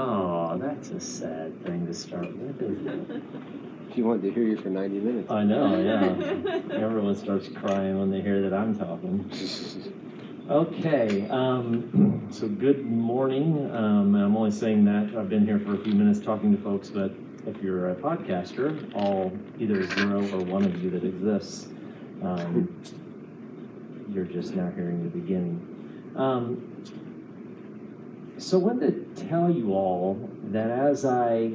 Oh, 0.00 0.56
that's 0.56 0.88
a 0.90 1.00
sad 1.00 1.62
thing 1.64 1.86
to 1.86 1.92
start 1.92 2.34
with, 2.36 2.62
isn't 2.62 3.10
it? 3.10 3.22
She 3.94 4.02
wanted 4.02 4.22
to 4.22 4.32
hear 4.32 4.44
you 4.44 4.56
for 4.56 4.70
90 4.70 4.98
minutes. 4.98 5.30
I 5.30 5.44
know, 5.44 5.78
yeah. 5.78 6.74
Everyone 6.74 7.14
starts 7.16 7.48
crying 7.48 7.98
when 7.98 8.10
they 8.10 8.22
hear 8.22 8.40
that 8.48 8.54
I'm 8.54 8.78
talking. 8.78 9.30
Okay, 10.50 11.28
um, 11.28 12.26
so 12.32 12.48
good 12.48 12.84
morning. 12.84 13.70
Um, 13.72 14.16
I'm 14.16 14.36
only 14.36 14.50
saying 14.50 14.84
that, 14.86 15.16
I've 15.16 15.28
been 15.28 15.46
here 15.46 15.60
for 15.60 15.76
a 15.76 15.78
few 15.78 15.92
minutes 15.92 16.18
talking 16.18 16.50
to 16.56 16.60
folks, 16.60 16.88
but 16.88 17.12
if 17.46 17.62
you're 17.62 17.90
a 17.90 17.94
podcaster, 17.94 18.92
all, 18.96 19.30
either 19.60 19.86
zero 19.94 20.28
or 20.32 20.42
one 20.42 20.64
of 20.64 20.82
you 20.82 20.90
that 20.90 21.04
exists, 21.04 21.68
um, 22.24 22.82
you're 24.12 24.24
just 24.24 24.56
now 24.56 24.72
hearing 24.72 25.04
the 25.04 25.10
beginning. 25.10 25.64
So 28.40 28.58
I 28.58 28.62
wanted 28.62 29.16
to 29.16 29.26
tell 29.28 29.50
you 29.50 29.74
all 29.74 30.30
that 30.44 30.70
as 30.70 31.04
I, 31.04 31.52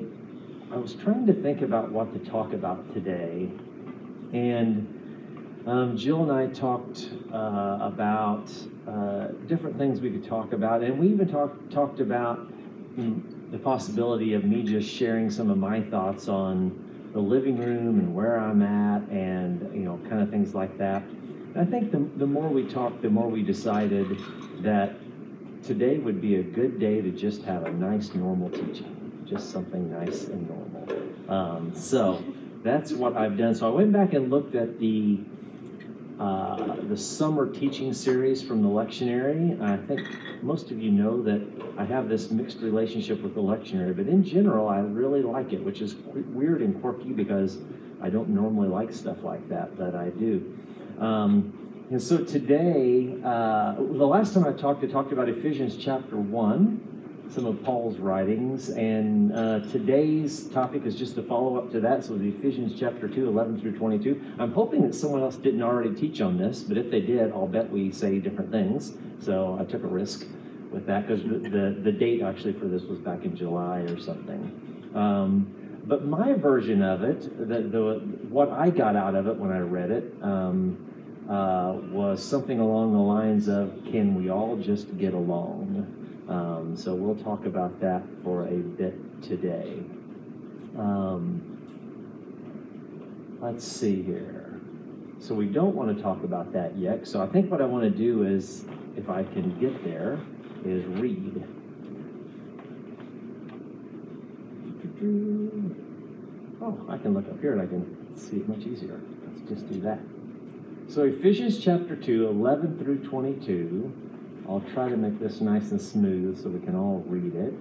I 0.72 0.78
was 0.78 0.94
trying 0.94 1.26
to 1.26 1.34
think 1.34 1.64
about 1.64 1.92
what 1.92 2.14
to 2.14 2.30
talk 2.30 2.54
about 2.54 2.94
today, 2.94 3.50
and 4.32 5.64
um, 5.66 5.98
Jill 5.98 6.22
and 6.22 6.32
I 6.32 6.46
talked 6.54 7.10
uh, 7.34 7.80
about 7.82 8.52
uh, 8.88 9.30
different 9.48 9.80
things 9.80 10.00
we 10.00 10.12
could 10.12 10.28
talk 10.28 10.54
about, 10.54 10.84
and 10.84 11.00
we 11.00 11.08
even 11.08 11.28
talked 11.28 11.72
talked 11.72 12.02
about 12.02 12.48
mm, 12.96 13.52
the 13.52 13.58
possibility 13.58 14.36
of 14.36 14.46
me 14.46 14.62
just 14.62 14.88
sharing 14.88 15.32
some 15.32 15.50
of 15.50 15.58
my 15.58 15.82
thoughts 15.82 16.28
on 16.28 17.10
the 17.14 17.20
living 17.20 17.58
room 17.58 17.98
and 17.98 18.14
where 18.14 18.40
I'm 18.40 18.62
at, 18.62 19.10
and 19.10 19.74
you 19.74 19.82
know, 19.82 20.00
kind 20.08 20.22
of 20.22 20.30
things 20.30 20.54
like 20.54 20.78
that. 20.78 21.02
And 21.02 21.58
I 21.58 21.66
think 21.66 21.92
the, 21.92 22.08
the 22.18 22.28
more 22.28 22.48
we 22.48 22.64
talked, 22.64 23.02
the 23.02 23.10
more 23.10 23.28
we 23.28 23.42
decided 23.42 24.20
that 24.60 24.98
today 25.66 25.98
would 25.98 26.22
be 26.22 26.36
a 26.36 26.44
good 26.44 26.80
day 26.80 27.02
to 27.02 27.12
just 27.12 27.42
have 27.44 27.64
a 27.66 27.72
nice, 27.72 28.14
normal 28.14 28.50
teaching, 28.50 29.24
just 29.26 29.52
something 29.52 29.92
nice 29.92 30.26
and 30.26 30.48
normal. 30.48 30.76
Um, 31.28 31.76
so 31.76 32.24
that's 32.64 32.92
what 32.92 33.18
I've 33.18 33.38
done. 33.38 33.56
So 33.56 33.68
I 33.68 33.72
went 33.72 33.92
back 33.92 34.14
and 34.14 34.30
looked 34.30 34.56
at 34.56 34.80
the 34.80 35.20
uh, 36.20 36.78
the 36.88 36.96
summer 36.96 37.52
teaching 37.52 37.94
series 37.94 38.42
from 38.42 38.62
the 38.62 38.70
lectionary. 38.70 39.62
I 39.62 39.76
think 39.86 40.08
most 40.42 40.72
of 40.72 40.80
you 40.80 40.90
know 40.90 41.22
that 41.24 41.46
I 41.78 41.84
have 41.84 42.08
this 42.08 42.32
mixed 42.32 42.60
relationship 42.60 43.22
with 43.22 43.36
the 43.36 43.42
lectionary, 43.42 43.94
but 43.94 44.08
in 44.08 44.24
general, 44.24 44.70
I 44.70 44.80
really 44.80 45.22
like 45.22 45.52
it, 45.52 45.62
which 45.62 45.82
is 45.82 45.96
weird 45.96 46.62
and 46.62 46.80
quirky 46.80 47.12
because 47.12 47.58
I 48.02 48.10
don't 48.10 48.30
normally 48.30 48.70
like 48.70 48.94
stuff 48.94 49.24
like 49.24 49.50
that, 49.50 49.78
but 49.78 49.94
I 49.94 50.10
do. 50.10 50.58
Um, 51.00 51.65
and 51.92 52.02
so 52.02 52.24
today, 52.24 53.18
uh, 53.24 53.76
the 53.76 54.08
last 54.08 54.34
time 54.34 54.46
I 54.46 54.54
talked, 54.54 54.84
I 54.84 54.88
talked 54.88 55.12
about 55.12 55.30
Ephesians 55.30 55.78
chapter 55.78 56.18
1 56.18 56.96
some 57.30 57.46
of 57.46 57.64
Paul's 57.64 57.98
writings. 57.98 58.70
And 58.70 59.34
uh, 59.34 59.60
today's 59.72 60.48
topic 60.50 60.86
is 60.86 60.96
just 60.96 61.18
a 61.18 61.24
follow 61.24 61.58
up 61.58 61.72
to 61.72 61.80
that. 61.82 62.06
So, 62.06 62.16
Ephesians 62.16 62.80
chapter 62.80 63.08
2, 63.08 63.28
11 63.28 63.62
through 63.62 63.78
22. 63.78 64.36
I'm 64.40 64.54
hoping 64.54 64.82
that 64.84 64.96
someone 64.96 65.22
else 65.22 65.36
didn't 65.36 65.62
already 65.62 65.94
teach 65.94 66.22
on 66.22 66.38
this, 66.38 66.62
but 66.62 66.78
if 66.78 66.92
they 66.92 67.02
did, 67.02 67.32
I'll 67.32 67.48
bet 67.48 67.70
we 67.70 67.92
say 67.92 68.20
different 68.20 68.52
things. 68.52 68.94
So, 69.20 69.58
I 69.60 69.66
took 69.66 69.84
a 69.84 69.88
risk 69.88 70.26
with 70.72 70.86
that 70.88 71.08
because 71.08 71.24
the, 71.24 71.50
the, 71.50 71.80
the, 71.84 71.92
date 71.92 72.22
actually 72.22 72.54
for 72.54 72.66
this 72.66 72.84
was 72.84 73.00
back 73.00 73.24
in 73.24 73.36
July 73.36 73.80
or 73.80 73.98
something. 73.98 74.92
Um, 74.94 75.82
but 75.86 76.06
my 76.06 76.34
version 76.34 76.82
of 76.82 77.04
it, 77.04 77.22
the, 77.38 77.62
the, 77.62 78.00
what 78.30 78.50
I 78.50 78.72
got 78.72 78.96
out 78.96 79.16
of 79.16 79.28
it 79.28 79.38
when 79.38 79.52
I 79.52 79.60
read 79.60 79.92
it, 79.92 80.14
um, 80.22 80.95
uh, 81.30 81.74
was 81.92 82.24
something 82.24 82.60
along 82.60 82.94
the 82.94 83.00
lines 83.00 83.48
of, 83.48 83.84
Can 83.86 84.16
we 84.16 84.30
all 84.30 84.58
just 84.58 84.98
get 84.98 85.14
along? 85.14 85.92
Um, 86.28 86.76
so 86.76 86.94
we'll 86.94 87.16
talk 87.24 87.46
about 87.46 87.80
that 87.82 88.04
for 88.24 88.48
a 88.48 88.58
bit 88.58 89.22
today. 89.22 89.84
Um, 90.78 91.58
let's 93.40 93.66
see 93.66 94.02
here. 94.02 94.60
So 95.20 95.34
we 95.34 95.46
don't 95.46 95.76
want 95.76 95.96
to 95.96 96.04
talk 96.04 96.24
about 96.24 96.54
that 96.54 96.78
yet. 96.78 97.08
So 97.08 97.22
I 97.22 97.28
think 97.28 97.50
what 97.50 97.62
I 97.62 97.66
want 97.66 97.84
to 97.84 97.90
do 97.90 98.24
is, 98.24 98.66
if 98.96 99.10
I 99.10 99.24
can 99.24 99.58
get 99.60 99.84
there, 99.84 100.20
is 100.64 100.86
read. 100.86 101.44
Oh, 106.62 106.86
I 106.90 106.98
can 106.98 107.14
look 107.14 107.28
up 107.30 107.40
here 107.40 107.54
and 107.54 107.62
I 107.62 107.66
can 107.68 108.18
see 108.18 108.38
it 108.38 108.50
much 108.50 108.66
easier. 108.66 109.00
Let's 109.28 109.50
just 109.50 109.72
do 109.72 109.80
that. 109.82 110.00
So 110.88 111.04
Ephesians 111.04 111.58
chapter 111.58 111.96
2, 111.96 112.28
11 112.28 112.78
through 112.78 113.04
22. 113.06 113.92
I'll 114.48 114.64
try 114.74 114.88
to 114.88 114.96
make 114.96 115.20
this 115.20 115.42
nice 115.42 115.72
and 115.72 115.82
smooth 115.82 116.42
so 116.42 116.50
we 116.50 116.64
can 116.64 116.76
all 116.76 117.04
read 117.08 117.34
it. 117.34 117.54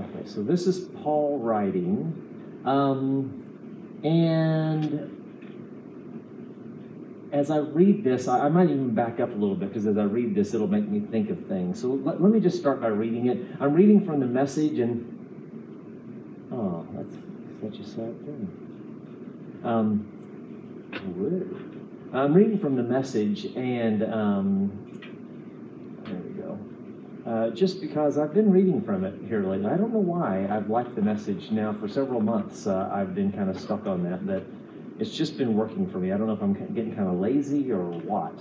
Okay, 0.00 0.28
so 0.28 0.42
this 0.44 0.68
is 0.68 0.88
Paul 1.02 1.40
writing. 1.40 2.62
Um, 2.64 4.00
and 4.04 5.16
as 7.32 7.50
I 7.50 7.58
read 7.58 8.04
this, 8.04 8.28
I, 8.28 8.46
I, 8.46 8.48
might 8.48 8.70
even 8.70 8.94
back 8.94 9.18
up 9.18 9.30
a 9.30 9.34
little 9.34 9.56
bit 9.56 9.70
because 9.70 9.88
as 9.88 9.98
I 9.98 10.04
read 10.04 10.36
this, 10.36 10.54
it'll 10.54 10.68
make 10.68 10.88
me 10.88 11.00
think 11.00 11.30
of 11.30 11.46
things. 11.46 11.80
So 11.80 11.88
let, 11.88 12.22
let 12.22 12.30
me 12.30 12.38
just 12.38 12.58
start 12.58 12.80
by 12.80 12.88
reading 12.88 13.26
it. 13.26 13.38
I'm 13.58 13.74
reading 13.74 14.04
from 14.06 14.20
the 14.20 14.26
message, 14.26 14.78
and 14.78 16.48
oh, 16.52 16.86
that's 16.92 17.16
such 17.60 17.80
a 17.84 17.88
sad 17.88 18.24
thing. 18.24 19.60
Um. 19.64 20.09
I'm 20.92 22.34
reading 22.34 22.58
from 22.58 22.76
the 22.76 22.82
message, 22.82 23.44
and 23.56 24.02
um, 24.02 25.00
there 26.04 26.16
we 26.16 26.30
go. 26.42 26.58
Uh, 27.24 27.50
just 27.50 27.80
because 27.80 28.18
I've 28.18 28.34
been 28.34 28.50
reading 28.50 28.82
from 28.82 29.04
it 29.04 29.14
here 29.28 29.44
lately. 29.44 29.66
I 29.66 29.76
don't 29.76 29.92
know 29.92 30.00
why 30.00 30.48
I've 30.50 30.68
liked 30.68 30.96
the 30.96 31.02
message 31.02 31.50
now 31.50 31.72
for 31.72 31.86
several 31.86 32.20
months. 32.20 32.66
Uh, 32.66 32.90
I've 32.92 33.14
been 33.14 33.30
kind 33.32 33.48
of 33.48 33.60
stuck 33.60 33.86
on 33.86 34.02
that, 34.10 34.26
but 34.26 34.44
it's 34.98 35.12
just 35.16 35.38
been 35.38 35.54
working 35.54 35.88
for 35.90 35.98
me. 35.98 36.12
I 36.12 36.16
don't 36.16 36.26
know 36.26 36.32
if 36.32 36.42
I'm 36.42 36.54
getting 36.74 36.94
kind 36.94 37.08
of 37.08 37.20
lazy 37.20 37.70
or 37.70 37.84
what, 37.84 38.38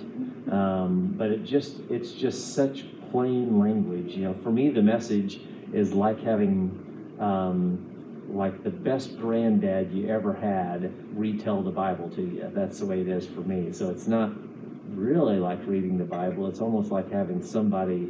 um, 0.51 1.13
but 1.17 1.29
it 1.29 1.43
just 1.43 1.77
it's 1.89 2.11
just 2.11 2.55
such 2.55 2.85
plain 3.11 3.59
language. 3.59 4.13
You 4.13 4.25
know, 4.25 4.35
for 4.43 4.51
me, 4.51 4.69
the 4.69 4.81
message 4.81 5.39
is 5.73 5.93
like 5.93 6.21
having 6.23 7.15
um, 7.19 7.88
like 8.31 8.63
the 8.63 8.69
best 8.69 9.17
granddad 9.17 9.91
you 9.91 10.07
ever 10.07 10.33
had 10.33 10.91
retell 11.17 11.61
the 11.61 11.71
Bible 11.71 12.09
to 12.11 12.21
you. 12.21 12.51
That's 12.53 12.79
the 12.79 12.85
way 12.85 13.01
it 13.01 13.07
is 13.07 13.25
for 13.25 13.41
me. 13.41 13.71
So 13.71 13.89
it's 13.89 14.07
not 14.07 14.31
really 14.95 15.37
like 15.37 15.59
reading 15.65 15.97
the 15.97 16.05
Bible. 16.05 16.47
It's 16.47 16.61
almost 16.61 16.91
like 16.91 17.11
having 17.11 17.43
somebody 17.43 18.09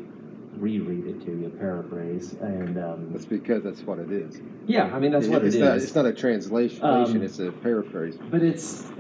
reread 0.58 1.08
it 1.08 1.26
to 1.26 1.32
you, 1.32 1.50
paraphrase. 1.58 2.34
And 2.34 2.78
um, 2.78 3.12
that's 3.12 3.26
because 3.26 3.64
that's 3.64 3.82
what 3.82 4.00
it 4.00 4.12
is. 4.12 4.42
Yeah, 4.68 4.86
I 4.94 5.00
mean 5.00 5.12
that's 5.12 5.28
it, 5.28 5.32
what 5.32 5.46
it's 5.46 5.56
it 5.56 5.62
not. 5.62 5.78
It's 5.78 5.96
not 5.96 6.06
a 6.06 6.14
translation. 6.14 6.84
Um, 6.84 7.22
it's 7.22 7.40
a 7.40 7.52
paraphrase. 7.52 8.18
But 8.30 8.44
it's 8.44 8.92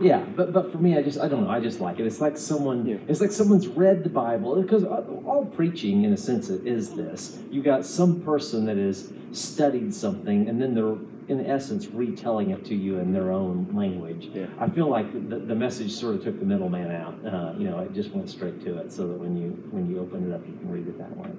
yeah, 0.00 0.20
but 0.20 0.52
but 0.52 0.72
for 0.72 0.78
me, 0.78 0.96
I 0.96 1.02
just 1.02 1.18
I 1.18 1.28
don't 1.28 1.44
know. 1.44 1.50
I 1.50 1.60
just 1.60 1.80
like 1.80 1.98
it. 1.98 2.06
It's 2.06 2.20
like 2.20 2.36
someone. 2.36 2.86
Yeah. 2.86 2.96
It's 3.08 3.20
like 3.20 3.32
someone's 3.32 3.68
read 3.68 4.04
the 4.04 4.10
Bible 4.10 4.60
because 4.60 4.84
all 4.84 5.50
preaching, 5.54 6.04
in 6.04 6.12
a 6.12 6.16
sense, 6.16 6.48
it 6.50 6.66
is 6.66 6.94
this. 6.94 7.38
You 7.50 7.62
got 7.62 7.84
some 7.84 8.20
person 8.20 8.66
that 8.66 8.76
has 8.76 9.12
studied 9.32 9.94
something, 9.94 10.48
and 10.48 10.60
then 10.60 10.74
they're 10.74 10.96
in 11.28 11.44
essence 11.44 11.86
retelling 11.88 12.50
it 12.50 12.64
to 12.64 12.74
you 12.74 12.98
in 12.98 13.12
their 13.12 13.32
own 13.32 13.68
language. 13.74 14.30
Yeah. 14.32 14.46
I 14.60 14.68
feel 14.68 14.88
like 14.88 15.12
the, 15.28 15.38
the 15.38 15.54
message 15.56 15.92
sort 15.92 16.14
of 16.14 16.22
took 16.22 16.38
the 16.38 16.46
middleman 16.46 16.90
out. 16.92 17.14
Uh, 17.26 17.54
you 17.58 17.68
know, 17.68 17.80
it 17.80 17.92
just 17.92 18.10
went 18.12 18.30
straight 18.30 18.62
to 18.64 18.78
it, 18.78 18.92
so 18.92 19.08
that 19.08 19.18
when 19.18 19.36
you 19.36 19.50
when 19.70 19.90
you 19.90 20.00
open 20.00 20.30
it 20.30 20.34
up, 20.34 20.46
you 20.46 20.54
can 20.54 20.70
read 20.70 20.86
it 20.86 20.98
that 20.98 21.16
way. 21.16 21.30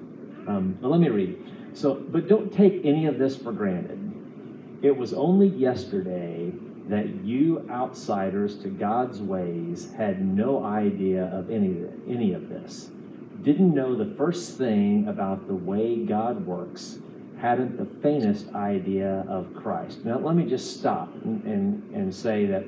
Um, 0.47 0.77
but 0.81 0.89
let 0.89 0.99
me 0.99 1.09
read. 1.09 1.37
So, 1.73 1.95
but 1.95 2.27
don't 2.27 2.51
take 2.51 2.85
any 2.85 3.05
of 3.05 3.19
this 3.19 3.35
for 3.35 3.51
granted. 3.51 3.99
It 4.81 4.95
was 4.95 5.13
only 5.13 5.47
yesterday 5.47 6.53
that 6.89 7.25
you 7.25 7.65
outsiders 7.69 8.57
to 8.59 8.69
God's 8.69 9.21
ways 9.21 9.91
had 9.97 10.23
no 10.25 10.63
idea 10.63 11.25
of 11.25 11.51
any, 11.51 11.85
any 12.07 12.33
of 12.33 12.49
this. 12.49 12.89
Didn't 13.41 13.73
know 13.73 13.95
the 13.95 14.15
first 14.15 14.57
thing 14.57 15.07
about 15.07 15.47
the 15.47 15.55
way 15.55 15.97
God 15.97 16.45
works, 16.45 16.99
hadn't 17.39 17.77
the 17.77 18.01
faintest 18.01 18.53
idea 18.53 19.25
of 19.27 19.53
Christ. 19.53 20.05
Now, 20.05 20.19
let 20.19 20.35
me 20.35 20.45
just 20.45 20.77
stop 20.79 21.13
and, 21.23 21.43
and, 21.43 21.95
and 21.95 22.15
say 22.15 22.45
that 22.45 22.63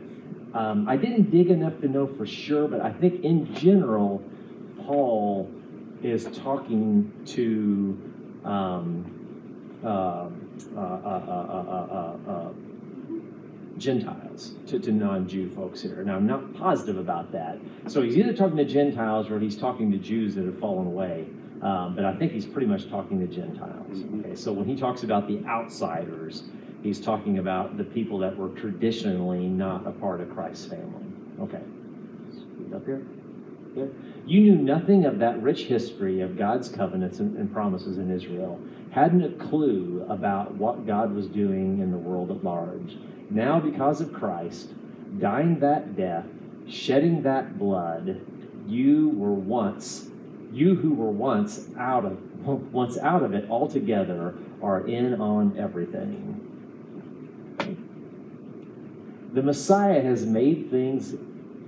um, 0.54 0.88
I 0.90 0.98
didn't 0.98 1.32
dig 1.32 1.50
enough 1.50 1.80
to 1.82 1.88
know 1.88 2.08
for 2.08 2.26
sure, 2.26 2.68
but 2.68 2.82
I 2.82 2.92
think 2.92 3.24
in 3.24 3.54
general, 3.54 4.22
Paul 4.86 5.50
is 6.02 6.26
talking 6.26 7.12
to 7.28 8.48
um, 8.48 9.80
uh, 9.84 10.30
uh, 10.76 10.80
uh, 10.80 12.50
Gentiles 13.80 14.56
to, 14.68 14.80
to 14.80 14.92
non 14.92 15.28
Jew 15.28 15.50
folks 15.50 15.82
here. 15.82 16.04
Now, 16.04 16.16
I'm 16.16 16.28
not 16.28 16.54
positive 16.54 16.98
about 16.98 17.32
that. 17.32 17.58
So 17.88 18.02
he's 18.02 18.18
either 18.18 18.34
talking 18.34 18.58
to 18.58 18.66
Gentiles 18.66 19.30
or 19.30 19.40
he's 19.40 19.58
talking 19.58 19.92
to 19.92 19.98
Jews 19.98 20.36
that 20.36 20.46
have 20.46 20.60
fallen 20.60 20.88
away. 20.88 21.28
Um, 21.62 21.96
but 21.96 22.06
I 22.06 22.16
think 22.16 22.32
he's 22.32 22.46
pretty 22.46 22.68
much 22.68 22.90
talking 22.90 23.20
to 23.20 23.28
Gentiles. 23.28 23.98
Mm-hmm. 23.98 24.20
Okay, 24.22 24.36
so 24.36 24.54
when 24.54 24.68
he 24.68 24.76
talks 24.76 25.04
about 25.04 25.28
the 25.28 25.44
outsiders, 25.46 26.44
he's 26.82 27.02
talking 27.02 27.38
about 27.38 27.78
the 27.78 27.84
people 27.84 28.18
that 28.20 28.38
were 28.38 28.50
traditionally 28.50 29.48
not 29.48 29.86
a 29.86 29.92
part 29.92 30.22
of 30.22 30.30
Christ's 30.30 30.68
family. 30.68 31.06
Okay, 31.42 31.62
up 32.74 32.86
here. 32.86 33.06
there. 33.76 33.90
You 34.26 34.42
knew 34.42 34.56
nothing 34.56 35.06
of 35.06 35.20
that 35.20 35.42
rich 35.42 35.64
history 35.64 36.22
of 36.22 36.38
God's 36.38 36.70
covenants 36.70 37.20
and, 37.20 37.36
and 37.38 37.52
promises 37.52 37.98
in 37.98 38.12
Israel, 38.12 38.60
hadn't 38.92 39.24
a 39.24 39.32
clue 39.46 40.06
about 40.10 40.56
what 40.56 40.88
God 40.88 41.14
was 41.14 41.28
doing 41.28 41.80
in 41.80 41.92
the 41.92 41.98
world 41.98 42.32
at 42.32 42.44
large. 42.44 42.98
Now, 43.30 43.60
because 43.60 44.02
of 44.02 44.14
Christ, 44.14 44.70
dying 45.20 45.60
that 45.60 45.96
death, 45.96 46.26
shedding 46.68 47.24
that 47.24 47.60
blood, 47.60 48.22
you 48.68 49.10
were 49.10 49.34
once, 49.34 50.10
you 50.52 50.76
who 50.76 50.94
were 50.94 51.12
once 51.12 51.70
out 51.78 52.06
of 52.06 52.20
once 52.74 52.98
out 52.98 53.22
of 53.22 53.34
it 53.34 53.50
altogether 53.50 54.34
are 54.62 54.88
in 54.88 55.20
on 55.20 55.58
everything. 55.58 56.46
The 59.34 59.44
Messiah 59.44 60.02
has 60.02 60.26
made 60.26 60.72
things 60.72 61.16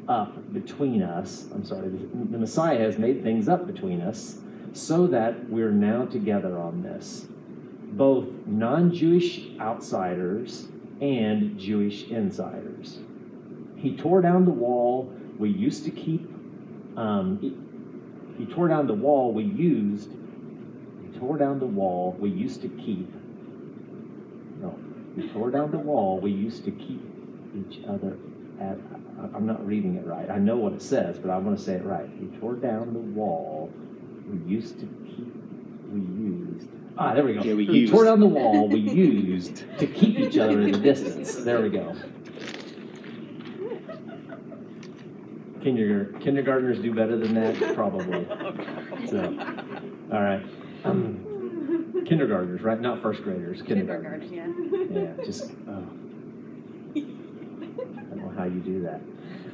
up 0.08 0.52
between 0.52 1.04
us. 1.04 1.46
I'm 1.54 1.64
sorry, 1.64 1.90
the 1.90 2.38
Messiah 2.38 2.80
has 2.80 2.98
made 2.98 3.22
things 3.22 3.48
up 3.48 3.68
between 3.68 4.02
us 4.02 4.40
so 4.74 5.06
that 5.08 5.50
we're 5.50 5.72
now 5.72 6.06
together 6.06 6.58
on 6.58 6.82
this. 6.82 7.28
Both 7.92 8.30
non 8.46 8.94
Jewish 8.94 9.50
outsiders 9.60 10.70
and 11.02 11.60
Jewish 11.60 12.04
insiders. 12.04 13.00
He 13.76 13.98
tore 13.98 14.22
down 14.22 14.46
the 14.46 14.52
wall 14.52 15.12
we 15.40 15.50
used 15.50 15.84
to 15.86 15.92
keep. 15.92 16.30
Um, 16.96 17.40
he, 17.42 18.46
he 18.46 18.54
tore 18.54 18.68
down 18.68 18.86
the 18.86 18.94
wall 18.94 19.34
we 19.34 19.44
used. 19.44 20.12
He 20.12 21.20
tore 21.20 21.38
down 21.38 21.60
the 21.60 21.66
wall 21.66 22.16
we 22.20 22.30
used 22.30 22.62
to 22.62 22.70
keep. 22.70 23.12
No, 24.62 24.78
he 25.16 25.28
tore 25.30 25.50
down 25.50 25.72
the 25.72 25.80
wall 25.80 26.20
we 26.20 26.32
used 26.32 26.64
to 26.66 26.72
keep 26.72 27.02
each 27.56 27.84
other 27.86 28.18
at. 28.60 28.78
I'm 29.36 29.46
not 29.46 29.66
reading 29.66 29.96
it 29.96 30.06
right. 30.06 30.30
I 30.30 30.38
know 30.38 30.58
what 30.58 30.74
it 30.74 30.82
says, 30.82 31.18
but 31.18 31.32
I 31.32 31.38
want 31.38 31.58
to 31.58 31.64
say 31.64 31.74
it 31.74 31.84
right. 31.84 32.10
He 32.20 32.28
tore 32.40 32.56
down 32.56 32.94
the 32.94 33.00
wall 33.00 33.72
we 34.28 34.38
used 34.52 34.80
to 34.80 34.86
keep. 35.06 35.34
We 35.92 36.00
used. 36.00 36.68
Ah, 37.02 37.16
there 37.16 37.24
we 37.24 37.34
go. 37.34 37.42
Yeah, 37.42 37.56
we 37.56 37.66
he 37.66 37.80
used. 37.80 37.92
tore 37.92 38.06
down 38.06 38.20
the 38.20 38.28
wall 38.28 38.68
we 38.68 38.78
used 38.80 39.66
to 39.80 39.88
keep 39.88 40.20
each 40.20 40.38
other 40.38 40.62
in 40.62 40.72
the 40.72 40.78
distance. 40.78 41.34
There 41.34 41.60
we 41.60 41.70
go. 41.70 41.96
Kinder, 45.64 46.14
kindergartners 46.20 46.78
do 46.78 46.94
better 46.94 47.18
than 47.18 47.34
that, 47.34 47.74
probably. 47.74 48.28
So, 49.10 49.20
all 50.14 50.22
right. 50.22 50.46
Um, 50.84 52.04
kindergartners, 52.06 52.62
right? 52.62 52.80
Not 52.80 53.02
first 53.02 53.24
graders. 53.24 53.64
Kindergartners. 53.64 54.30
Kindergarten, 54.30 54.94
yeah. 54.94 55.02
Yeah, 55.18 55.26
just, 55.26 55.52
oh. 55.68 55.88
I 56.96 58.04
don't 58.10 58.18
know 58.18 58.34
how 58.38 58.44
you 58.44 58.60
do 58.60 58.84
that. 58.84 59.02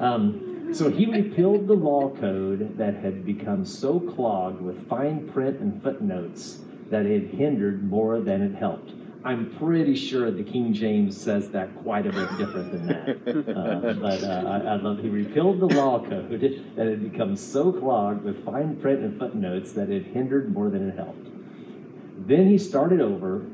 Um, 0.03 0.73
so 0.73 0.91
he 0.91 1.05
repealed 1.05 1.67
the 1.67 1.75
law 1.75 2.09
code 2.09 2.77
that 2.77 2.95
had 2.95 3.25
become 3.25 3.63
so 3.63 4.01
clogged 4.01 4.61
with 4.61 4.85
fine 4.89 5.29
print 5.29 5.61
and 5.61 5.81
footnotes 5.81 6.59
that 6.89 7.06
it 7.06 7.30
hindered 7.31 7.84
more 7.84 8.19
than 8.19 8.42
it 8.42 8.56
helped. 8.56 8.92
I'm 9.24 9.56
pretty 9.57 9.95
sure 9.95 10.31
the 10.31 10.44
King 10.44 10.74
James 10.74 11.19
says 11.19 11.50
that 11.51 11.75
quite 11.84 12.06
a 12.06 12.12
bit 12.12 12.30
different 12.38 12.72
than 12.72 12.88
that. 12.88 13.18
Uh, 13.57 13.94
but 13.94 14.24
uh, 14.24 14.44
I, 14.48 14.74
I 14.74 14.75
love 14.75 15.00
he 15.00 15.10
repealed 15.10 15.60
the 15.60 15.66
law 15.66 16.00
code 16.00 16.39
that 16.75 16.88
had 16.88 17.12
become 17.12 17.36
so 17.36 17.72
clogged 17.72 18.24
with 18.24 18.45
fine 18.45 18.75
print 18.78 19.01
and 19.01 19.18
footnotes 19.19 19.74
that 19.74 19.89
it 19.89 20.06
hindered 20.06 20.54
more 20.54 20.69
than 20.69 20.89
it 20.89 20.95
helped. 20.95 21.28
Then 22.28 22.48
he 22.48 22.57
started 22.57 23.01
over. 23.01 23.45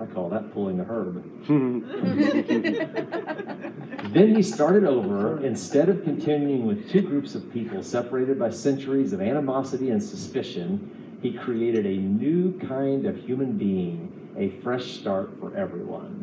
I 0.00 0.06
call 0.06 0.28
that 0.30 0.52
pulling 0.52 0.80
a 0.80 0.84
herb. 0.84 1.24
Then 4.14 4.34
he 4.34 4.42
started 4.42 4.84
over. 4.84 5.44
Instead 5.44 5.88
of 5.88 6.04
continuing 6.04 6.66
with 6.66 6.90
two 6.90 7.02
groups 7.02 7.34
of 7.34 7.52
people 7.52 7.82
separated 7.82 8.38
by 8.38 8.50
centuries 8.50 9.12
of 9.12 9.20
animosity 9.20 9.90
and 9.90 10.02
suspicion, 10.02 11.03
he 11.24 11.32
created 11.32 11.86
a 11.86 11.96
new 11.96 12.52
kind 12.58 13.06
of 13.06 13.16
human 13.16 13.56
being, 13.56 14.30
a 14.36 14.50
fresh 14.60 14.92
start 14.92 15.30
for 15.40 15.56
everyone. 15.56 16.20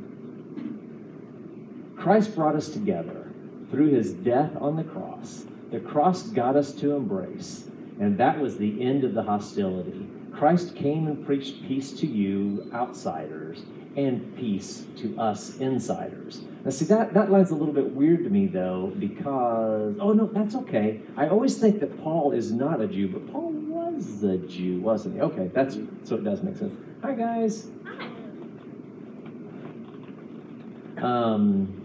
Christ 1.97 2.35
brought 2.35 2.55
us 2.55 2.69
together 2.69 3.31
through 3.71 3.89
his 3.89 4.13
death 4.13 4.51
on 4.61 4.75
the 4.75 4.83
cross. 4.83 5.45
The 5.71 5.79
cross 5.79 6.21
got 6.21 6.55
us 6.55 6.71
to 6.73 6.95
embrace, 6.95 7.67
and 7.99 8.19
that 8.19 8.39
was 8.39 8.57
the 8.57 8.79
end 8.83 9.03
of 9.03 9.15
the 9.15 9.23
hostility. 9.23 10.07
Christ 10.31 10.75
came 10.75 11.07
and 11.07 11.25
preached 11.25 11.67
peace 11.67 11.93
to 11.93 12.05
you, 12.05 12.69
outsiders, 12.71 13.63
and 13.95 14.35
peace 14.37 14.85
to 14.97 15.17
us, 15.19 15.57
insiders. 15.57 16.41
Now, 16.63 16.71
see, 16.71 16.85
that, 16.85 17.13
that 17.13 17.31
line's 17.31 17.51
a 17.51 17.55
little 17.55 17.73
bit 17.73 17.91
weird 17.91 18.23
to 18.23 18.29
me, 18.29 18.47
though, 18.47 18.93
because, 18.97 19.95
oh, 19.99 20.13
no, 20.13 20.27
that's 20.27 20.55
okay. 20.55 21.01
I 21.17 21.27
always 21.27 21.57
think 21.57 21.79
that 21.79 22.01
Paul 22.01 22.31
is 22.31 22.51
not 22.51 22.79
a 22.81 22.87
Jew, 22.87 23.07
but 23.07 23.31
Paul 23.31 23.51
was 23.51 24.23
a 24.23 24.37
Jew, 24.37 24.79
wasn't 24.79 25.15
he? 25.15 25.21
Okay, 25.21 25.49
that's 25.53 25.77
so 26.03 26.15
it 26.15 26.23
does 26.23 26.41
make 26.43 26.57
sense. 26.57 26.73
Hi, 27.01 27.13
guys. 27.13 27.67
Hi. 27.83 28.11
Um, 31.01 31.81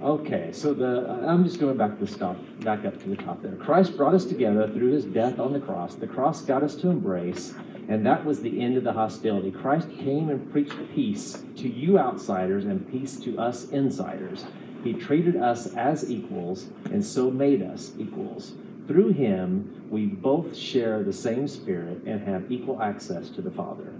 okay, 0.00 0.50
so 0.52 0.72
the 0.72 1.24
I'm 1.26 1.44
just 1.44 1.58
going 1.58 1.76
back 1.76 1.98
to 1.98 2.04
the 2.04 2.10
stop, 2.10 2.36
back 2.60 2.84
up 2.84 3.02
to 3.02 3.08
the 3.08 3.16
top 3.16 3.42
there. 3.42 3.56
Christ 3.56 3.96
brought 3.96 4.14
us 4.14 4.24
together 4.24 4.68
through 4.68 4.92
his 4.92 5.04
death 5.04 5.40
on 5.40 5.52
the 5.52 5.60
cross. 5.60 5.96
The 5.96 6.06
cross 6.06 6.42
got 6.42 6.62
us 6.62 6.76
to 6.76 6.88
embrace, 6.88 7.52
and 7.88 8.04
that 8.04 8.24
was 8.24 8.42
the 8.42 8.60
end 8.60 8.76
of 8.76 8.84
the 8.84 8.92
hostility. 8.92 9.50
Christ 9.50 9.88
came 9.90 10.28
and 10.28 10.52
preached 10.52 10.76
peace 10.94 11.42
to 11.56 11.68
you 11.68 11.98
outsiders 11.98 12.64
and 12.64 12.90
peace 12.90 13.16
to 13.20 13.38
us 13.38 13.68
insiders. 13.70 14.44
He 14.84 14.92
treated 14.92 15.36
us 15.36 15.74
as 15.74 16.08
equals 16.08 16.66
and 16.84 17.04
so 17.04 17.30
made 17.30 17.62
us 17.62 17.92
equals. 17.98 18.52
Through 18.86 19.14
him, 19.14 19.86
we 19.90 20.06
both 20.06 20.56
share 20.56 21.02
the 21.02 21.12
same 21.12 21.48
spirit 21.48 22.02
and 22.04 22.28
have 22.28 22.52
equal 22.52 22.80
access 22.82 23.30
to 23.30 23.42
the 23.42 23.50
Father. 23.50 23.92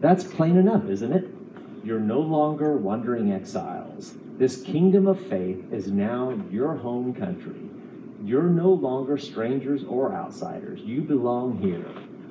That's 0.00 0.24
plain 0.24 0.56
enough, 0.56 0.88
isn't 0.88 1.12
it? 1.12 1.28
You're 1.84 2.00
no 2.00 2.20
longer 2.20 2.76
wandering 2.76 3.32
exiles. 3.32 4.14
This 4.38 4.62
kingdom 4.62 5.06
of 5.06 5.20
faith 5.20 5.72
is 5.72 5.90
now 5.90 6.40
your 6.50 6.76
home 6.76 7.14
country. 7.14 7.67
You're 8.22 8.50
no 8.50 8.70
longer 8.70 9.16
strangers 9.16 9.84
or 9.84 10.12
outsiders. 10.12 10.80
You 10.80 11.02
belong 11.02 11.58
here 11.58 11.86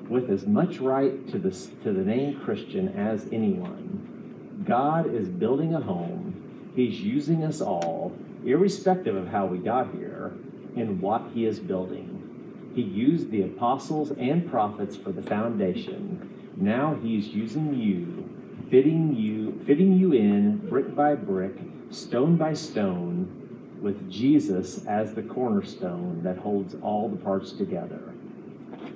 with 0.10 0.30
as 0.30 0.46
much 0.46 0.80
right 0.80 1.28
to 1.30 1.40
the, 1.40 1.52
to 1.84 1.94
the 1.94 2.04
name 2.04 2.40
Christian 2.42 2.90
as 2.90 3.26
anyone. 3.32 4.64
God 4.68 5.14
is 5.14 5.30
building 5.30 5.74
a 5.74 5.82
home. 5.82 6.72
He's 6.76 7.00
using 7.00 7.44
us 7.44 7.62
all, 7.62 8.14
irrespective 8.46 9.16
of 9.16 9.30
how 9.30 9.46
we 9.46 9.58
got 9.58 9.94
here, 9.94 10.34
in 10.76 11.02
what 11.02 11.32
He 11.34 11.46
is 11.46 11.60
building. 11.60 12.72
He 12.76 12.82
used 12.82 13.32
the 13.32 13.42
apostles 13.42 14.12
and 14.12 14.50
prophets 14.50 14.96
for 14.96 15.12
the 15.12 15.22
foundation. 15.22 16.54
Now 16.56 16.98
He's 17.02 17.30
using 17.30 17.74
you, 17.76 18.30
fitting 18.70 19.16
you, 19.16 19.60
fitting 19.66 19.94
you 19.94 20.14
in 20.14 20.58
brick 20.70 20.96
by 20.96 21.16
brick, 21.16 21.56
stone 21.90 22.36
by 22.36 22.54
stone, 22.54 23.47
with 23.82 24.10
Jesus 24.10 24.86
as 24.86 25.14
the 25.14 25.22
cornerstone 25.22 26.22
that 26.24 26.38
holds 26.38 26.76
all 26.82 27.10
the 27.10 27.18
parts 27.18 27.52
together. 27.52 28.14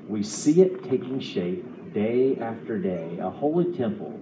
We 0.07 0.23
see 0.23 0.61
it 0.61 0.83
taking 0.83 1.19
shape 1.19 1.93
day 1.93 2.37
after 2.39 2.79
day, 2.79 3.17
a 3.21 3.29
holy 3.29 3.75
temple 3.77 4.19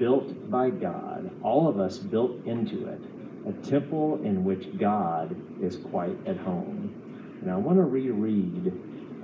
built 0.00 0.50
by 0.50 0.70
God, 0.70 1.30
all 1.42 1.68
of 1.68 1.78
us 1.78 1.98
built 1.98 2.44
into 2.46 2.86
it, 2.86 3.00
a 3.46 3.52
temple 3.68 4.20
in 4.24 4.44
which 4.44 4.78
God 4.78 5.36
is 5.62 5.76
quite 5.76 6.16
at 6.26 6.38
home. 6.38 7.38
And 7.42 7.50
I 7.50 7.56
want 7.56 7.76
to 7.78 7.84
reread, 7.84 8.72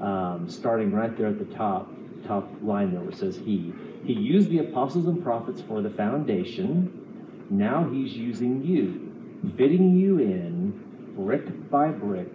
um, 0.00 0.46
starting 0.48 0.92
right 0.92 1.16
there 1.16 1.28
at 1.28 1.38
the 1.38 1.56
top, 1.56 1.90
top 2.26 2.50
line 2.62 2.92
there 2.92 3.00
where 3.00 3.10
it 3.10 3.16
says 3.16 3.36
He. 3.38 3.72
He 4.04 4.12
used 4.12 4.50
the 4.50 4.58
apostles 4.58 5.06
and 5.06 5.22
prophets 5.22 5.62
for 5.62 5.80
the 5.80 5.90
foundation. 5.90 7.46
Now 7.48 7.88
He's 7.90 8.12
using 8.12 8.62
you, 8.62 9.50
fitting 9.56 9.96
you 9.96 10.18
in 10.18 10.55
brick 11.16 11.70
by 11.70 11.88
brick, 11.88 12.28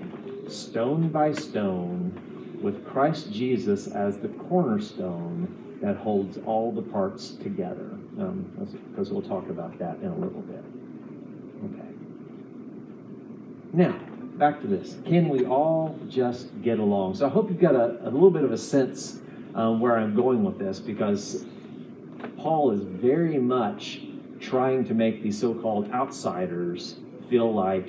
stone 0.49 1.09
by 1.09 1.31
stone, 1.31 2.59
with 2.61 2.85
Christ 2.85 3.31
Jesus 3.31 3.87
as 3.87 4.19
the 4.19 4.27
cornerstone 4.27 5.79
that 5.81 5.97
holds 5.97 6.37
all 6.45 6.71
the 6.71 6.81
parts 6.81 7.31
together. 7.31 7.89
Because 8.15 9.09
um, 9.09 9.15
we'll 9.15 9.21
talk 9.21 9.49
about 9.49 9.77
that 9.79 9.97
in 10.01 10.07
a 10.07 10.15
little 10.15 10.41
bit. 10.41 10.63
Okay. 11.65 11.87
Now, 13.73 13.97
back 14.37 14.61
to 14.61 14.67
this. 14.67 14.97
Can 15.05 15.29
we 15.29 15.45
all 15.45 15.97
just 16.07 16.61
get 16.61 16.79
along? 16.79 17.15
So 17.15 17.25
I 17.25 17.29
hope 17.29 17.49
you've 17.49 17.59
got 17.59 17.75
a, 17.75 17.99
a 18.01 18.09
little 18.09 18.31
bit 18.31 18.43
of 18.43 18.51
a 18.51 18.57
sense 18.57 19.19
um, 19.55 19.79
where 19.79 19.97
I'm 19.97 20.15
going 20.15 20.43
with 20.43 20.59
this 20.59 20.79
because 20.79 21.45
Paul 22.37 22.71
is 22.71 22.81
very 22.81 23.37
much 23.37 24.01
trying 24.39 24.85
to 24.85 24.93
make 24.93 25.21
these 25.21 25.39
so 25.39 25.53
called 25.53 25.89
outsiders 25.91 26.95
feel 27.29 27.53
like 27.53 27.87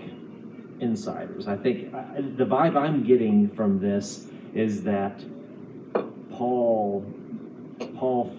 insiders. 0.83 1.49
I 1.49 1.57
think 1.57 1.95
uh, 1.95 2.03
the 2.37 2.45
vibe 2.45 2.77
I'm 2.77 3.05
getting 3.05 3.49
from 3.49 3.79
this 3.79 4.27
is 4.53 4.83
that 4.83 5.25
Paul, 6.31 7.07
Paul, 7.97 8.35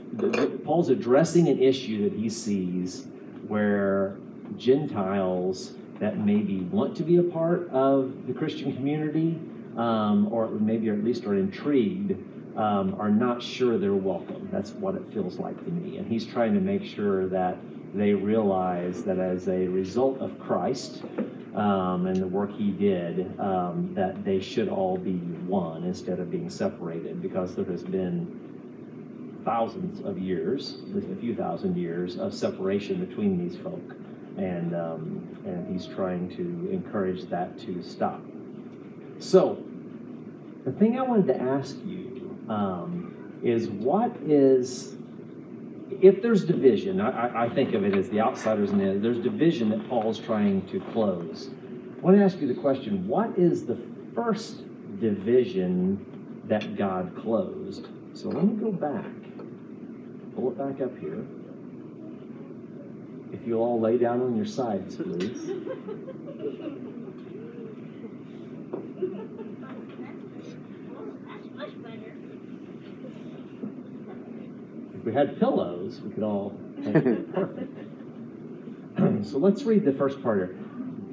Paul's 0.65 0.89
addressing 0.89 1.47
an 1.47 1.59
issue 1.59 2.09
that 2.09 2.17
he 2.17 2.29
sees 2.29 3.07
where 3.47 4.17
Gentiles 4.57 5.73
that 5.99 6.17
maybe 6.17 6.59
want 6.59 6.97
to 6.97 7.03
be 7.03 7.17
a 7.17 7.23
part 7.23 7.69
of 7.69 8.27
the 8.27 8.33
Christian 8.33 8.75
community, 8.75 9.39
um, 9.77 10.31
or 10.31 10.49
maybe 10.49 10.89
at 10.89 11.03
least 11.03 11.25
are 11.25 11.35
intrigued, 11.35 12.11
um, 12.57 12.95
are 12.99 13.09
not 13.09 13.41
sure 13.41 13.77
they're 13.77 13.93
welcome. 13.93 14.49
That's 14.51 14.71
what 14.71 14.95
it 14.95 15.07
feels 15.13 15.39
like 15.39 15.57
to 15.63 15.71
me. 15.71 15.97
And 15.97 16.07
he's 16.07 16.25
trying 16.25 16.53
to 16.53 16.59
make 16.59 16.83
sure 16.83 17.27
that 17.29 17.57
they 17.93 18.13
realize 18.13 19.03
that 19.03 19.19
as 19.19 19.47
a 19.47 19.67
result 19.67 20.19
of 20.19 20.39
Christ 20.39 21.03
um, 21.55 22.07
and 22.07 22.15
the 22.15 22.27
work 22.27 22.51
he 22.51 22.71
did, 22.71 23.39
um, 23.39 23.91
that 23.93 24.23
they 24.23 24.39
should 24.39 24.69
all 24.69 24.97
be 24.97 25.17
one 25.47 25.83
instead 25.83 26.19
of 26.19 26.31
being 26.31 26.49
separated 26.49 27.21
because 27.21 27.55
there 27.55 27.65
has 27.65 27.83
been 27.83 29.41
thousands 29.45 30.03
of 30.05 30.17
years, 30.17 30.77
a 30.95 31.15
few 31.15 31.35
thousand 31.35 31.77
years 31.77 32.17
of 32.17 32.33
separation 32.33 33.03
between 33.05 33.37
these 33.37 33.59
folk. 33.59 33.95
And, 34.37 34.73
um, 34.73 35.27
and 35.45 35.71
he's 35.71 35.85
trying 35.85 36.29
to 36.37 36.69
encourage 36.71 37.29
that 37.29 37.59
to 37.59 37.83
stop. 37.83 38.21
So, 39.19 39.63
the 40.65 40.71
thing 40.71 40.97
I 40.97 41.03
wanted 41.03 41.27
to 41.27 41.39
ask 41.39 41.75
you 41.85 42.37
um, 42.49 43.39
is 43.43 43.69
what 43.69 44.15
is, 44.25 44.95
if 45.89 46.21
there's 46.21 46.45
division, 46.45 47.01
I, 47.01 47.45
I 47.45 47.49
think 47.49 47.73
of 47.73 47.83
it 47.83 47.95
as 47.95 48.09
the 48.09 48.21
outsiders 48.21 48.71
and 48.71 48.79
the, 48.79 48.99
there's 48.99 49.19
division 49.19 49.69
that 49.69 49.87
Paul's 49.89 50.19
trying 50.19 50.67
to 50.67 50.79
close. 50.91 51.49
I 51.97 52.01
want 52.01 52.17
to 52.17 52.23
ask 52.23 52.39
you 52.39 52.47
the 52.47 52.59
question 52.59 53.07
what 53.07 53.37
is 53.37 53.65
the 53.65 53.77
first 54.13 54.63
division 54.99 56.41
that 56.45 56.75
God 56.75 57.15
closed? 57.15 57.87
So 58.13 58.29
let 58.29 58.43
me 58.43 58.55
go 58.55 58.71
back. 58.71 59.05
Pull 60.35 60.51
it 60.51 60.57
back 60.57 60.81
up 60.81 60.97
here. 60.99 61.25
If 63.31 63.47
you'll 63.47 63.61
all 63.61 63.79
lay 63.79 63.97
down 63.97 64.21
on 64.21 64.35
your 64.35 64.45
sides, 64.45 64.95
please. 64.95 65.49
If 75.03 75.07
we 75.07 75.13
had 75.15 75.37
pillows, 75.37 75.99
we 75.99 76.11
could 76.11 76.23
all. 76.23 76.57
Perfect. 76.81 77.77
so 79.25 79.37
let's 79.37 79.63
read 79.63 79.83
the 79.83 79.91
first 79.91 80.23
part 80.23 80.37
here. 80.37 80.55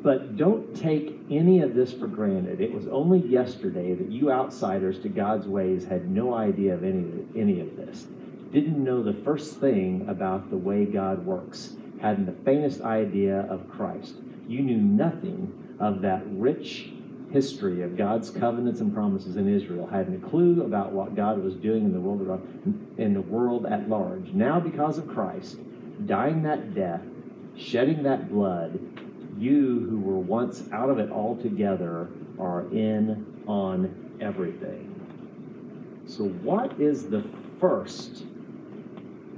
But 0.01 0.37
don't 0.37 0.77
take 0.77 1.19
any 1.29 1.61
of 1.61 1.75
this 1.75 1.93
for 1.93 2.07
granted. 2.07 2.61
It 2.61 2.73
was 2.73 2.87
only 2.87 3.19
yesterday 3.19 3.95
that 3.95 4.09
you 4.09 4.31
outsiders 4.31 5.01
to 5.01 5.09
God's 5.09 5.49
ways 5.49 5.87
had 5.87 6.09
no 6.09 6.35
idea 6.35 6.75
of 6.75 6.85
any, 6.85 7.05
any 7.35 7.59
of 7.59 7.77
this. 7.77 8.07
Didn't 8.53 8.79
know 8.85 9.03
the 9.03 9.13
first 9.13 9.57
thing 9.57 10.07
about 10.09 10.51
the 10.51 10.57
way 10.57 10.85
God 10.85 11.27
works. 11.27 11.75
Hadn't 12.01 12.27
the 12.27 12.45
faintest 12.45 12.83
idea 12.83 13.41
of 13.41 13.69
Christ. 13.69 14.15
You 14.47 14.61
knew 14.61 14.79
nothing 14.79 15.77
of 15.81 16.01
that 16.03 16.23
rich 16.27 16.93
history 17.33 17.83
of 17.83 17.97
God's 17.97 18.31
covenants 18.31 18.81
and 18.81 18.93
promises 18.93 19.37
in 19.37 19.49
Israel. 19.49 19.87
Hadn't 19.87 20.25
a 20.25 20.29
clue 20.29 20.63
about 20.65 20.93
what 20.93 21.15
God 21.15 21.43
was 21.43 21.55
doing 21.55 21.85
in 21.85 21.93
the 21.93 22.01
world 22.01 22.21
in 22.99 23.15
the 23.15 23.21
world 23.21 23.67
at 23.67 23.89
large. 23.89 24.33
Now, 24.33 24.61
because 24.61 24.99
of 24.99 25.09
Christ, 25.09 25.59
dying 26.07 26.43
that 26.43 26.75
death, 26.75 27.03
shedding 27.57 28.03
that 28.03 28.31
blood, 28.31 28.81
you 29.39 29.87
who 29.89 30.01
were 30.01 30.19
once 30.19 30.65
out 30.73 30.91
of 30.91 30.99
it 30.99 31.11
altogether 31.11 32.09
are 32.39 32.63
in 32.73 33.43
on 33.47 34.17
everything. 34.21 34.87
So, 36.07 36.25
what 36.25 36.81
is 36.81 37.09
the 37.09 37.23
first 37.59 38.25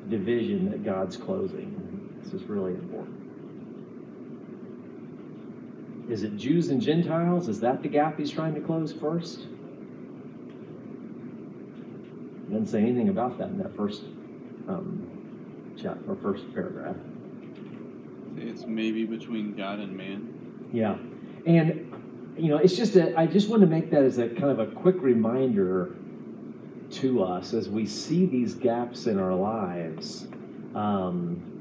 division 0.09 0.71
that 0.71 0.85
God's 0.85 1.17
closing? 1.17 2.19
This 2.23 2.33
is 2.33 2.43
really 2.45 2.73
important. 2.73 3.22
Is 6.13 6.25
it 6.25 6.37
Jews 6.37 6.69
and 6.69 6.79
Gentiles? 6.83 7.49
Is 7.49 7.61
that 7.61 7.83
the 7.83 7.89
gap 7.89 8.19
he's 8.19 8.31
trying 8.31 8.55
to 8.55 8.61
close 8.61 8.93
first? 8.93 9.47
Doesn't 12.51 12.67
say 12.67 12.83
anything 12.83 13.09
about 13.09 13.39
that 13.39 13.49
in 13.49 13.57
that 13.57 13.75
first 13.75 14.03
um, 14.69 15.73
chapter 15.75 16.13
or 16.13 16.17
first 16.17 16.53
paragraph. 16.53 16.97
It's 18.37 18.67
maybe 18.67 19.07
between 19.07 19.57
God 19.57 19.79
and 19.79 19.97
man. 19.97 20.69
Yeah, 20.71 20.99
and 21.47 21.91
you 22.37 22.49
know, 22.49 22.59
it's 22.59 22.77
just 22.77 22.93
that 22.93 23.19
I 23.19 23.27
just 23.27 23.49
want 23.49 23.63
to 23.63 23.67
make 23.67 23.91
that 23.91 24.03
as 24.03 24.19
a 24.19 24.29
kind 24.29 24.51
of 24.51 24.59
a 24.59 24.67
quick 24.67 24.97
reminder 24.99 25.97
to 26.91 27.23
us 27.23 27.55
as 27.55 27.71
we 27.71 27.87
see 27.87 28.27
these 28.27 28.55
gaps 28.55 29.07
in 29.07 29.19
our 29.19 29.35
lives. 29.35 30.27
Um, 30.75 31.53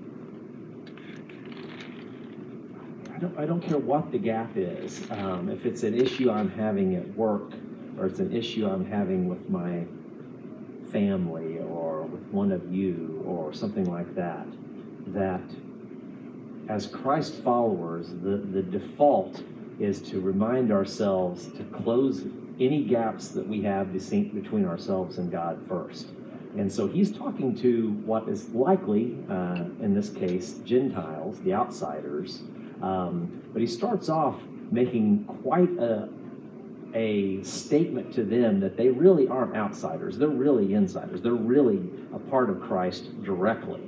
I 3.10 3.10
don't, 3.21 3.39
I 3.39 3.45
don't 3.45 3.61
care 3.61 3.77
what 3.77 4.11
the 4.11 4.17
gap 4.17 4.51
is. 4.55 5.09
Um, 5.11 5.49
if 5.49 5.65
it's 5.65 5.83
an 5.83 5.99
issue 5.99 6.31
I'm 6.31 6.49
having 6.49 6.95
at 6.95 7.07
work, 7.15 7.53
or 7.97 8.07
it's 8.07 8.19
an 8.19 8.35
issue 8.35 8.67
I'm 8.67 8.85
having 8.85 9.29
with 9.29 9.49
my 9.49 9.85
family, 10.91 11.59
or 11.59 12.01
with 12.01 12.23
one 12.31 12.51
of 12.51 12.73
you, 12.73 13.23
or 13.25 13.53
something 13.53 13.89
like 13.89 14.15
that, 14.15 14.45
that 15.07 15.41
as 16.67 16.87
Christ 16.87 17.35
followers, 17.35 18.09
the, 18.09 18.37
the 18.37 18.63
default 18.63 19.43
is 19.79 20.01
to 20.01 20.19
remind 20.19 20.71
ourselves 20.71 21.47
to 21.57 21.63
close 21.63 22.25
any 22.59 22.83
gaps 22.83 23.29
that 23.29 23.47
we 23.47 23.61
have 23.61 23.91
between 23.93 24.65
ourselves 24.65 25.17
and 25.17 25.31
God 25.31 25.63
first. 25.67 26.07
And 26.57 26.71
so 26.71 26.87
he's 26.87 27.11
talking 27.11 27.55
to 27.57 27.91
what 28.05 28.27
is 28.27 28.49
likely, 28.49 29.17
uh, 29.29 29.63
in 29.79 29.93
this 29.93 30.09
case, 30.09 30.55
Gentiles, 30.65 31.39
the 31.41 31.53
outsiders. 31.53 32.41
Um, 32.81 33.43
but 33.53 33.61
he 33.61 33.67
starts 33.67 34.09
off 34.09 34.41
making 34.71 35.25
quite 35.43 35.69
a, 35.77 36.09
a 36.93 37.43
statement 37.43 38.13
to 38.13 38.23
them 38.23 38.59
that 38.61 38.77
they 38.77 38.89
really 38.89 39.27
aren't 39.27 39.55
outsiders. 39.55 40.17
They're 40.17 40.27
really 40.27 40.73
insiders. 40.73 41.21
They're 41.21 41.33
really 41.33 41.81
a 42.13 42.19
part 42.19 42.49
of 42.49 42.61
Christ 42.61 43.23
directly. 43.23 43.81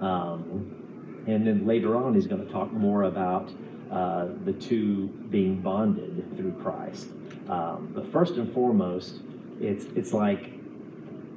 Um, 0.00 1.24
and 1.26 1.46
then 1.46 1.66
later 1.66 1.96
on, 1.96 2.14
he's 2.14 2.26
going 2.26 2.46
to 2.46 2.52
talk 2.52 2.72
more 2.72 3.04
about 3.04 3.50
uh, 3.90 4.28
the 4.44 4.52
two 4.52 5.08
being 5.30 5.60
bonded 5.60 6.36
through 6.36 6.52
Christ. 6.62 7.08
Um, 7.48 7.90
but 7.94 8.10
first 8.12 8.34
and 8.34 8.52
foremost, 8.52 9.20
it's 9.60 9.86
it's 9.96 10.12
like 10.12 10.52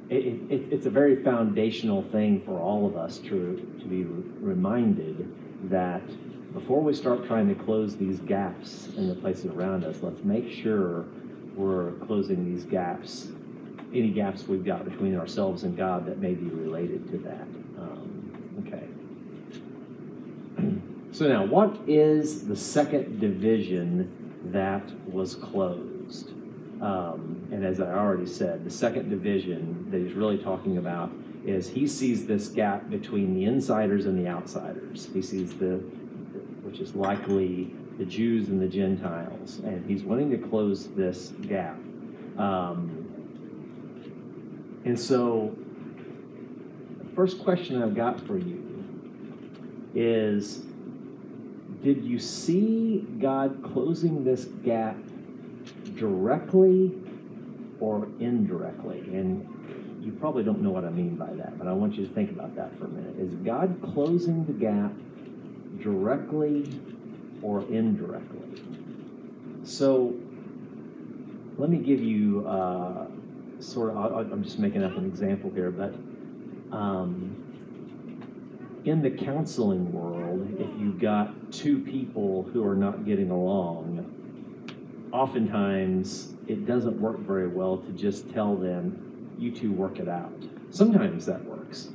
it, 0.08 0.50
it, 0.50 0.72
it's 0.72 0.86
a 0.86 0.90
very 0.90 1.22
foundational 1.22 2.02
thing 2.02 2.42
for 2.44 2.58
all 2.58 2.86
of 2.86 2.96
us 2.96 3.18
to 3.18 3.76
to 3.80 3.86
be 3.86 4.04
reminded 4.04 5.32
that 5.70 6.02
before 6.52 6.80
we 6.80 6.94
start 6.94 7.26
trying 7.26 7.48
to 7.48 7.54
close 7.54 7.96
these 7.96 8.18
gaps 8.20 8.88
in 8.96 9.08
the 9.08 9.14
places 9.14 9.46
around 9.46 9.84
us, 9.84 9.98
let's 10.02 10.22
make 10.24 10.50
sure 10.50 11.04
we're 11.54 11.92
closing 12.06 12.44
these 12.44 12.64
gaps, 12.64 13.28
any 13.94 14.10
gaps 14.10 14.48
we've 14.48 14.64
got 14.64 14.84
between 14.84 15.16
ourselves 15.16 15.62
and 15.62 15.76
God 15.76 16.06
that 16.06 16.18
may 16.18 16.34
be 16.34 16.46
related 16.46 17.10
to 17.10 17.18
that. 17.18 17.46
Um, 17.78 18.64
okay. 18.66 18.86
So 21.12 21.26
now, 21.26 21.44
what 21.44 21.76
is 21.88 22.46
the 22.46 22.54
second 22.54 23.18
division 23.18 24.32
that 24.52 24.92
was 25.08 25.34
closed? 25.34 26.30
Um, 26.80 27.48
and 27.50 27.64
as 27.64 27.80
I 27.80 27.92
already 27.92 28.26
said, 28.26 28.64
the 28.64 28.70
second 28.70 29.10
division 29.10 29.90
that 29.90 30.00
he's 30.00 30.12
really 30.12 30.38
talking 30.38 30.78
about 30.78 31.10
is 31.44 31.70
he 31.70 31.86
sees 31.86 32.26
this 32.26 32.48
gap 32.48 32.88
between 32.88 33.34
the 33.34 33.44
insiders 33.44 34.06
and 34.06 34.18
the 34.18 34.30
outsiders. 34.30 35.08
He 35.12 35.20
sees 35.20 35.56
the, 35.56 35.82
which 36.70 36.80
is 36.80 36.94
likely 36.94 37.74
the 37.98 38.04
Jews 38.04 38.48
and 38.48 38.60
the 38.60 38.68
Gentiles, 38.68 39.58
and 39.58 39.84
he's 39.90 40.04
wanting 40.04 40.30
to 40.30 40.38
close 40.38 40.88
this 40.90 41.32
gap. 41.42 41.76
Um, 42.38 43.08
and 44.84 44.98
so, 44.98 45.56
the 46.98 47.10
first 47.16 47.42
question 47.42 47.82
I've 47.82 47.96
got 47.96 48.20
for 48.20 48.38
you 48.38 48.58
is 49.94 50.62
did 51.82 52.04
you 52.04 52.18
see 52.20 53.04
God 53.18 53.64
closing 53.72 54.22
this 54.22 54.44
gap 54.64 54.96
directly 55.96 56.92
or 57.80 58.06
indirectly? 58.20 59.00
And 59.12 59.98
you 60.00 60.12
probably 60.12 60.44
don't 60.44 60.62
know 60.62 60.70
what 60.70 60.84
I 60.84 60.90
mean 60.90 61.16
by 61.16 61.32
that, 61.32 61.58
but 61.58 61.66
I 61.66 61.72
want 61.72 61.96
you 61.96 62.06
to 62.06 62.14
think 62.14 62.30
about 62.30 62.54
that 62.54 62.76
for 62.76 62.84
a 62.84 62.88
minute. 62.88 63.18
Is 63.18 63.34
God 63.34 63.80
closing 63.82 64.44
the 64.46 64.52
gap 64.52 64.92
directly 65.80 66.80
or 67.42 67.62
indirectly? 67.62 68.62
So 69.64 70.14
let 71.56 71.70
me 71.70 71.78
give 71.78 72.00
you 72.00 72.46
uh, 72.46 73.06
sort 73.60 73.90
of, 73.90 74.32
I'm 74.32 74.42
just 74.42 74.58
making 74.58 74.82
up 74.82 74.96
an 74.96 75.04
example 75.04 75.50
here, 75.54 75.70
but 75.70 75.94
um, 76.74 77.36
in 78.84 79.02
the 79.02 79.10
counseling 79.10 79.92
world, 79.92 80.56
if 80.58 80.68
you've 80.80 80.98
got 80.98 81.52
two 81.52 81.80
people 81.80 82.44
who 82.52 82.66
are 82.66 82.76
not 82.76 83.04
getting 83.04 83.30
along, 83.30 85.08
oftentimes 85.12 86.34
it 86.46 86.66
doesn't 86.66 87.00
work 87.00 87.18
very 87.18 87.48
well 87.48 87.76
to 87.78 87.92
just 87.92 88.30
tell 88.32 88.56
them, 88.56 89.34
you 89.38 89.50
two 89.50 89.72
work 89.72 89.98
it 89.98 90.08
out. 90.08 90.32
Sometimes 90.70 91.26
that 91.26 91.44
works. 91.44 91.90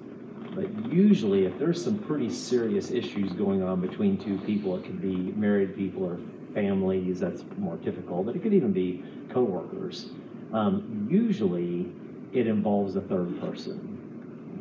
But 0.56 0.92
usually, 0.92 1.46
if 1.46 1.60
there's 1.60 1.84
some 1.84 2.00
pretty 2.00 2.30
serious 2.30 2.90
issues 2.90 3.34
going 3.34 3.62
on 3.62 3.82
between 3.82 4.18
two 4.18 4.38
people, 4.40 4.78
it 4.78 4.86
could 4.86 5.02
be 5.02 5.16
married 5.16 5.76
people 5.76 6.06
or 6.06 6.18
families, 6.54 7.20
that's 7.20 7.44
more 7.58 7.76
typical, 7.78 8.24
but 8.24 8.36
it 8.36 8.42
could 8.42 8.54
even 8.54 8.72
be 8.72 9.04
coworkers. 9.30 10.10
Um, 10.54 11.08
usually, 11.12 11.92
it 12.32 12.48
involves 12.48 12.96
a 12.96 13.02
third 13.02 13.40
person. 13.42 13.92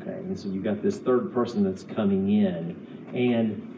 Okay, 0.02 0.18
and 0.18 0.38
so 0.38 0.48
you've 0.48 0.64
got 0.64 0.82
this 0.82 0.98
third 0.98 1.32
person 1.32 1.62
that's 1.62 1.84
coming 1.84 2.28
in, 2.28 2.76
and 3.14 3.70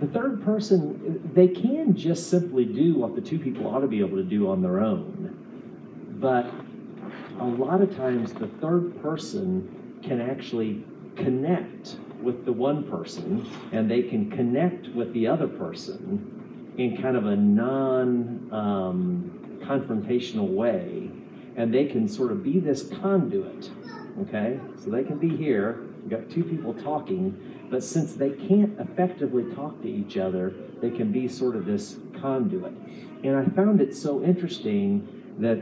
the 0.00 0.06
third 0.06 0.42
person, 0.42 1.30
they 1.34 1.48
can 1.48 1.94
just 1.94 2.30
simply 2.30 2.64
do 2.64 2.94
what 2.94 3.14
the 3.14 3.20
two 3.20 3.38
people 3.38 3.68
ought 3.68 3.80
to 3.80 3.86
be 3.86 4.00
able 4.00 4.16
to 4.16 4.24
do 4.24 4.50
on 4.50 4.62
their 4.62 4.80
own. 4.80 6.16
But 6.18 6.50
a 7.38 7.44
lot 7.44 7.82
of 7.82 7.94
times, 7.94 8.32
the 8.32 8.46
third 8.46 9.00
person 9.02 10.00
can 10.02 10.20
actually 10.20 10.84
connect 11.16 11.96
with 12.22 12.44
the 12.44 12.52
one 12.52 12.84
person, 12.90 13.46
and 13.72 13.90
they 13.90 14.02
can 14.02 14.30
connect 14.30 14.88
with 14.88 15.12
the 15.12 15.26
other 15.26 15.46
person 15.46 16.72
in 16.78 17.00
kind 17.00 17.16
of 17.16 17.26
a 17.26 17.36
non 17.36 18.48
um, 18.52 19.60
confrontational 19.62 20.48
way, 20.48 21.10
and 21.56 21.72
they 21.72 21.86
can 21.86 22.08
sort 22.08 22.32
of 22.32 22.42
be 22.42 22.58
this 22.58 22.88
conduit. 23.00 23.70
Okay, 24.22 24.60
so 24.82 24.90
they 24.90 25.04
can 25.04 25.18
be 25.18 25.36
here. 25.36 25.80
You've 26.02 26.10
got 26.10 26.30
two 26.30 26.44
people 26.44 26.74
talking, 26.74 27.66
but 27.70 27.82
since 27.82 28.14
they 28.14 28.30
can't 28.30 28.78
effectively 28.78 29.44
talk 29.54 29.80
to 29.82 29.88
each 29.88 30.16
other, 30.16 30.54
they 30.80 30.90
can 30.90 31.10
be 31.10 31.28
sort 31.28 31.56
of 31.56 31.64
this 31.64 31.96
conduit. 32.20 32.72
And 33.24 33.36
I 33.36 33.44
found 33.56 33.80
it 33.80 33.94
so 33.96 34.22
interesting 34.22 35.34
that 35.38 35.58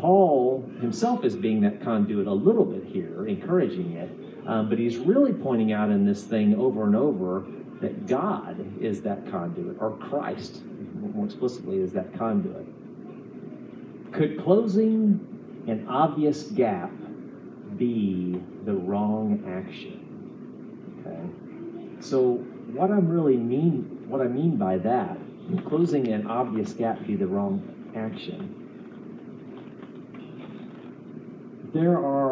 Paul 0.00 0.70
himself 0.80 1.24
is 1.24 1.34
being 1.36 1.60
that 1.62 1.82
conduit 1.82 2.26
a 2.26 2.32
little 2.32 2.64
bit 2.64 2.84
here, 2.84 3.26
encouraging 3.26 3.92
it, 3.92 4.10
um, 4.46 4.68
but 4.68 4.78
he's 4.78 4.96
really 4.96 5.32
pointing 5.32 5.72
out 5.72 5.90
in 5.90 6.06
this 6.06 6.24
thing 6.24 6.54
over 6.54 6.84
and 6.84 6.94
over 6.94 7.44
that 7.80 8.06
God 8.06 8.80
is 8.80 9.02
that 9.02 9.30
conduit, 9.30 9.76
or 9.80 9.92
Christ, 9.96 10.62
more 10.64 11.26
explicitly, 11.26 11.78
is 11.78 11.92
that 11.92 12.16
conduit. 12.16 12.66
Could 14.12 14.42
closing 14.42 15.64
an 15.66 15.86
obvious 15.88 16.44
gap 16.44 16.90
be 17.76 18.40
the 18.64 18.72
wrong 18.72 19.44
action? 19.46 21.04
Okay. 21.06 22.00
So 22.00 22.36
what 22.72 22.90
I'm 22.90 23.08
really 23.08 23.36
mean, 23.36 24.04
what 24.08 24.20
I 24.20 24.28
mean 24.28 24.56
by 24.56 24.78
that, 24.78 25.18
closing 25.66 26.08
an 26.08 26.26
obvious 26.26 26.72
gap 26.72 27.06
be 27.06 27.16
the 27.16 27.26
wrong 27.26 27.62
action. 27.94 28.62
There 31.72 31.98
are 31.98 32.25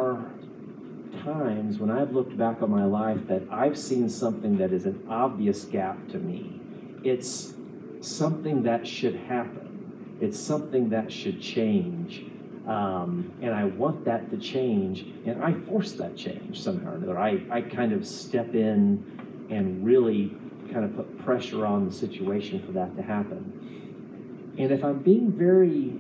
times 1.25 1.79
when 1.79 1.91
I've 1.91 2.13
looked 2.13 2.37
back 2.37 2.63
on 2.63 2.71
my 2.71 2.85
life 2.85 3.27
that 3.29 3.43
I've 3.51 3.79
seen 3.79 4.09
something 4.09 4.59
that 4.59 4.73
is 4.73 4.85
an 4.85 5.07
obvious 5.09 5.65
gap 5.65 6.09
to 6.09 6.19
me. 6.19 6.61
It's 7.03 7.55
something 8.01 8.63
that 8.65 8.87
should 8.87 9.17
happen. 9.17 10.19
It's 10.21 10.39
something 10.39 10.91
that 10.91 11.11
should 11.11 11.41
change. 11.41 12.27
Um, 12.67 13.33
and 13.43 13.55
I 13.55 13.65
want 13.65 14.05
that 14.05 14.31
to 14.31 14.39
change, 14.39 15.05
and 15.27 15.43
I 15.43 15.53
force 15.53 15.93
that 15.93 16.17
change 16.17 16.63
somehow 16.63 16.93
or 16.93 16.95
another. 16.97 17.19
I, 17.19 17.43
I 17.51 17.61
kind 17.61 17.93
of 17.93 18.07
step 18.07 18.55
in 18.55 19.47
and 19.51 19.85
really 19.85 20.35
kind 20.73 20.85
of 20.85 20.97
put 20.97 21.25
pressure 21.25 21.67
on 21.67 21.87
the 21.87 21.93
situation 21.93 22.63
for 22.65 22.73
that 22.73 22.97
to 22.97 23.03
happen. 23.03 24.55
And 24.59 24.71
if 24.71 24.85
I'm 24.85 25.01
being 25.01 25.33
very 25.33 25.99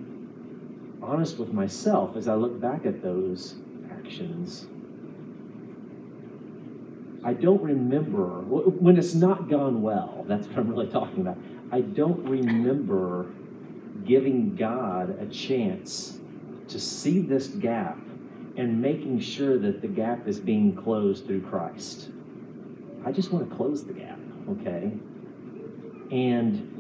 honest 1.02 1.38
with 1.38 1.52
myself 1.52 2.16
as 2.16 2.28
I 2.28 2.35
look 2.35 2.61
back 2.61 2.87
at 2.87 3.02
those 3.02 3.57
actions, 3.90 4.66
I 7.25 7.33
don't 7.33 7.62
remember, 7.62 8.40
when 8.43 8.99
it's 8.99 9.14
not 9.14 9.49
gone 9.49 9.81
well, 9.81 10.25
that's 10.28 10.47
what 10.47 10.59
I'm 10.59 10.69
really 10.69 10.88
talking 10.88 11.23
about. 11.23 11.38
I 11.73 11.81
don't 11.81 12.23
remember 12.28 13.26
giving 14.04 14.54
God 14.54 15.19
a 15.19 15.26
chance 15.26 16.19
to 16.69 16.78
see 16.78 17.21
this 17.21 17.47
gap 17.47 17.99
and 18.57 18.81
making 18.81 19.21
sure 19.21 19.59
that 19.59 19.81
the 19.81 19.88
gap 19.88 20.29
is 20.29 20.38
being 20.38 20.77
closed 20.77 21.27
through 21.27 21.40
Christ. 21.42 22.11
I 23.07 23.12
just 23.12 23.33
want 23.33 23.48
to 23.48 23.57
close 23.57 23.85
the 23.85 23.94
gap, 23.94 24.18
okay? 24.51 24.92
And 26.11 26.70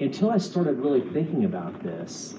until 0.00 0.30
I 0.30 0.38
started 0.38 0.78
really 0.78 1.00
thinking 1.00 1.44
about 1.44 1.82
this, 1.82 2.34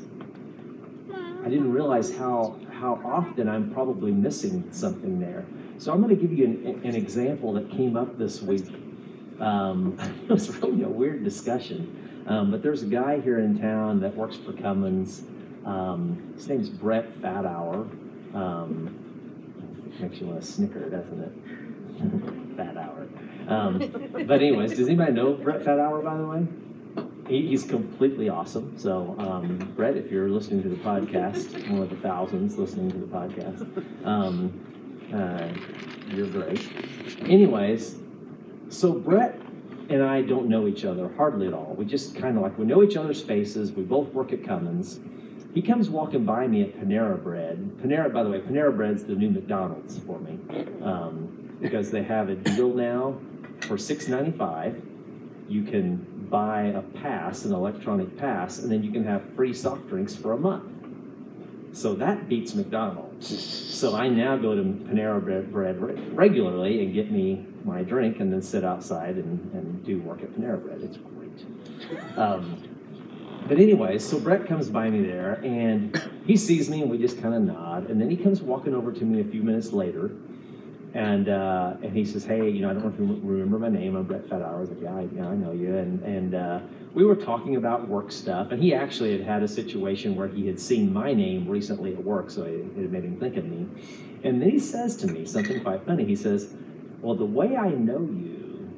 I 1.13 1.49
didn't 1.49 1.71
realize 1.71 2.15
how, 2.15 2.60
how 2.73 3.02
often 3.06 3.47
I'm 3.47 3.71
probably 3.73 4.12
missing 4.12 4.67
something 4.71 5.19
there. 5.19 5.45
So 5.82 5.91
I'm 5.91 6.00
going 6.00 6.15
to 6.15 6.22
give 6.22 6.32
you 6.32 6.46
an, 6.46 6.82
an 6.84 6.96
example 6.96 7.54
that 7.54 7.72
came 7.72 7.98
up 7.98 8.20
this 8.20 8.39
week. 8.39 8.67
Um, 9.39 9.98
it 10.30 10.32
was 10.32 10.56
really 10.58 10.84
a 10.84 10.88
weird 10.88 11.24
discussion, 11.24 12.24
um, 12.28 12.52
but 12.52 12.62
there's 12.62 12.84
a 12.84 12.86
guy 12.86 13.20
here 13.20 13.39
in 13.39 13.60
town 13.60 14.00
that 14.02 14.15
works 14.15 14.36
for 14.36 14.54
Cummins. 14.54 15.24
Um, 15.65 16.34
his 16.36 16.48
name's 16.48 16.70
Brett 16.70 17.12
Fathour. 17.12 17.88
Um, 18.36 19.96
makes 20.00 20.22
you 20.22 20.28
want 20.28 20.39
to 20.39 20.48
snicker, 20.48 20.88
doesn't 20.88 21.20
it? 21.20 22.56
Fat 22.58 22.78
Hour. 22.78 23.08
Um, 23.48 24.12
but 24.28 24.39
anyways, 24.39 24.78
does 24.78 24.88
anybody 24.88 25.13
know 25.13 25.34
Brett 25.34 25.63
Fathour, 25.63 26.04
by 26.04 26.15
the 26.15 26.26
way? 26.28 26.48
He, 27.28 27.48
he's 27.48 27.63
completely 27.63 28.30
awesome. 28.30 28.78
So, 28.78 29.15
um, 29.17 29.74
Brett, 29.76 29.98
if 29.98 30.12
you're 30.12 30.30
listening 30.30 30.62
to 30.62 30.70
the 30.70 30.76
podcast, 30.76 31.72
one 31.72 31.82
of 31.82 31.89
the 31.89 31.96
thousands 31.98 32.56
listening 32.56 32.91
to 32.91 32.98
the 33.00 33.08
podcast, 33.08 34.06
um, 34.06 34.67
uh, 35.13 35.47
you're 36.08 36.28
great. 36.28 36.62
Anyways, 37.24 37.95
so 38.69 38.93
Brett 38.93 39.39
and 39.89 40.02
I 40.02 40.21
don't 40.21 40.47
know 40.47 40.67
each 40.67 40.86
other 40.86 41.12
hardly 41.17 41.47
at 41.47 41.54
all. 41.54 41.76
We 41.78 41.86
just 41.86 42.15
kind 42.15 42.38
of 42.38 42.43
like 42.43 42.58
we 42.58 42.65
know 42.65 42.82
each 42.84 42.95
other's 42.95 43.21
faces. 43.21 43.71
We 43.71 43.84
both 43.84 44.13
work 44.13 44.32
at 44.32 44.43
Cummins. 44.43 45.00
He 45.54 45.62
comes 45.62 45.89
walking 45.89 46.24
by 46.24 46.47
me 46.47 46.62
at 46.62 46.80
Panera 46.80 47.21
Bread. 47.21 47.58
Panera, 47.84 48.12
by 48.12 48.24
the 48.24 48.30
way, 48.30 48.39
Panera 48.39 48.74
Bread's 48.74 49.04
the 49.04 49.15
new 49.15 49.30
McDonald's 49.30 50.00
for 50.00 50.17
me 50.19 50.39
um, 50.82 51.58
because 51.62 51.91
they 51.91 52.04
have 52.04 52.30
a 52.30 52.36
deal 52.36 52.74
now 52.74 53.17
for 53.62 53.78
six 53.78 54.08
ninety 54.08 54.32
five. 54.32 54.82
You 55.50 55.63
can 55.63 56.28
buy 56.30 56.67
a 56.67 56.82
pass, 56.82 57.43
an 57.43 57.52
electronic 57.54 58.15
pass, 58.17 58.60
and 58.60 58.71
then 58.71 58.82
you 58.84 58.91
can 58.91 59.04
have 59.04 59.21
free 59.36 59.54
soft 59.54 59.89
drinks 59.89 60.15
for 60.15 60.32
a 60.32 60.38
month. 60.38 60.63
So 61.73 61.93
that 61.95 62.27
beats 62.27 62.53
McDonald's. 62.53 63.27
So 63.73 63.95
I 63.95 64.10
now 64.10 64.38
go 64.38 64.55
to 64.55 64.62
Panera 64.62 65.21
Bread 65.51 66.15
regularly 66.15 66.84
and 66.84 66.93
get 66.93 67.12
me 67.12 67.45
my 67.63 67.84
drink 67.84 68.19
and 68.19 68.31
then 68.31 68.41
sit 68.41 68.63
outside 68.63 69.15
and, 69.15 69.51
and 69.53 69.84
do 69.86 69.99
work 70.01 70.21
at 70.21 70.31
Panera 70.31 70.62
Bread. 70.62 70.81
It's 70.81 70.97
great. 70.97 72.17
Um, 72.17 72.62
but 73.47 73.60
anyway, 73.60 73.99
so 73.99 74.19
Brett 74.19 74.45
comes 74.45 74.69
by 74.69 74.89
me 74.89 75.01
there 75.01 75.34
and 75.43 76.01
he 76.25 76.38
sees 76.38 76.69
me 76.69 76.81
and 76.81 76.91
we 76.91 76.97
just 76.97 77.21
kind 77.21 77.34
of 77.34 77.41
nod. 77.41 77.89
And 77.89 77.99
then 77.99 78.10
he 78.10 78.17
comes 78.17 78.41
walking 78.41 78.73
over 78.73 78.91
to 78.91 79.03
me 79.03 79.21
a 79.21 79.25
few 79.25 79.41
minutes 79.41 79.71
later 79.71 80.12
and 80.93 81.30
uh, 81.30 81.75
and 81.82 81.95
he 81.95 82.04
says, 82.04 82.25
"Hey, 82.25 82.49
you 82.49 82.62
know, 82.62 82.69
I 82.69 82.73
don't 82.73 82.84
know 82.84 82.89
if 82.89 82.99
you 82.99 83.19
remember 83.23 83.60
my 83.60 83.69
name. 83.69 83.95
I'm 83.95 84.04
Brett 84.04 84.27
Fathour." 84.27 84.58
I 84.58 84.60
was 84.60 84.69
like, 84.69 84.82
"Yeah, 84.82 84.95
I, 84.95 85.08
yeah, 85.15 85.27
I 85.27 85.36
know 85.36 85.54
you." 85.54 85.77
And 85.77 86.04
and 86.04 86.36
uh, 86.36 86.60
we 86.93 87.06
were 87.06 87.15
talking 87.15 87.56
about 87.56 87.88
work 87.88 88.12
stuff, 88.12 88.51
and 88.51 88.62
he 88.62 88.73
actually 88.73 89.13
had 89.13 89.21
had 89.21 89.43
a 89.43 89.47
situation 89.47 90.15
where 90.15 90.27
he 90.27 90.47
had 90.47 90.60
seen 90.60 90.91
my 90.91 91.13
name 91.13 91.47
recently 91.47 91.93
at 91.93 92.04
work, 92.04 92.30
so 92.30 92.43
it, 92.43 92.65
it 92.77 92.91
made 92.91 93.06
him 93.06 93.17
think 93.17 93.38
of 93.38 93.45
me. 93.45 93.67
And 94.23 94.41
then 94.41 94.49
he 94.49 94.60
says 94.60 94.97
to 94.97 95.08
me 95.08 95.25
something 95.25 95.62
quite 95.63 95.86
funny. 95.86 96.04
He 96.04 96.15
says, 96.15 96.54
"Well, 97.01 97.15
the 97.15 97.25
way 97.25 97.56
I 97.56 97.69
know 97.69 98.01
you, 98.01 98.69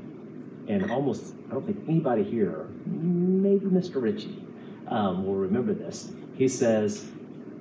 and 0.67 0.91
almost 0.91 1.33
I 1.49 1.53
don't 1.53 1.65
think 1.65 1.83
anybody 1.87 2.23
here, 2.23 2.67
maybe 2.85 3.65
Mr. 3.65 3.99
Ritchie, 3.99 4.43
um, 4.87 5.25
will 5.25 5.35
remember 5.35 5.73
this." 5.73 6.11
He 6.35 6.47
says. 6.47 7.07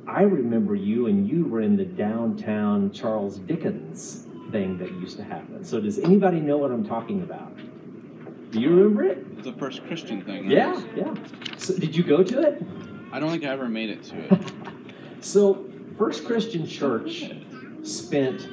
I 0.05 0.23
remember 0.23 0.75
you, 0.75 1.07
and 1.07 1.29
you 1.29 1.45
were 1.45 1.61
in 1.61 1.77
the 1.77 1.85
downtown 1.85 2.91
Charles 2.91 3.39
Dickens 3.39 4.27
thing 4.53 4.79
that 4.79 4.93
used 4.93 5.17
to 5.17 5.25
happen. 5.25 5.65
So 5.65 5.81
does 5.81 5.99
anybody 5.99 6.41
know 6.41 6.59
what 6.59 6.71
I'm 6.71 6.87
talking 6.87 7.23
about? 7.23 7.57
Do 8.51 8.61
you 8.61 8.71
remember 8.71 9.05
it? 9.05 9.43
The 9.43 9.53
first 9.55 9.85
Christian 9.87 10.23
thing. 10.23 10.43
Right? 10.45 10.53
Yeah, 10.53 10.83
yeah. 10.95 11.15
So 11.57 11.77
did 11.77 11.97
you 11.97 12.03
go 12.03 12.23
to 12.23 12.43
it? 12.43 12.63
I 13.11 13.19
don't 13.19 13.31
think 13.31 13.45
I 13.45 13.49
ever 13.49 13.69
made 13.69 13.91
it 13.91 14.03
to 14.05 14.35
it. 14.35 14.53
so 15.21 15.69
First 15.99 16.25
Christian 16.25 16.67
Church 16.67 17.31
spent 17.83 18.49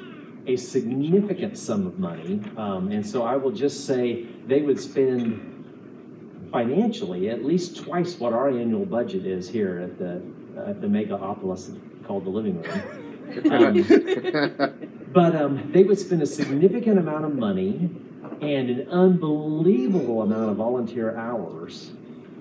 a 0.47 0.55
significant 0.55 1.57
sum 1.57 1.85
of 1.85 1.99
money, 1.99 2.41
um, 2.57 2.91
and 2.91 3.05
so 3.05 3.23
I 3.23 3.35
will 3.35 3.51
just 3.51 3.85
say 3.85 4.25
they 4.47 4.61
would 4.61 4.79
spend 4.79 6.49
financially 6.51 7.29
at 7.29 7.45
least 7.45 7.77
twice 7.77 8.17
what 8.19 8.33
our 8.33 8.49
annual 8.49 8.85
budget 8.85 9.25
is 9.25 9.49
here 9.49 9.79
at 9.79 9.99
the 9.99 10.21
at 10.67 10.81
the 10.81 10.87
Megapolis 10.87 11.77
called 12.05 12.25
the 12.25 12.29
living 12.29 12.61
room. 12.61 12.81
Um, 13.51 14.89
but 15.11 15.35
um, 15.35 15.71
they 15.71 15.83
would 15.83 15.99
spend 15.99 16.21
a 16.21 16.25
significant 16.25 16.99
amount 16.99 17.25
of 17.25 17.35
money 17.35 17.89
and 18.41 18.69
an 18.69 18.89
unbelievable 18.89 20.21
amount 20.21 20.49
of 20.49 20.57
volunteer 20.57 21.17
hours 21.17 21.91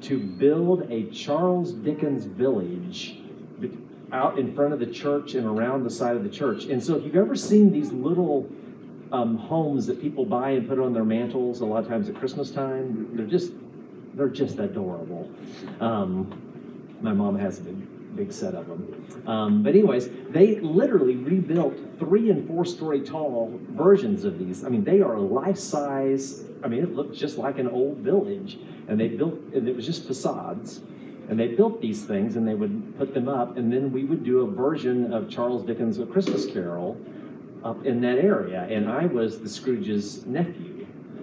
to 0.02 0.18
build 0.18 0.90
a 0.90 1.10
Charles 1.10 1.72
Dickens 1.72 2.24
village 2.24 3.18
out 4.12 4.38
in 4.38 4.54
front 4.54 4.72
of 4.72 4.80
the 4.80 4.86
church 4.86 5.34
and 5.34 5.46
around 5.46 5.84
the 5.84 5.90
side 5.90 6.16
of 6.16 6.22
the 6.22 6.30
church. 6.30 6.64
And 6.64 6.82
so 6.82 6.96
if 6.96 7.04
you've 7.04 7.16
ever 7.16 7.36
seen 7.36 7.72
these 7.72 7.92
little 7.92 8.48
um, 9.12 9.36
homes 9.36 9.86
that 9.86 10.00
people 10.00 10.24
buy 10.24 10.50
and 10.50 10.68
put 10.68 10.78
on 10.78 10.92
their 10.92 11.04
mantles 11.04 11.60
a 11.60 11.64
lot 11.66 11.82
of 11.82 11.88
times 11.88 12.08
at 12.08 12.14
Christmas 12.14 12.50
time, 12.50 13.10
they're 13.16 13.26
just 13.26 13.52
they're 14.14 14.28
just 14.28 14.58
adorable. 14.58 15.30
Um, 15.80 16.96
my 17.00 17.12
mom 17.12 17.38
has 17.38 17.58
a 17.58 17.62
big, 17.62 17.76
big 18.14 18.32
set 18.32 18.54
of 18.54 18.66
them. 18.66 19.24
Um, 19.26 19.62
but 19.62 19.74
anyways, 19.74 20.08
they 20.30 20.60
literally 20.60 21.16
rebuilt 21.16 21.74
three 21.98 22.30
and 22.30 22.46
four 22.46 22.64
story 22.64 23.00
tall 23.00 23.58
versions 23.70 24.24
of 24.24 24.38
these. 24.38 24.64
I 24.64 24.68
mean, 24.68 24.84
they 24.84 25.00
are 25.00 25.18
life 25.18 25.58
size. 25.58 26.44
I 26.62 26.68
mean, 26.68 26.82
it 26.82 26.94
looked 26.94 27.14
just 27.14 27.38
like 27.38 27.58
an 27.58 27.68
old 27.68 27.98
village, 27.98 28.58
and 28.88 28.98
they 28.98 29.08
built, 29.08 29.34
and 29.54 29.68
it 29.68 29.76
was 29.76 29.86
just 29.86 30.06
facades. 30.06 30.80
And 31.28 31.38
they 31.38 31.48
built 31.48 31.82
these 31.82 32.04
things, 32.04 32.36
and 32.36 32.48
they 32.48 32.54
would 32.54 32.96
put 32.96 33.12
them 33.12 33.28
up, 33.28 33.58
and 33.58 33.70
then 33.70 33.92
we 33.92 34.04
would 34.04 34.24
do 34.24 34.40
a 34.40 34.50
version 34.50 35.12
of 35.12 35.28
Charles 35.28 35.62
Dickens' 35.62 35.98
A 35.98 36.06
Christmas 36.06 36.46
Carol 36.46 36.96
up 37.62 37.84
in 37.84 38.00
that 38.00 38.18
area. 38.18 38.66
And 38.70 38.88
I 38.88 39.06
was 39.06 39.40
the 39.40 39.48
Scrooge's 39.48 40.24
nephew. 40.24 40.77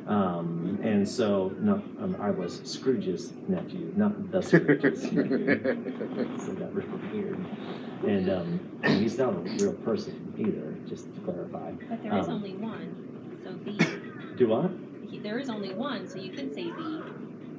Um, 0.07 0.79
and 0.83 1.07
so, 1.07 1.51
no, 1.59 1.73
um, 1.99 2.15
I 2.21 2.29
was 2.29 2.61
Scrooge's 2.63 3.33
nephew, 3.47 3.91
not 3.95 4.31
the 4.31 4.41
Scrooge's. 4.49 5.01
so 5.01 5.09
that 5.09 6.69
really 6.73 6.89
weird. 7.11 7.43
And 8.07 8.29
um, 8.29 8.59
and 8.83 9.01
he's 9.01 9.17
not 9.17 9.29
a 9.33 9.37
real 9.39 9.73
person 9.73 10.31
either, 10.37 10.75
just 10.87 11.11
to 11.15 11.21
clarify. 11.21 11.71
But 11.89 12.03
there 12.03 12.17
is 12.19 12.27
Um, 12.27 12.33
only 12.35 12.53
one, 12.53 13.39
so 13.43 13.51
the, 13.53 14.35
Do 14.37 14.47
what? 14.49 14.71
he- 15.09 15.17
there 15.19 15.39
is 15.39 15.49
only 15.49 15.73
one, 15.73 16.07
so 16.07 16.19
you 16.19 16.31
could 16.33 16.53
say 16.53 16.65
the, 16.65 17.03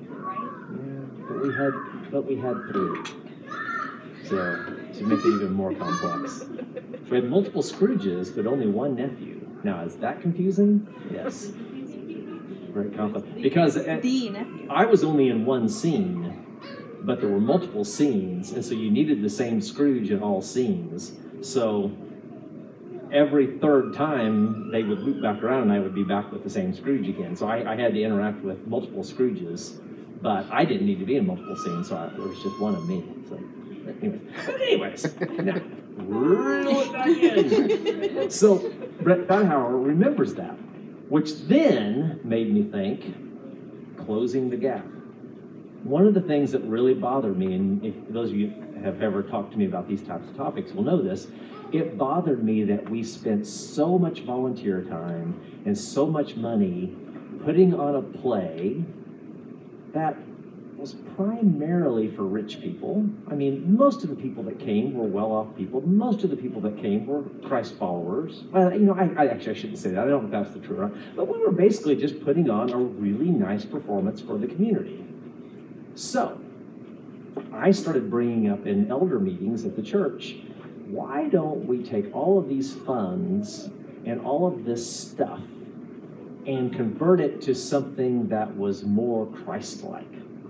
right? 0.09 0.39
Yeah, 0.39 1.27
but 1.29 1.43
we 1.43 1.53
had, 1.53 1.73
but 2.13 2.27
we 2.27 2.37
had 2.37 2.57
three. 2.71 3.03
So 4.29 4.37
to 4.99 5.05
make 5.05 5.19
it 5.25 5.27
even 5.35 5.53
more 5.53 5.75
complex, 5.75 6.45
we 7.11 7.17
had 7.17 7.29
multiple 7.29 7.63
Scrooges, 7.63 8.35
but 8.35 8.47
only 8.47 8.69
one 8.69 8.95
nephew. 8.95 9.41
Now 9.65 9.83
is 9.85 9.97
that 9.97 10.21
confusing? 10.21 10.87
Yes. 11.13 11.51
Very 12.77 12.91
complex 12.91 13.27
because. 13.41 13.77
uh, 13.77 13.99
The. 14.03 14.33
I 14.69 14.85
was 14.85 15.03
only 15.03 15.29
in 15.29 15.47
one 15.47 15.67
scene, 15.69 16.47
but 17.03 17.21
there 17.21 17.31
were 17.31 17.41
multiple 17.41 17.85
scenes, 17.85 18.53
and 18.53 18.63
so 18.65 18.75
you 18.75 18.91
needed 18.91 19.23
the 19.23 19.31
same 19.31 19.61
Scrooge 19.63 20.11
in 20.11 20.23
all 20.23 20.43
scenes. 20.43 21.13
So 21.41 21.91
every 23.11 23.59
third 23.59 23.95
time 23.95 24.71
they 24.71 24.83
would 24.83 25.01
loop 25.01 25.23
back 25.23 25.43
around, 25.43 25.63
and 25.65 25.73
I 25.73 25.79
would 25.79 25.95
be 25.95 26.05
back 26.05 26.31
with 26.33 26.43
the 26.45 26.51
same 26.51 26.75
Scrooge 26.75 27.09
again. 27.09 27.35
So 27.35 27.47
I, 27.49 27.73
I 27.73 27.77
had 27.77 27.95
to 27.95 28.03
interact 28.03 28.43
with 28.43 28.67
multiple 28.67 29.03
Scrooges, 29.03 29.81
but 30.21 30.45
I 30.51 30.65
didn't 30.67 30.87
need 30.87 30.99
to 30.99 31.07
be 31.07 31.17
in 31.17 31.27
multiple 31.27 31.57
scenes, 31.57 31.89
so 31.89 31.97
I, 31.97 32.09
there 32.09 32.27
was 32.29 32.43
just 32.43 32.61
one 32.61 32.75
of 32.75 32.87
me. 32.89 33.03
So, 33.29 33.39
anyways, 34.03 34.21
but 34.45 34.61
anyways, 34.61 35.21
now 35.39 35.61
reel 35.97 36.81
it 36.81 36.93
back 36.93 37.07
in. 37.09 38.31
So 38.31 38.59
Brett 39.01 39.21
Feinhauer 39.29 39.83
remembers 39.87 40.35
that, 40.35 40.57
which 41.09 41.47
then 41.47 42.21
made 42.25 42.53
me 42.53 42.63
think 42.65 43.97
closing 43.97 44.51
the 44.51 44.57
gap. 44.57 44.85
One 45.85 46.07
of 46.07 46.15
the 46.15 46.21
things 46.21 46.53
that 46.53 46.63
really 46.63 46.95
bothered 46.95 47.39
me, 47.39 47.55
and 47.55 47.85
if 47.85 47.95
those 48.09 48.31
of 48.31 48.37
you 48.37 48.53
have 48.83 49.03
ever 49.03 49.23
talked 49.23 49.53
to 49.53 49.59
me 49.59 49.67
about 49.67 49.89
these 49.89 50.03
types 50.03 50.29
of 50.29 50.37
topics 50.37 50.73
will 50.73 50.83
know 50.83 51.01
this, 51.01 51.29
it 51.73 51.97
bothered 51.99 52.45
me 52.45 52.65
that 52.65 52.89
we 52.89 53.03
spent 53.03 53.47
so 53.47 53.99
much 53.99 54.21
volunteer 54.21 54.83
time 54.83 55.41
and 55.65 55.77
so 55.77 56.07
much 56.07 56.37
money 56.37 56.95
putting 57.45 57.75
on 57.75 57.97
a 57.97 58.03
play 58.03 58.85
that 59.93 60.17
was 60.77 60.95
primarily 61.17 62.09
for 62.09 62.25
rich 62.25 62.61
people. 62.61 63.09
I 63.29 63.35
mean, 63.35 63.77
most 63.77 64.05
of 64.05 64.11
the 64.11 64.17
people 64.17 64.43
that 64.45 64.59
came 64.59 64.95
were 64.95 65.07
well-off 65.07 65.57
people. 65.57 65.81
Most 65.81 66.23
of 66.25 66.31
the 66.31 66.37
people 66.37 66.61
that 66.63 66.79
came 66.79 67.07
were 67.07 67.23
Christ 67.47 67.75
followers. 67.79 68.45
Well, 68.51 68.73
you 68.73 68.81
know, 68.81 68.95
I, 68.95 69.11
I 69.17 69.27
actually 69.29 69.53
I 69.53 69.55
shouldn't 69.55 69.79
say 69.79 69.91
that. 69.91 70.05
I 70.05 70.09
don't 70.09 70.31
know 70.31 70.39
if 70.39 70.45
that's 70.45 70.55
the 70.55 70.65
truth, 70.65 70.93
but 71.15 71.29
we 71.29 71.39
were 71.39 71.53
basically 71.53 71.97
just 71.97 72.23
putting 72.25 72.51
on 72.51 72.71
a 72.71 72.77
really 72.77 73.31
nice 73.31 73.65
performance 73.65 74.21
for 74.21 74.39
the 74.39 74.47
community. 74.47 75.05
So, 75.95 76.41
I 77.53 77.71
started 77.71 78.11
bringing 78.11 78.51
up 78.51 78.67
in 78.67 78.91
elder 78.91 79.19
meetings 79.19 79.65
at 79.65 79.77
the 79.77 79.83
church, 79.83 80.37
why 80.87 81.29
don't 81.29 81.67
we 81.67 81.83
take 81.83 82.15
all 82.15 82.39
of 82.39 82.49
these 82.49 82.75
funds 82.75 83.71
and 84.05 84.21
all 84.21 84.47
of 84.47 84.65
this 84.65 84.89
stuff 84.89 85.43
and 86.47 86.73
convert 86.73 87.21
it 87.21 87.41
to 87.43 87.55
something 87.55 88.29
that 88.29 88.57
was 88.57 88.85
more 88.85 89.27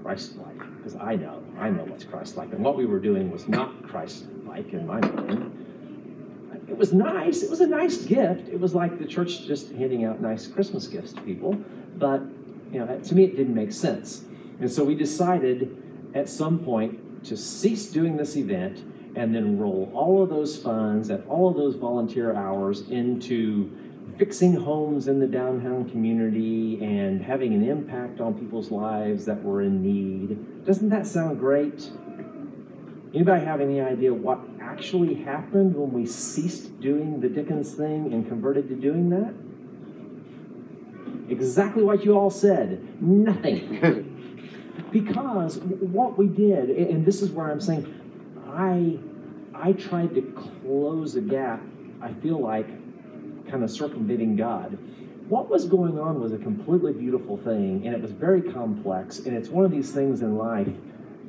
Christ-like? 0.07 0.47
Christ-like, 0.59 0.77
because 0.77 0.97
I 0.97 1.17
know, 1.17 1.43
I 1.59 1.69
know 1.69 1.85
what's 1.85 2.05
Christ-like, 2.05 2.53
and 2.53 2.63
what 2.63 2.77
we 2.77 2.87
were 2.87 3.01
doing 3.01 3.31
was 3.31 3.49
not 3.49 3.83
Christ-like 3.89 4.73
in 4.73 4.87
my 4.87 5.01
mind. 5.01 5.53
It 6.69 6.77
was 6.77 6.93
nice. 6.93 7.43
It 7.43 7.51
was 7.51 7.61
a 7.61 7.67
nice 7.67 7.99
gift. 7.99 8.49
It 8.49 8.61
was 8.61 8.75
like 8.75 8.99
the 8.99 9.05
church 9.05 9.47
just 9.47 9.73
handing 9.73 10.05
out 10.05 10.21
nice 10.21 10.47
Christmas 10.47 10.87
gifts 10.87 11.13
to 11.15 11.21
people, 11.23 11.55
but 11.97 12.23
you 12.73 12.79
know, 12.79 12.99
to 12.99 13.15
me, 13.15 13.25
it 13.25 13.37
didn't 13.37 13.55
make 13.55 13.73
sense. 13.73 14.25
And 14.61 14.71
so 14.71 14.85
we 14.85 14.95
decided 14.95 15.83
at 16.15 16.29
some 16.29 16.59
point 16.59 17.25
to 17.25 17.37
cease 17.37 17.91
doing 17.91 18.17
this 18.17 18.37
event 18.37 18.85
and 19.17 19.35
then 19.35 19.59
roll 19.59 19.91
all 19.95 20.23
of 20.23 20.29
those 20.29 20.57
funds 20.57 21.11
and 21.11 21.27
all 21.29 21.49
of 21.49 21.57
those 21.57 21.75
volunteer 21.75 22.35
hours 22.35 22.89
into 22.91 23.71
fixing 24.19 24.55
homes 24.55 25.09
in 25.09 25.21
the 25.21 25.27
downtown 25.27 25.89
community 25.91 26.79
and 26.83 27.23
having 27.23 27.53
an 27.53 27.69
impact 27.69 28.21
on 28.21 28.35
people's 28.35 28.71
lives 28.71 29.27
that 29.27 29.43
were 29.43 29.61
in 29.61 29.83
need. 29.83 30.65
Doesn't 30.65 30.89
that 30.89 31.07
sound 31.07 31.39
great? 31.39 31.91
Anybody 33.15 33.45
have 33.45 33.61
any 33.61 33.81
idea 33.81 34.13
what 34.13 34.41
actually 34.61 35.15
happened 35.15 35.75
when 35.75 35.93
we 35.93 36.07
ceased 36.07 36.81
doing 36.81 37.21
the 37.21 37.29
Dickens 37.29 37.75
thing 37.75 38.13
and 38.13 38.27
converted 38.27 38.69
to 38.69 38.75
doing 38.75 39.11
that? 39.11 39.35
Exactly 41.31 41.83
what 41.83 42.05
you 42.05 42.13
all 42.13 42.31
said. 42.31 43.01
Nothing. 43.03 44.13
because 44.93 45.59
what 45.59 46.19
we 46.19 46.27
did, 46.27 46.71
and 46.71 47.05
this 47.05 47.23
is 47.23 47.31
where 47.31 47.51
I'm 47.51 47.61
saying, 47.61 47.93
I, 48.49 48.99
I 49.55 49.73
tried 49.73 50.15
to 50.15 50.23
close 50.63 51.17
a 51.17 51.21
gap. 51.21 51.63
I 52.01 52.13
feel 52.15 52.41
like 52.41 52.69
kind 53.51 53.65
of 53.65 53.71
circumventing 53.71 54.37
God. 54.37 54.79
What 55.29 55.49
was 55.49 55.67
going 55.67 55.99
on 55.99 56.21
was 56.21 56.33
a 56.33 56.39
completely 56.39 56.93
beautiful 56.93 57.37
thing, 57.37 57.83
and 57.85 57.95
it 57.95 58.01
was 58.01 58.13
very 58.13 58.41
complex. 58.41 59.19
And 59.21 59.37
it's 59.37 59.49
one 59.49 59.65
of 59.65 59.71
these 59.71 59.91
things 59.91 60.23
in 60.23 60.37
life 60.37 60.69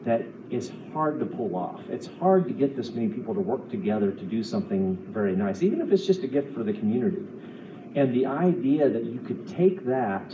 that 0.06 0.24
is 0.50 0.72
hard 0.94 1.20
to 1.20 1.26
pull 1.26 1.56
off. 1.56 1.90
It's 1.90 2.08
hard 2.20 2.48
to 2.48 2.54
get 2.54 2.76
this 2.76 2.92
many 2.92 3.10
people 3.10 3.34
to 3.34 3.42
work 3.42 3.70
together 3.70 4.12
to 4.12 4.24
do 4.24 4.44
something 4.44 4.98
very 5.10 5.36
nice, 5.36 5.64
even 5.64 5.82
if 5.82 5.92
it's 5.92 6.06
just 6.06 6.24
a 6.24 6.28
gift 6.28 6.54
for 6.54 6.64
the 6.64 6.74
community. 6.74 7.24
And 7.96 8.14
the 8.14 8.26
idea 8.26 8.90
that 8.90 9.06
you 9.06 9.20
could 9.20 9.48
take 9.48 9.86
that 9.86 10.32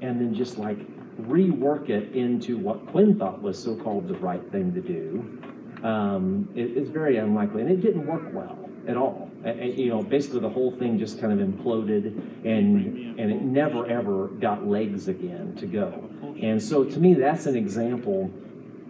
and 0.00 0.20
then 0.20 0.34
just 0.34 0.56
like 0.56 0.78
rework 1.22 1.90
it 1.90 2.12
into 2.14 2.56
what 2.56 2.86
Kwin 2.86 3.18
thought 3.18 3.42
was 3.42 3.62
so 3.62 3.76
called 3.76 4.08
the 4.08 4.14
right 4.14 4.42
thing 4.50 4.72
to 4.72 4.80
do 4.80 5.86
um, 5.86 6.48
it- 6.54 6.86
very 6.88 7.18
unlikely. 7.18 7.62
And 7.62 7.70
it 7.70 7.80
didn't 7.80 8.06
work 8.06 8.22
well 8.32 8.68
at 8.86 8.96
all. 8.96 9.29
You 9.44 9.88
know, 9.88 10.02
basically 10.02 10.40
the 10.40 10.50
whole 10.50 10.70
thing 10.70 10.98
just 10.98 11.18
kind 11.18 11.32
of 11.32 11.46
imploded 11.46 12.06
and, 12.44 13.18
and 13.18 13.32
it 13.32 13.42
never 13.42 13.86
ever 13.86 14.28
got 14.28 14.66
legs 14.66 15.08
again 15.08 15.56
to 15.56 15.66
go. 15.66 16.10
And 16.42 16.62
so 16.62 16.84
to 16.84 16.98
me, 16.98 17.14
that's 17.14 17.46
an 17.46 17.56
example 17.56 18.30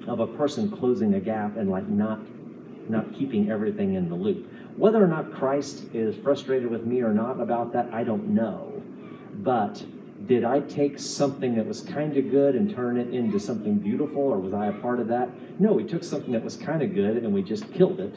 of 0.09 0.19
a 0.19 0.27
person 0.27 0.71
closing 0.71 1.15
a 1.15 1.21
gap 1.21 1.57
and 1.57 1.71
like 1.71 1.87
not 1.87 2.21
not 2.89 3.15
keeping 3.15 3.51
everything 3.51 3.95
in 3.95 4.09
the 4.09 4.17
loop. 4.17 4.51
Whether 4.77 5.03
or 5.03 5.07
not 5.07 5.33
Christ 5.33 5.85
is 5.95 6.17
frustrated 6.17 6.69
with 6.69 6.85
me 6.85 7.03
or 7.03 7.13
not 7.13 7.41
about 7.41 7.73
that, 7.75 7.89
I 7.93 8.03
don't 8.03 8.31
know. 8.31 8.83
But 9.33 9.85
did 10.27 10.45
I 10.45 10.61
take 10.61 10.99
something 10.99 11.55
that 11.55 11.67
was 11.67 11.81
kind 11.81 12.17
of 12.17 12.31
good 12.31 12.57
and 12.57 12.75
turn 12.75 12.97
it 12.97 13.15
into 13.15 13.39
something 13.39 13.79
beautiful, 13.79 14.23
or 14.23 14.39
was 14.39 14.53
I 14.53 14.67
a 14.67 14.73
part 14.73 14.99
of 14.99 15.07
that? 15.09 15.29
No, 15.61 15.73
we 15.73 15.85
took 15.85 16.03
something 16.03 16.33
that 16.33 16.43
was 16.43 16.57
kind 16.57 16.83
of 16.83 16.95
good 16.95 17.19
and 17.19 17.33
we 17.33 17.43
just 17.43 17.73
killed 17.73 18.01
it 18.01 18.15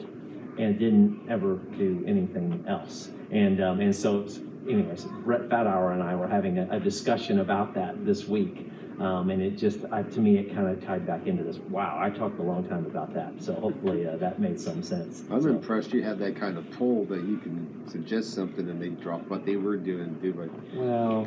and 0.58 0.78
didn't 0.78 1.26
ever 1.28 1.56
do 1.78 2.04
anything 2.06 2.64
else. 2.68 3.10
And 3.30 3.62
um, 3.62 3.80
and 3.80 3.94
so, 3.94 4.26
anyways, 4.68 5.04
Brett 5.24 5.48
Fathour 5.50 5.92
and 5.92 6.02
I 6.02 6.14
were 6.14 6.28
having 6.28 6.58
a, 6.58 6.68
a 6.70 6.80
discussion 6.80 7.40
about 7.40 7.74
that 7.74 8.04
this 8.04 8.26
week. 8.26 8.70
Um, 9.00 9.30
and 9.30 9.42
it 9.42 9.56
just, 9.58 9.80
I, 9.90 10.04
to 10.04 10.20
me, 10.20 10.38
it 10.38 10.54
kind 10.54 10.68
of 10.68 10.80
tied 10.84 11.04
back 11.04 11.26
into 11.26 11.42
this. 11.42 11.56
Wow, 11.68 11.98
I 12.00 12.10
talked 12.10 12.38
a 12.38 12.42
long 12.42 12.62
time 12.68 12.86
about 12.86 13.12
that. 13.14 13.42
So 13.42 13.52
hopefully 13.54 14.06
uh, 14.06 14.16
that 14.18 14.38
made 14.38 14.60
some 14.60 14.84
sense. 14.84 15.24
I'm 15.32 15.42
So- 15.42 15.48
impressed 15.48 15.92
you 15.92 16.04
had 16.04 16.16
that 16.20 16.36
kind 16.36 16.56
of 16.56 16.70
pull 16.70 17.04
that 17.06 17.24
you 17.24 17.38
can 17.38 17.82
suggest 17.88 18.34
something 18.34 18.70
and 18.70 18.80
they 18.80 18.90
drop 18.90 19.26
what 19.28 19.44
they 19.44 19.56
were 19.56 19.76
doing, 19.76 20.14
do 20.22 20.40
it. 20.42 20.76
Well, 20.76 21.26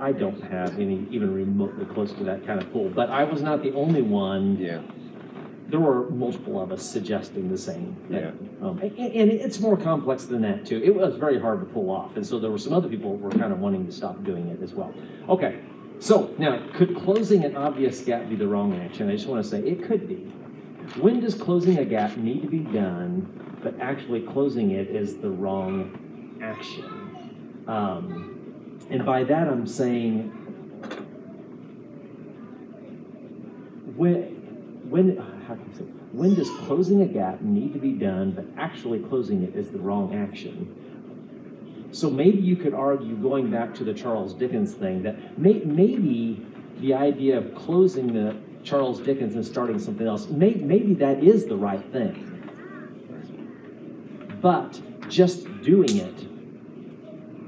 I- 0.00 0.08
I 0.08 0.12
don't 0.12 0.40
have 0.44 0.78
any 0.80 1.06
even 1.10 1.34
remotely 1.34 1.84
close 1.84 2.14
to 2.14 2.24
that 2.24 2.46
kind 2.46 2.62
of 2.62 2.72
pull, 2.72 2.88
but 2.88 3.10
I 3.10 3.24
was 3.24 3.42
not 3.42 3.62
the 3.62 3.74
only 3.74 4.00
one. 4.00 4.56
Yeah. 4.58 4.80
There 5.68 5.80
were 5.80 6.08
multiple 6.10 6.60
of 6.60 6.70
us 6.70 6.82
suggesting 6.88 7.48
the 7.50 7.58
same 7.58 7.96
Yeah. 8.08 8.30
thing. 8.30 8.56
Um, 8.62 8.78
and, 8.78 8.92
and 8.98 9.30
it's 9.32 9.58
more 9.60 9.76
complex 9.76 10.24
than 10.24 10.42
that 10.42 10.64
too. 10.64 10.80
It 10.84 10.94
was 10.94 11.16
very 11.16 11.40
hard 11.40 11.60
to 11.60 11.66
pull 11.66 11.90
off, 11.90 12.16
and 12.16 12.24
so 12.26 12.38
there 12.38 12.50
were 12.50 12.58
some 12.58 12.72
other 12.72 12.88
people 12.88 13.10
who 13.16 13.24
were 13.24 13.30
kind 13.30 13.52
of 13.52 13.58
wanting 13.60 13.84
to 13.86 13.92
stop 13.92 14.22
doing 14.24 14.48
it 14.48 14.62
as 14.62 14.72
well. 14.74 14.94
Okay, 15.28 15.58
so 15.98 16.32
now 16.38 16.64
could 16.74 16.96
closing 16.96 17.44
an 17.44 17.56
obvious 17.56 18.00
gap 18.00 18.28
be 18.28 18.36
the 18.36 18.46
wrong 18.46 18.74
action? 18.80 19.08
I 19.08 19.12
just 19.12 19.26
want 19.26 19.42
to 19.42 19.50
say 19.50 19.60
it 19.60 19.82
could 19.84 20.06
be. 20.08 20.32
when 21.00 21.18
does 21.20 21.34
closing 21.34 21.78
a 21.78 21.84
gap 21.84 22.16
need 22.16 22.42
to 22.42 22.48
be 22.48 22.60
done, 22.60 23.58
but 23.62 23.74
actually 23.80 24.20
closing 24.20 24.70
it 24.70 24.88
is 24.88 25.16
the 25.18 25.30
wrong 25.30 26.38
action? 26.40 27.64
Um, 27.66 28.80
and 28.88 29.04
by 29.04 29.24
that, 29.24 29.48
I'm 29.48 29.66
saying 29.66 30.30
when, 33.96 34.22
when, 34.88 35.18
how 35.46 35.54
can 35.54 35.70
I 35.72 35.78
say, 35.78 35.84
when 36.12 36.34
does 36.34 36.50
closing 36.50 37.02
a 37.02 37.06
gap 37.06 37.40
need 37.40 37.72
to 37.74 37.78
be 37.78 37.92
done, 37.92 38.32
but 38.32 38.46
actually 38.56 38.98
closing 39.00 39.42
it 39.42 39.54
is 39.54 39.70
the 39.70 39.78
wrong 39.78 40.14
action? 40.14 41.88
So 41.92 42.10
maybe 42.10 42.38
you 42.38 42.56
could 42.56 42.74
argue, 42.74 43.14
going 43.16 43.50
back 43.50 43.74
to 43.76 43.84
the 43.84 43.94
Charles 43.94 44.34
Dickens 44.34 44.74
thing, 44.74 45.04
that 45.04 45.38
may, 45.38 45.60
maybe 45.60 46.44
the 46.80 46.94
idea 46.94 47.38
of 47.38 47.54
closing 47.54 48.12
the 48.12 48.36
Charles 48.64 49.00
Dickens 49.00 49.36
and 49.36 49.46
starting 49.46 49.78
something 49.78 50.06
else, 50.06 50.26
may, 50.28 50.54
maybe 50.54 50.94
that 50.94 51.22
is 51.22 51.46
the 51.46 51.56
right 51.56 51.84
thing. 51.92 52.22
But 54.42 54.80
just 55.08 55.44
doing 55.62 55.96
it 55.96 56.26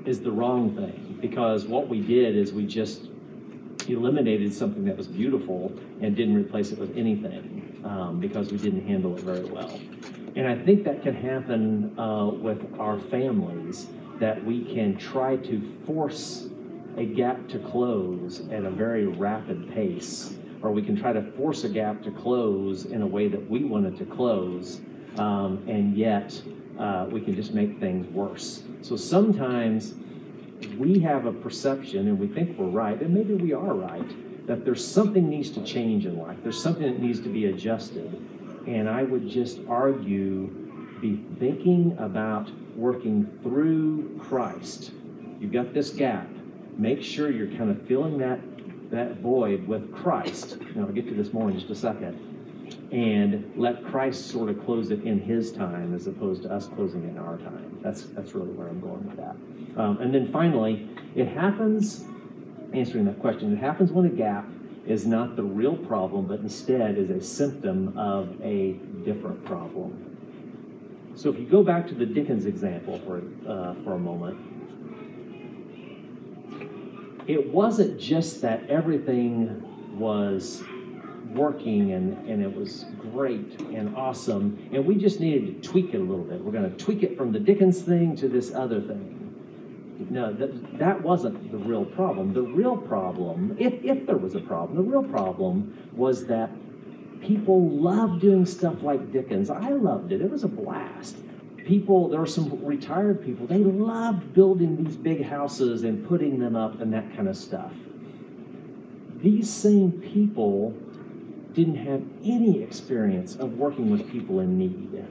is 0.08 0.20
the 0.20 0.30
wrong 0.30 0.74
thing 0.76 1.18
because 1.20 1.66
what 1.66 1.88
we 1.88 2.00
did 2.00 2.36
is 2.36 2.52
we 2.52 2.64
just 2.64 3.08
eliminated 3.88 4.54
something 4.54 4.84
that 4.84 4.96
was 4.96 5.08
beautiful 5.08 5.72
and 6.00 6.14
didn't 6.14 6.36
replace 6.36 6.70
it 6.70 6.78
with 6.78 6.96
anything 6.96 7.67
um, 7.84 8.20
because 8.20 8.50
we 8.50 8.58
didn't 8.58 8.86
handle 8.86 9.16
it 9.16 9.22
very 9.22 9.44
well. 9.44 9.78
And 10.36 10.46
I 10.46 10.56
think 10.56 10.84
that 10.84 11.02
can 11.02 11.14
happen 11.14 11.98
uh, 11.98 12.26
with 12.26 12.64
our 12.78 12.98
families 12.98 13.86
that 14.20 14.44
we 14.44 14.64
can 14.64 14.96
try 14.96 15.36
to 15.36 15.60
force 15.86 16.48
a 16.96 17.04
gap 17.04 17.48
to 17.48 17.58
close 17.58 18.42
at 18.50 18.64
a 18.64 18.70
very 18.70 19.06
rapid 19.06 19.72
pace, 19.72 20.34
or 20.62 20.72
we 20.72 20.82
can 20.82 20.96
try 20.96 21.12
to 21.12 21.22
force 21.32 21.64
a 21.64 21.68
gap 21.68 22.02
to 22.02 22.10
close 22.10 22.84
in 22.86 23.02
a 23.02 23.06
way 23.06 23.28
that 23.28 23.48
we 23.48 23.64
want 23.64 23.86
it 23.86 23.96
to 23.96 24.04
close, 24.04 24.80
um, 25.16 25.64
and 25.68 25.96
yet 25.96 26.40
uh, 26.78 27.06
we 27.10 27.20
can 27.20 27.34
just 27.34 27.54
make 27.54 27.78
things 27.78 28.06
worse. 28.08 28.62
So 28.82 28.96
sometimes 28.96 29.94
we 30.76 30.98
have 31.00 31.26
a 31.26 31.32
perception, 31.32 32.08
and 32.08 32.18
we 32.18 32.26
think 32.26 32.58
we're 32.58 32.66
right, 32.66 33.00
and 33.00 33.14
maybe 33.14 33.34
we 33.34 33.52
are 33.52 33.74
right, 33.74 34.10
that 34.48 34.64
there's 34.64 34.84
something 34.84 35.28
needs 35.28 35.50
to 35.50 35.62
change 35.62 36.06
in 36.06 36.18
life. 36.18 36.38
There's 36.42 36.60
something 36.60 36.82
that 36.82 37.00
needs 37.00 37.20
to 37.20 37.28
be 37.28 37.46
adjusted. 37.46 38.12
And 38.66 38.88
I 38.88 39.02
would 39.02 39.28
just 39.28 39.60
argue 39.68 40.48
be 41.00 41.22
thinking 41.38 41.96
about 41.98 42.50
working 42.74 43.38
through 43.42 44.18
Christ. 44.18 44.90
You've 45.38 45.52
got 45.52 45.74
this 45.74 45.90
gap. 45.90 46.28
Make 46.76 47.02
sure 47.02 47.30
you're 47.30 47.56
kind 47.56 47.70
of 47.70 47.86
filling 47.86 48.18
that 48.18 48.40
that 48.90 49.18
void 49.18 49.68
with 49.68 49.94
Christ. 49.94 50.52
And 50.52 50.80
I'll 50.80 50.92
get 50.92 51.06
to 51.08 51.14
this 51.14 51.32
more 51.32 51.50
in 51.50 51.58
just 51.58 51.70
a 51.70 51.74
second. 51.74 52.24
And 52.90 53.52
let 53.54 53.84
Christ 53.84 54.28
sort 54.28 54.48
of 54.48 54.64
close 54.64 54.90
it 54.90 55.02
in 55.04 55.20
his 55.20 55.52
time 55.52 55.94
as 55.94 56.06
opposed 56.06 56.42
to 56.44 56.52
us 56.52 56.66
closing 56.68 57.04
it 57.04 57.10
in 57.10 57.18
our 57.18 57.36
time. 57.36 57.78
That's 57.82 58.04
that's 58.04 58.34
really 58.34 58.52
where 58.52 58.68
I'm 58.68 58.80
going 58.80 59.06
with 59.06 59.16
that. 59.18 59.36
Um, 59.80 59.98
and 60.00 60.12
then 60.12 60.26
finally, 60.32 60.88
it 61.14 61.28
happens, 61.28 62.06
answering 62.74 63.04
that 63.06 63.18
question, 63.20 63.52
it 63.52 63.58
happens 63.58 63.92
when 63.92 64.06
a 64.06 64.10
gap 64.10 64.46
is 64.86 65.06
not 65.06 65.36
the 65.36 65.42
real 65.42 65.76
problem, 65.76 66.26
but 66.26 66.40
instead 66.40 66.96
is 66.96 67.10
a 67.10 67.20
symptom 67.20 67.96
of 67.98 68.40
a 68.42 68.72
different 69.04 69.44
problem. 69.44 70.04
So 71.14 71.30
if 71.30 71.38
you 71.38 71.46
go 71.46 71.62
back 71.62 71.86
to 71.88 71.94
the 71.94 72.06
Dickens 72.06 72.46
example 72.46 72.98
for, 73.00 73.22
uh, 73.48 73.74
for 73.84 73.94
a 73.94 73.98
moment, 73.98 74.38
it 77.26 77.52
wasn't 77.52 78.00
just 78.00 78.40
that 78.42 78.68
everything 78.70 79.62
was 79.98 80.62
working 81.34 81.92
and, 81.92 82.26
and 82.26 82.42
it 82.42 82.54
was 82.54 82.86
great 83.12 83.60
and 83.60 83.94
awesome, 83.94 84.70
and 84.72 84.86
we 84.86 84.94
just 84.94 85.20
needed 85.20 85.62
to 85.62 85.68
tweak 85.68 85.92
it 85.92 85.98
a 85.98 86.04
little 86.04 86.24
bit. 86.24 86.40
We're 86.40 86.52
going 86.52 86.70
to 86.70 86.84
tweak 86.84 87.02
it 87.02 87.16
from 87.16 87.32
the 87.32 87.40
Dickens 87.40 87.82
thing 87.82 88.16
to 88.16 88.28
this 88.28 88.54
other 88.54 88.80
thing. 88.80 89.17
No, 89.98 90.32
that, 90.32 90.78
that 90.78 91.02
wasn't 91.02 91.50
the 91.50 91.58
real 91.58 91.84
problem. 91.84 92.32
The 92.32 92.42
real 92.42 92.76
problem, 92.76 93.56
if, 93.58 93.74
if 93.84 94.06
there 94.06 94.16
was 94.16 94.34
a 94.34 94.40
problem, 94.40 94.76
the 94.76 94.90
real 94.90 95.02
problem 95.02 95.76
was 95.92 96.26
that 96.26 96.50
people 97.20 97.68
loved 97.68 98.20
doing 98.20 98.46
stuff 98.46 98.82
like 98.82 99.12
Dickens. 99.12 99.50
I 99.50 99.70
loved 99.70 100.12
it. 100.12 100.20
It 100.20 100.30
was 100.30 100.44
a 100.44 100.48
blast. 100.48 101.16
People, 101.66 102.08
there 102.08 102.20
were 102.20 102.26
some 102.26 102.64
retired 102.64 103.22
people, 103.24 103.46
they 103.46 103.58
loved 103.58 104.32
building 104.32 104.82
these 104.82 104.96
big 104.96 105.24
houses 105.24 105.82
and 105.82 106.06
putting 106.08 106.38
them 106.38 106.56
up 106.56 106.80
and 106.80 106.92
that 106.94 107.14
kind 107.14 107.28
of 107.28 107.36
stuff. 107.36 107.72
These 109.16 109.50
same 109.50 109.92
people 109.92 110.74
didn't 111.52 111.76
have 111.76 112.02
any 112.24 112.62
experience 112.62 113.34
of 113.34 113.58
working 113.58 113.90
with 113.90 114.10
people 114.10 114.40
in 114.40 114.56
need. 114.56 115.04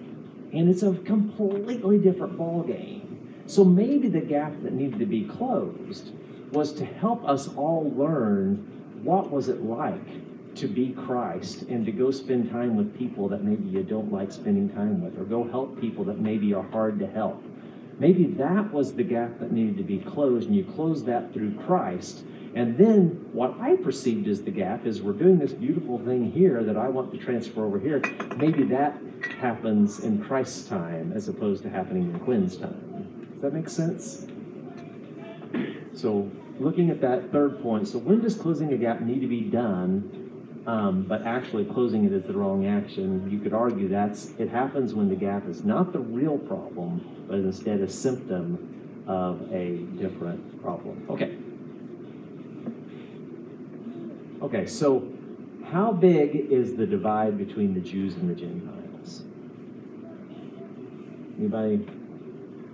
And 0.53 0.69
it's 0.69 0.81
a 0.81 0.93
completely 0.93 1.99
different 1.99 2.39
ballgame. 2.39 3.06
So 3.47 3.63
maybe 3.63 4.09
the 4.09 4.19
gap 4.19 4.61
that 4.63 4.73
needed 4.73 4.99
to 4.99 5.05
be 5.05 5.23
closed 5.23 6.11
was 6.51 6.73
to 6.73 6.85
help 6.85 7.27
us 7.27 7.47
all 7.47 7.91
learn 7.95 8.57
what 9.03 9.31
was 9.31 9.47
it 9.47 9.63
like 9.63 10.55
to 10.55 10.67
be 10.67 10.91
Christ 10.91 11.61
and 11.63 11.85
to 11.85 11.91
go 11.91 12.11
spend 12.11 12.51
time 12.51 12.75
with 12.75 12.97
people 12.97 13.29
that 13.29 13.43
maybe 13.43 13.63
you 13.69 13.83
don't 13.83 14.11
like 14.11 14.31
spending 14.31 14.69
time 14.69 15.01
with, 15.01 15.17
or 15.17 15.23
go 15.23 15.45
help 15.45 15.79
people 15.79 16.03
that 16.05 16.19
maybe 16.19 16.53
are 16.53 16.63
hard 16.63 16.99
to 16.99 17.07
help. 17.07 17.41
Maybe 17.99 18.25
that 18.25 18.73
was 18.73 18.95
the 18.95 19.03
gap 19.03 19.39
that 19.39 19.51
needed 19.51 19.77
to 19.77 19.83
be 19.83 19.99
closed, 19.99 20.47
and 20.47 20.55
you 20.55 20.65
close 20.65 21.05
that 21.05 21.33
through 21.33 21.55
Christ. 21.65 22.23
And 22.53 22.77
then 22.77 23.29
what 23.33 23.55
I 23.61 23.75
perceived 23.75 24.27
as 24.27 24.41
the 24.41 24.51
gap 24.51 24.85
is 24.85 25.01
we're 25.01 25.13
doing 25.13 25.37
this 25.37 25.53
beautiful 25.53 25.99
thing 25.99 26.31
here 26.31 26.63
that 26.63 26.75
I 26.75 26.89
want 26.89 27.11
to 27.11 27.17
transfer 27.17 27.63
over 27.63 27.79
here. 27.79 28.01
Maybe 28.35 28.63
that 28.65 28.97
happens 29.39 29.99
in 29.99 30.23
Christ's 30.23 30.67
time 30.67 31.13
as 31.15 31.27
opposed 31.27 31.63
to 31.63 31.69
happening 31.69 32.03
in 32.03 32.19
Kwin's 32.19 32.57
time. 32.57 33.16
Does 33.37 33.43
that 33.43 33.53
make 33.53 33.69
sense? 33.69 34.25
So, 35.93 36.31
looking 36.59 36.89
at 36.89 37.01
that 37.01 37.31
third 37.31 37.61
point, 37.61 37.87
so 37.87 37.99
when 37.99 38.21
does 38.21 38.33
closing 38.33 38.73
a 38.73 38.77
gap 38.77 39.01
need 39.01 39.21
to 39.21 39.27
be 39.27 39.41
done 39.41 40.27
um, 40.65 41.03
but 41.03 41.21
actually 41.21 41.63
closing 41.63 42.03
it 42.03 42.11
is 42.11 42.25
the 42.25 42.33
wrong 42.33 42.65
action, 42.65 43.29
you 43.31 43.39
could 43.39 43.53
argue 43.53 43.87
that's 43.87 44.31
it 44.37 44.49
happens 44.49 44.93
when 44.93 45.07
the 45.07 45.15
gap 45.15 45.47
is 45.47 45.63
not 45.63 45.93
the 45.93 45.99
real 45.99 46.37
problem, 46.37 47.25
but 47.27 47.35
instead 47.35 47.79
a 47.79 47.87
symptom 47.87 49.05
of 49.07 49.49
a 49.53 49.77
different 49.97 50.61
problem. 50.61 51.05
Okay. 51.09 51.37
Okay, 54.41 54.65
so 54.65 55.07
how 55.71 55.93
big 55.93 56.35
is 56.35 56.75
the 56.75 56.85
divide 56.85 57.37
between 57.37 57.73
the 57.73 57.79
Jews 57.79 58.15
and 58.15 58.29
the 58.29 58.35
Gentiles? 58.35 59.23
Anybody 61.39 61.77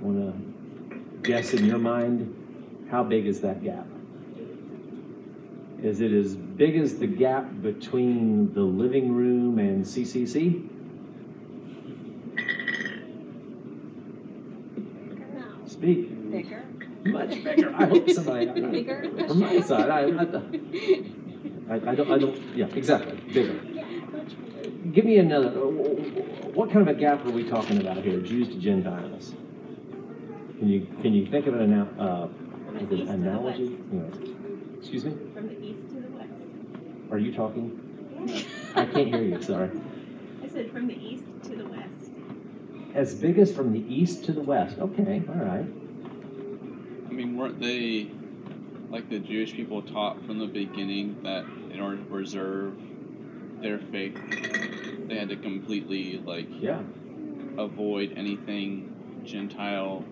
want 0.02 0.18
to 0.18 0.53
guess 1.24 1.54
in 1.54 1.66
your 1.66 1.78
mind 1.78 2.88
how 2.92 3.02
big 3.02 3.26
is 3.26 3.42
that 3.42 3.64
gap? 3.64 3.88
Is 5.82 6.00
it 6.00 6.12
as 6.12 6.36
big 6.36 6.76
as 6.78 6.98
the 6.98 7.08
gap 7.08 7.50
between 7.62 8.54
the 8.54 8.62
living 8.62 9.14
room 9.14 9.58
and 9.58 9.84
CCC? 9.84 10.70
No. 15.34 15.68
Speak. 15.68 16.32
Bigger. 16.32 16.64
Much 17.06 17.44
bigger. 17.44 17.74
I 17.76 17.86
hope 17.86 18.10
somebody. 18.10 18.46
Bigger? 18.72 19.28
From 19.28 19.40
my 19.40 19.60
side, 19.60 19.90
I, 19.90 20.02
I, 20.04 20.06
I, 21.70 21.92
I 21.92 21.96
don't. 21.96 22.12
I 22.12 22.18
don't. 22.18 22.56
Yeah, 22.56 22.68
exactly. 22.68 23.18
Bigger. 23.34 23.60
Yeah, 23.74 23.84
much 24.12 24.38
bigger. 24.38 24.70
Give 24.94 25.04
me 25.04 25.18
another. 25.18 25.50
What 25.50 26.72
kind 26.72 26.88
of 26.88 26.96
a 26.96 26.98
gap 26.98 27.26
are 27.26 27.32
we 27.32 27.44
talking 27.50 27.82
about 27.82 27.98
here? 27.98 28.22
Jews 28.22 28.48
to 28.50 28.56
Gentiles. 28.56 29.34
Can 30.64 30.72
you 30.72 30.88
can 31.02 31.14
you 31.14 31.26
think 31.26 31.46
of 31.48 31.56
an 31.56 31.74
ana- 31.74 31.92
uh, 32.00 32.78
is 32.78 32.84
it 32.84 32.84
East 32.84 32.90
to 32.90 32.96
the 32.96 33.12
analogy? 33.12 33.78
Yeah. 33.92 34.78
Excuse 34.80 35.04
me. 35.04 35.12
From 35.34 35.48
the 35.50 35.62
east 35.62 35.90
to 35.90 35.96
the 36.00 36.08
west. 36.08 36.32
Are 37.12 37.18
you 37.18 37.34
talking? 37.34 38.24
Yeah. 38.26 38.44
I 38.74 38.86
can't 38.86 39.08
hear 39.10 39.24
you. 39.24 39.42
Sorry. 39.42 39.70
I 40.42 40.48
said 40.48 40.72
from 40.72 40.88
the 40.88 40.96
east 40.96 41.26
to 41.50 41.58
the 41.58 41.66
west. 41.66 42.12
As 42.96 43.14
big 43.14 43.40
as 43.40 43.52
from 43.52 43.74
the 43.74 43.82
east 43.94 44.24
to 44.24 44.32
the 44.32 44.40
west. 44.40 44.80
Okay. 44.80 45.22
All 45.28 45.36
right. 45.36 45.66
I 47.10 47.12
mean, 47.12 47.36
weren't 47.36 47.60
they 47.60 48.10
like 48.90 49.10
the 49.10 49.20
Jewish 49.20 49.52
people 49.52 49.82
taught 49.82 50.26
from 50.26 50.40
the 50.40 50.48
beginning 50.48 51.22
that 51.24 51.44
in 51.74 51.82
order 51.82 51.98
to 51.98 52.04
preserve 52.06 52.80
their 53.60 53.80
faith, 53.80 54.18
they 55.10 55.18
had 55.18 55.28
to 55.28 55.36
completely 55.36 56.20
like 56.20 56.48
Yeah. 56.62 56.84
avoid 57.58 58.14
anything 58.16 58.92
Gentile 59.26 60.04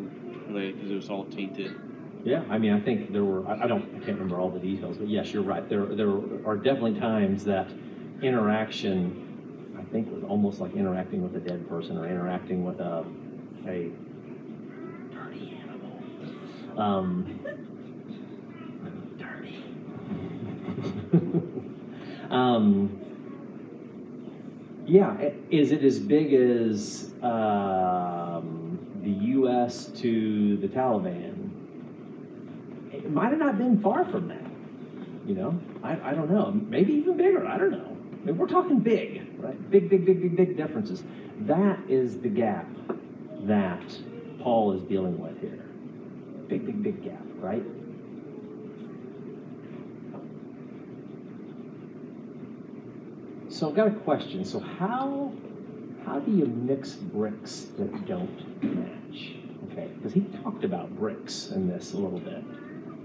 because 0.53 0.91
it 0.91 0.95
was 0.95 1.09
all 1.09 1.25
tainted. 1.25 1.75
Yeah, 2.23 2.43
I 2.49 2.57
mean, 2.59 2.73
I 2.73 2.79
think 2.79 3.11
there 3.11 3.23
were, 3.23 3.47
I 3.47 3.65
don't, 3.67 3.83
I 3.95 3.99
can't 3.99 4.19
remember 4.19 4.39
all 4.39 4.49
the 4.51 4.59
details, 4.59 4.97
but 4.97 5.07
yes, 5.07 5.33
you're 5.33 5.41
right. 5.41 5.67
There, 5.67 5.85
there 5.87 6.09
are 6.45 6.55
definitely 6.55 6.99
times 6.99 7.43
that 7.45 7.67
interaction, 8.21 9.73
I 9.79 9.83
think, 9.91 10.11
was 10.13 10.23
almost 10.23 10.59
like 10.59 10.75
interacting 10.75 11.23
with 11.23 11.35
a 11.35 11.39
dead 11.39 11.67
person 11.67 11.97
or 11.97 12.05
interacting 12.07 12.63
with 12.63 12.79
a, 12.79 13.03
a 13.67 13.91
dirty 15.11 15.59
animal. 15.63 15.99
Um, 16.77 17.39
dirty. 19.17 19.63
Yeah, 24.91 25.11
i- 25.19 25.33
is 25.49 25.71
it 25.71 25.83
as 25.83 25.99
big 25.99 26.33
as 26.33 27.11
um, 27.21 27.29
the 27.29 28.20
U.S. 29.21 29.85
to 29.97 30.57
the 30.57 30.67
Taliban? 30.67 31.49
It 32.91 33.11
might 33.11 33.29
have 33.29 33.39
not 33.39 33.57
been 33.57 33.79
far 33.79 34.05
from 34.05 34.27
that. 34.27 34.41
You 35.25 35.35
know, 35.35 35.59
I, 35.83 36.11
I 36.11 36.13
don't 36.13 36.29
know. 36.29 36.51
Maybe 36.51 36.93
even 36.93 37.17
bigger. 37.17 37.47
I 37.47 37.57
don't 37.57 37.71
know. 37.71 37.97
I 38.21 38.25
mean, 38.25 38.37
we're 38.37 38.47
talking 38.47 38.79
big, 38.79 39.21
right? 39.39 39.71
Big, 39.71 39.89
big, 39.89 40.05
big, 40.05 40.21
big, 40.21 40.35
big 40.35 40.57
differences. 40.57 41.03
That 41.41 41.79
is 41.89 42.19
the 42.19 42.29
gap 42.29 42.67
that 43.43 43.83
Paul 44.41 44.73
is 44.73 44.83
dealing 44.83 45.19
with 45.19 45.39
here. 45.41 45.65
Big, 46.47 46.65
big, 46.65 46.83
big 46.83 47.03
gap, 47.03 47.23
right? 47.37 47.63
So 53.49 53.69
I've 53.69 53.75
got 53.75 53.87
a 53.87 53.91
question. 53.91 54.43
So 54.45 54.59
how 54.59 55.33
how 56.05 56.19
do 56.19 56.31
you 56.31 56.45
mix 56.45 56.93
bricks 56.93 57.67
that 57.77 58.05
don't 58.07 58.63
match? 58.63 59.00
Okay, 59.71 59.87
because 59.95 60.13
he 60.13 60.21
talked 60.43 60.63
about 60.63 60.89
bricks 60.97 61.49
in 61.51 61.67
this 61.67 61.93
a 61.93 61.97
little 61.97 62.19
bit. 62.19 62.43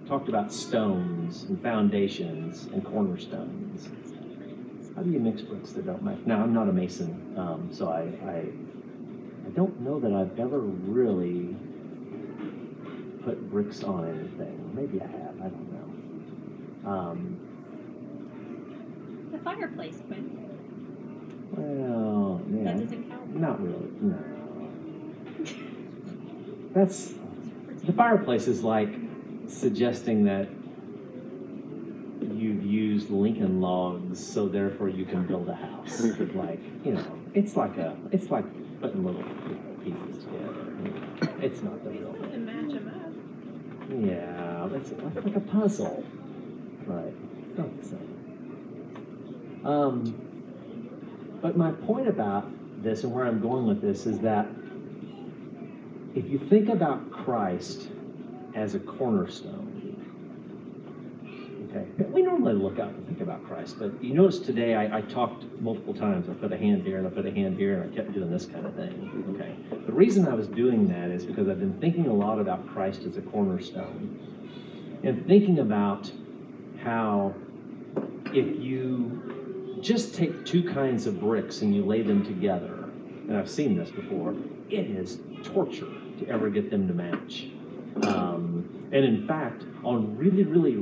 Talked 0.08 0.28
about 0.28 0.52
stones 0.52 1.44
and 1.44 1.60
foundations 1.62 2.64
and 2.72 2.84
cornerstones. 2.84 3.88
How 4.94 5.02
do 5.02 5.10
you 5.10 5.18
mix 5.18 5.42
bricks 5.42 5.72
that 5.72 5.86
don't 5.86 6.02
match? 6.02 6.18
Now 6.26 6.42
I'm 6.42 6.52
not 6.54 6.68
a 6.68 6.72
mason, 6.72 7.34
um, 7.36 7.68
so 7.72 7.88
I, 7.88 8.02
I 8.28 8.38
I 9.46 9.50
don't 9.54 9.80
know 9.80 10.00
that 10.00 10.12
I've 10.12 10.38
ever 10.40 10.58
really 10.60 11.54
put 13.24 13.50
bricks 13.50 13.82
on 13.84 14.08
anything. 14.08 14.70
Maybe 14.74 15.00
I 15.00 15.06
have. 15.06 15.36
I 15.40 15.48
don't 15.48 15.72
know. 15.72 16.90
Um, 16.90 17.40
The 19.32 19.38
fireplace, 19.38 19.98
Kwin. 20.06 20.30
well, 21.52 22.40
yeah. 22.50 22.64
That 22.64 22.80
doesn't 22.80 23.08
count. 23.10 23.36
Not 23.36 23.60
really, 23.62 23.90
no. 24.00 24.35
That's, 26.76 27.14
the 27.84 27.92
fireplace 27.94 28.46
is 28.46 28.62
like 28.62 28.90
suggesting 29.48 30.24
that 30.24 30.46
you've 32.20 32.62
used 32.66 33.08
Lincoln 33.08 33.62
logs, 33.62 34.22
so 34.22 34.46
therefore 34.46 34.90
you 34.90 35.06
can 35.06 35.26
build 35.26 35.48
a 35.48 35.54
house. 35.54 36.02
Like, 36.34 36.60
you 36.84 36.92
know, 36.92 37.18
it's 37.32 37.56
like 37.56 37.78
a, 37.78 37.96
it's 38.12 38.30
like 38.30 38.44
putting 38.82 39.06
little 39.06 39.22
you 39.22 39.54
know, 39.54 40.02
pieces 40.04 40.24
together. 40.24 40.66
It's 41.40 41.62
not 41.62 41.82
the 41.82 41.90
real 41.92 42.12
thing. 42.12 42.32
And 42.34 42.44
match 42.44 42.74
them 42.74 42.88
up. 42.88 43.10
Yeah, 43.88 44.68
it's 44.76 44.92
like, 44.92 45.24
like 45.24 45.36
a 45.36 45.40
puzzle. 45.40 46.04
Right. 46.84 47.14
It's 47.48 47.58
not 47.58 47.80
the 47.80 47.88
same. 47.88 49.60
Um, 49.64 51.38
but 51.40 51.56
my 51.56 51.70
point 51.70 52.06
about 52.06 52.50
this 52.82 53.02
and 53.02 53.14
where 53.14 53.24
I'm 53.24 53.40
going 53.40 53.66
with 53.66 53.80
this 53.80 54.04
is 54.04 54.18
that 54.20 54.46
if 56.16 56.30
you 56.30 56.38
think 56.38 56.70
about 56.70 57.12
Christ 57.12 57.88
as 58.54 58.74
a 58.74 58.78
cornerstone, 58.78 59.66
okay, 61.68 61.86
we 62.04 62.22
normally 62.22 62.54
look 62.54 62.78
up 62.78 62.88
and 62.88 63.06
think 63.06 63.20
about 63.20 63.44
Christ, 63.46 63.78
but 63.78 64.02
you 64.02 64.14
notice 64.14 64.38
today 64.38 64.74
I, 64.74 64.98
I 64.98 65.00
talked 65.02 65.44
multiple 65.60 65.92
times. 65.92 66.30
I 66.30 66.32
put 66.32 66.50
a 66.54 66.56
hand 66.56 66.84
here 66.86 66.96
and 66.96 67.06
I 67.06 67.10
put 67.10 67.26
a 67.26 67.30
hand 67.30 67.58
here 67.58 67.82
and 67.82 67.92
I 67.92 67.94
kept 67.94 68.14
doing 68.14 68.30
this 68.30 68.46
kind 68.46 68.64
of 68.64 68.74
thing. 68.74 69.24
Okay. 69.34 69.54
The 69.84 69.92
reason 69.92 70.26
I 70.26 70.32
was 70.32 70.48
doing 70.48 70.88
that 70.88 71.10
is 71.10 71.26
because 71.26 71.48
I've 71.48 71.60
been 71.60 71.78
thinking 71.80 72.06
a 72.06 72.14
lot 72.14 72.40
about 72.40 72.66
Christ 72.66 73.02
as 73.02 73.18
a 73.18 73.22
cornerstone 73.22 74.98
and 75.04 75.26
thinking 75.26 75.58
about 75.58 76.10
how 76.82 77.34
if 78.32 78.58
you 78.58 79.78
just 79.82 80.14
take 80.14 80.46
two 80.46 80.64
kinds 80.72 81.06
of 81.06 81.20
bricks 81.20 81.60
and 81.60 81.74
you 81.74 81.84
lay 81.84 82.00
them 82.00 82.24
together, 82.24 82.84
and 83.28 83.36
I've 83.36 83.50
seen 83.50 83.76
this 83.76 83.90
before, 83.90 84.34
it 84.70 84.86
is 84.86 85.18
torture 85.44 85.86
to 86.18 86.28
ever 86.28 86.50
get 86.50 86.70
them 86.70 86.88
to 86.88 86.94
match. 86.94 87.48
Um, 88.02 88.88
and 88.92 89.04
in 89.04 89.26
fact, 89.26 89.64
on 89.82 90.16
really, 90.16 90.44
really 90.44 90.76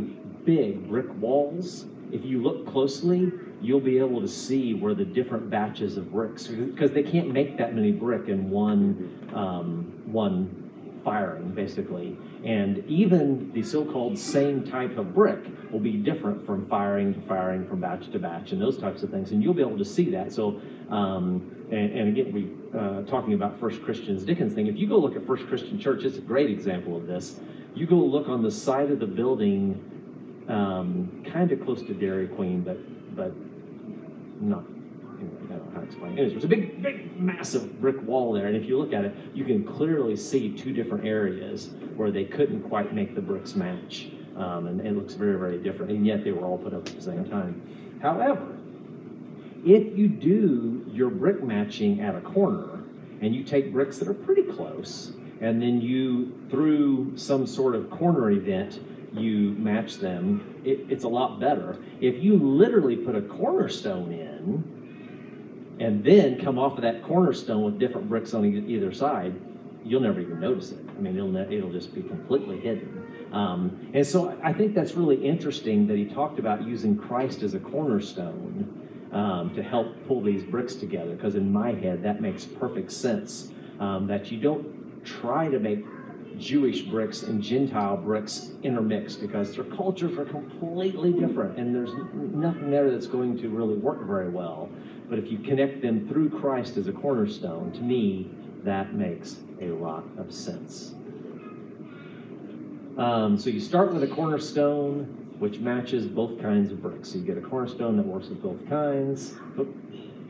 big 0.45 0.89
brick 0.89 1.07
walls, 1.21 1.87
if 2.13 2.25
you 2.25 2.43
look 2.43 2.67
closely, 2.67 3.33
you'll 3.61 3.81
be 3.81 3.99
able 3.99 4.21
to 4.21 4.29
see 4.29 4.75
where 4.75 4.95
the 4.95 5.05
different 5.05 5.49
batches 5.49 5.97
of 5.97 6.13
bricks, 6.13 6.47
because 6.47 6.93
they 6.93 7.03
can't 7.03 7.31
make 7.33 7.57
that 7.59 7.75
many 7.75 7.93
brick 7.93 8.29
in 8.29 8.51
one, 8.51 9.31
um, 9.35 10.03
one 10.05 10.61
firing, 11.03 11.49
basically. 11.55 12.17
And 12.45 12.85
even 12.89 13.53
the 13.53 13.63
so-called 13.63 14.19
same 14.19 14.65
type 14.65 14.99
of 14.99 15.15
brick 15.15 15.41
will 15.73 15.81
be 15.81 15.93
different 15.93 16.45
from 16.45 16.67
firing 16.67 17.15
to 17.15 17.21
firing, 17.23 17.67
from 17.67 17.81
batch 17.81 18.11
to 18.13 18.19
batch, 18.19 18.53
and 18.53 18.61
those 18.61 18.77
types 18.77 19.03
of 19.03 19.11
things. 19.11 19.31
And 19.31 19.43
you'll 19.43 19.55
be 19.55 19.63
able 19.63 19.79
to 19.79 19.85
see 19.85 20.11
that. 20.11 20.33
So, 20.33 20.61
um, 20.91 21.69
and, 21.71 21.91
and 21.91 22.09
again, 22.09 22.33
we 22.33 22.51
uh, 22.77 23.03
talking 23.03 23.35
about 23.35 23.59
First 23.61 23.83
Christian's 23.83 24.25
Dickens 24.25 24.55
thing. 24.55 24.67
If 24.67 24.77
you 24.77 24.87
go 24.89 24.99
look 24.99 25.17
at 25.17 25.27
First 25.27 25.47
Christian 25.47 25.79
Church, 25.79 26.05
it's 26.05 26.19
a 26.19 26.23
great 26.23 26.51
example 26.51 26.97
of 26.97 27.07
this. 27.07 27.39
You 27.75 27.87
go 27.87 27.97
look 27.97 28.29
on 28.29 28.43
the 28.43 28.51
side 28.51 28.91
of 28.91 29.01
the 29.01 29.07
building, 29.07 30.45
um, 30.49 31.25
kind 31.33 31.51
of 31.53 31.65
close 31.65 31.83
to 31.83 31.95
Dairy 31.95 32.29
Queen, 32.29 32.63
but 32.63 32.79
but 33.17 33.33
not. 34.41 34.65
Anyway, 35.19 35.37
I 35.45 35.57
don't 35.57 35.67
know 35.67 35.71
how 35.75 35.81
to 35.81 35.87
explain. 35.87 36.13
Anyways, 36.13 36.33
there's 36.33 36.45
a 36.45 36.49
big, 36.49 36.83
big, 36.83 37.19
massive 37.19 37.81
brick 37.81 38.03
wall 38.03 38.33
there, 38.33 38.47
and 38.47 38.57
if 38.57 38.67
you 38.67 38.79
look 38.79 38.93
at 38.93 39.05
it, 39.05 39.15
you 39.35 39.45
can 39.45 39.65
clearly 39.65 40.17
see 40.17 40.51
two 40.51 40.73
different 40.73 41.07
areas 41.07 41.71
where 41.97 42.11
they 42.11 42.25
couldn't 42.25 42.63
quite 42.65 42.93
make 42.93 43.15
the 43.15 43.23
bricks 43.23 43.55
match, 43.55 44.09
um, 44.37 44.67
and 44.67 44.81
it 44.81 44.97
looks 44.97 45.15
very, 45.15 45.39
very 45.39 45.59
different. 45.59 45.93
And 45.93 46.05
yet 46.05 46.25
they 46.25 46.33
were 46.33 46.45
all 46.45 46.59
put 46.59 46.75
up 46.75 46.89
at 46.89 46.97
the 46.97 47.03
same 47.03 47.25
time. 47.25 47.99
However, 48.03 48.54
if 49.65 49.97
you 49.97 50.09
do 50.09 50.85
your 50.93 51.11
brick 51.11 51.43
matching 51.43 52.01
at 52.01 52.15
a 52.15 52.21
corner, 52.21 52.83
and 53.21 53.35
you 53.35 53.43
take 53.43 53.73
bricks 53.73 53.99
that 53.99 54.09
are 54.09 54.15
pretty 54.15 54.43
close, 54.43 55.13
and 55.41 55.61
then 55.61 55.81
you 55.81 56.33
through 56.51 57.17
some 57.17 57.47
sort 57.47 57.75
of 57.75 57.91
corner 57.91 58.31
event 58.31 58.81
you 59.15 59.51
match 59.53 59.99
them, 59.99 60.61
it, 60.65 60.87
it's 60.89 61.05
a 61.05 61.09
lot 61.09 61.39
better. 61.41 61.79
If 62.01 62.23
you 62.23 62.37
literally 62.37 62.97
put 62.97 63.15
a 63.15 63.23
cornerstone 63.23 64.13
in 64.13 65.77
and 65.81 66.05
then 66.05 66.41
come 66.41 66.59
off 66.59 66.77
of 66.77 66.83
that 66.83 67.03
cornerstone 67.03 67.63
with 67.63 67.79
different 67.79 68.09
bricks 68.09 68.35
on 68.35 68.45
either 68.45 68.93
side, 68.93 69.35
you'll 69.85 70.01
never 70.01 70.21
even 70.21 70.41
notice 70.41 70.73
it. 70.73 70.85
I 70.97 71.01
mean, 71.01 71.17
it'll, 71.17 71.37
it'll 71.37 71.73
just 71.73 71.95
be 71.95 72.03
completely 72.03 72.59
hidden. 72.61 73.03
Um, 73.33 73.91
and 73.95 74.07
so 74.07 74.39
I 74.43 74.53
think 74.53 74.75
that's 74.75 74.95
really 74.95 75.25
interesting 75.25 75.87
that 75.89 75.97
he 75.97 76.07
talked 76.07 76.39
about 76.39 76.67
using 76.67 76.97
Christ 76.97 77.43
as 77.43 77.55
a 77.55 77.61
cornerstone 77.61 78.84
um, 79.15 79.55
to 79.55 79.63
help 79.63 80.07
pull 80.07 80.21
these 80.21 80.43
bricks 80.45 80.75
together, 80.75 81.15
because 81.15 81.37
in 81.37 81.51
my 81.51 81.73
head, 81.73 82.03
that 82.03 82.21
makes 82.21 82.45
perfect 82.45 82.93
sense. 82.93 83.51
Um, 83.81 84.07
that 84.07 84.31
you 84.31 84.39
don't 84.39 85.05
try 85.05 85.49
to 85.49 85.59
make 85.59 85.85
Jewish 86.39 86.83
bricks 86.83 87.23
and 87.23 87.43
Gentile 87.43 87.97
bricks 87.97 88.51
intermixed 88.63 89.21
because 89.21 89.55
their 89.55 89.65
cultures 89.65 90.19
are 90.19 90.25
completely 90.25 91.13
different 91.13 91.59
and 91.59 91.75
there's 91.75 91.93
nothing 92.15 92.71
there 92.71 92.91
that's 92.91 93.07
going 93.07 93.39
to 93.39 93.49
really 93.49 93.75
work 93.75 94.07
very 94.07 94.29
well. 94.29 94.69
But 95.09 95.19
if 95.19 95.31
you 95.31 95.39
connect 95.39 95.83
them 95.83 96.09
through 96.09 96.31
Christ 96.31 96.77
as 96.77 96.89
a 96.89 96.93
cornerstone, 96.93 97.73
to 97.73 97.81
me, 97.81 98.31
that 98.65 98.95
makes 98.95 99.37
a 99.61 99.67
lot 99.67 100.05
of 100.19 100.33
sense. 100.33 100.95
Um, 102.97 103.39
so 103.39 103.51
you 103.51 103.61
start 103.61 103.93
with 103.93 104.03
a 104.03 104.07
cornerstone 104.07 105.24
which 105.45 105.59
matches 105.59 106.07
both 106.07 106.41
kinds 106.41 106.73
of 106.73 106.81
bricks. 106.81 107.11
So 107.11 107.19
you 107.19 107.25
get 107.25 107.37
a 107.37 107.41
cornerstone 107.43 107.99
that 107.99 108.07
works 108.07 108.29
with 108.29 108.43
both 108.43 108.67
kinds, 108.67 109.35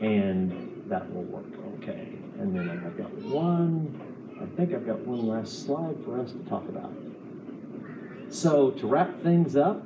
and 0.01 0.83
that 0.87 1.09
will 1.13 1.23
work 1.23 1.45
okay. 1.77 2.09
And 2.37 2.53
then 2.53 2.83
I've 2.85 2.97
got 2.97 3.13
one, 3.23 3.97
I 4.41 4.57
think 4.57 4.73
I've 4.73 4.85
got 4.85 4.99
one 5.07 5.25
last 5.25 5.65
slide 5.65 5.95
for 6.03 6.19
us 6.19 6.33
to 6.33 6.39
talk 6.49 6.67
about. 6.67 6.91
So 8.27 8.71
to 8.71 8.87
wrap 8.87 9.23
things 9.23 9.55
up, 9.55 9.83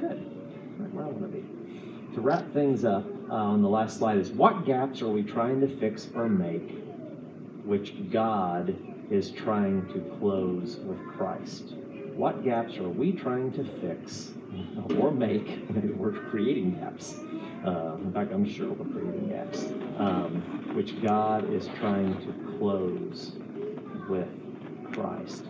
good, 0.00 0.24
where 0.94 1.04
I 1.04 1.08
want 1.08 1.30
to 1.30 1.38
be. 1.38 2.14
To 2.14 2.22
wrap 2.22 2.50
things 2.54 2.86
up, 2.86 3.04
uh, 3.28 3.34
on 3.34 3.60
the 3.60 3.68
last 3.68 3.98
slide 3.98 4.16
is 4.16 4.30
what 4.30 4.64
gaps 4.64 5.02
are 5.02 5.08
we 5.08 5.22
trying 5.22 5.60
to 5.60 5.68
fix 5.68 6.08
or 6.14 6.30
make, 6.30 6.82
which 7.66 8.10
God 8.10 8.74
is 9.10 9.32
trying 9.32 9.86
to 9.92 10.00
close 10.18 10.76
with 10.76 10.98
Christ? 11.08 11.74
What 12.14 12.44
gaps 12.44 12.76
are 12.76 12.88
we 12.88 13.12
trying 13.12 13.52
to 13.52 13.64
fix 13.64 14.32
or 14.98 15.10
make? 15.10 15.64
We're 15.96 16.12
creating 16.12 16.78
gaps. 16.78 17.16
Uh, 17.64 17.96
in 17.96 18.12
fact, 18.12 18.32
I'm 18.32 18.44
sure 18.44 18.70
we're 18.70 19.00
creating 19.00 19.30
gaps, 19.30 19.64
um, 19.96 20.72
which 20.74 21.00
God 21.02 21.52
is 21.52 21.68
trying 21.78 22.14
to 22.26 22.58
close 22.58 23.32
with 24.08 24.28
Christ. 24.92 25.44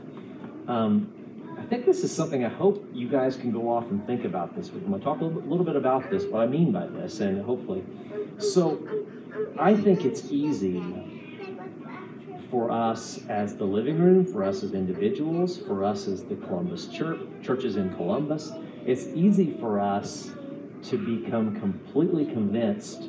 Um, 0.69 1.13
I 1.59 1.63
think 1.65 1.85
this 1.85 2.05
is 2.05 2.15
something 2.15 2.45
I 2.45 2.49
hope 2.49 2.89
you 2.93 3.09
guys 3.09 3.37
can 3.37 3.51
go 3.51 3.69
off 3.69 3.91
and 3.91 4.07
think 4.07 4.25
about 4.25 4.55
this. 4.55 4.69
I'm 4.69 4.87
going 4.87 5.01
to 5.01 5.05
talk 5.05 5.21
a 5.21 5.25
little 5.25 5.65
bit 5.65 5.77
about 5.77 6.11
this, 6.11 6.25
what 6.25 6.43
I 6.43 6.47
mean 6.47 6.71
by 6.71 6.87
this, 6.87 7.21
and 7.21 7.43
hopefully. 7.43 7.83
So, 8.39 8.87
I 9.59 9.75
think 9.75 10.05
it's 10.05 10.31
easy 10.31 10.83
for 12.53 12.71
us 12.71 13.19
as 13.31 13.57
the 13.57 13.65
living 13.65 13.99
room, 13.99 14.27
for 14.27 14.45
us 14.45 14.63
as 14.63 14.75
individuals, 14.75 15.57
for 15.57 15.83
us 15.83 16.07
as 16.07 16.23
the 16.25 16.37
Columbus 16.37 16.87
Church, 16.87 17.19
churches 17.43 17.77
in 17.77 17.95
Columbus. 17.95 18.53
It's 18.85 19.07
easy 19.07 19.57
for 19.59 19.81
us 19.81 20.31
to 20.91 20.99
become 20.99 21.59
completely 21.59 22.27
convinced 22.27 23.09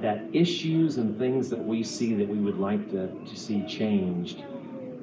that 0.00 0.24
issues 0.32 0.96
and 0.96 1.18
things 1.18 1.50
that 1.50 1.58
we 1.58 1.82
see 1.82 2.14
that 2.14 2.28
we 2.28 2.38
would 2.38 2.58
like 2.58 2.88
to, 2.92 3.08
to 3.08 3.36
see 3.36 3.66
changed, 3.66 4.44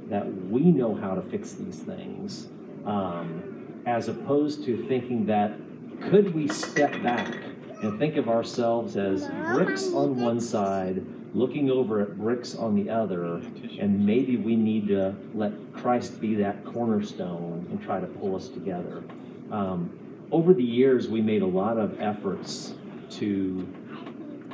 that 0.07 0.25
we 0.49 0.61
know 0.61 0.95
how 0.95 1.13
to 1.13 1.21
fix 1.23 1.51
these 1.51 1.79
things, 1.79 2.47
um, 2.85 3.81
as 3.85 4.07
opposed 4.07 4.63
to 4.63 4.87
thinking 4.87 5.25
that 5.25 5.51
could 5.99 6.33
we 6.33 6.47
step 6.47 6.91
back 7.03 7.35
and 7.83 7.99
think 7.99 8.15
of 8.15 8.29
ourselves 8.29 8.95
as 8.95 9.27
bricks 9.53 9.91
on 9.91 10.21
one 10.21 10.39
side, 10.39 11.03
looking 11.33 11.71
over 11.71 12.01
at 12.01 12.17
bricks 12.17 12.55
on 12.55 12.75
the 12.75 12.89
other, 12.89 13.41
and 13.79 14.05
maybe 14.05 14.37
we 14.37 14.55
need 14.55 14.87
to 14.87 15.15
let 15.33 15.53
Christ 15.73 16.19
be 16.19 16.35
that 16.35 16.65
cornerstone 16.65 17.67
and 17.69 17.81
try 17.81 17.99
to 17.99 18.07
pull 18.07 18.35
us 18.35 18.49
together. 18.49 19.03
Um, 19.49 19.97
over 20.31 20.53
the 20.53 20.63
years, 20.63 21.07
we 21.07 21.21
made 21.21 21.41
a 21.41 21.47
lot 21.47 21.77
of 21.77 21.99
efforts 22.01 22.73
to 23.11 23.67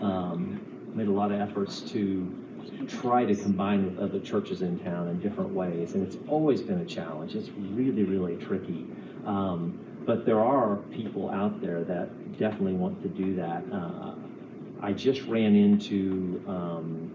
um, 0.02 0.62
made 0.94 1.08
a 1.08 1.12
lot 1.12 1.32
of 1.32 1.40
efforts 1.40 1.82
to 1.82 2.44
try 2.88 3.26
to 3.26 3.36
combine 3.36 3.86
with 3.86 4.00
other 4.00 4.20
churches 4.20 4.62
in 4.62 4.80
town 4.80 5.08
in 5.08 5.20
different 5.20 5.52
ways, 5.52 5.94
and 5.94 6.06
it's 6.06 6.18
always 6.28 6.62
been 6.62 6.80
a 6.80 6.86
challenge. 6.86 7.36
It's 7.36 7.50
really, 7.50 8.04
really 8.04 8.36
tricky. 8.38 8.86
Um, 9.26 9.80
but 10.06 10.26
there 10.26 10.40
are 10.40 10.78
people 10.92 11.30
out 11.30 11.60
there 11.62 11.84
that 11.84 12.40
definitely 12.40 12.74
want 12.74 13.02
to 13.02 13.10
do 13.10 13.36
that. 13.36 13.64
Uh, 13.72 14.14
I 14.82 14.94
just 14.94 15.22
ran 15.24 15.56
into 15.56 16.44
um, 16.48 17.12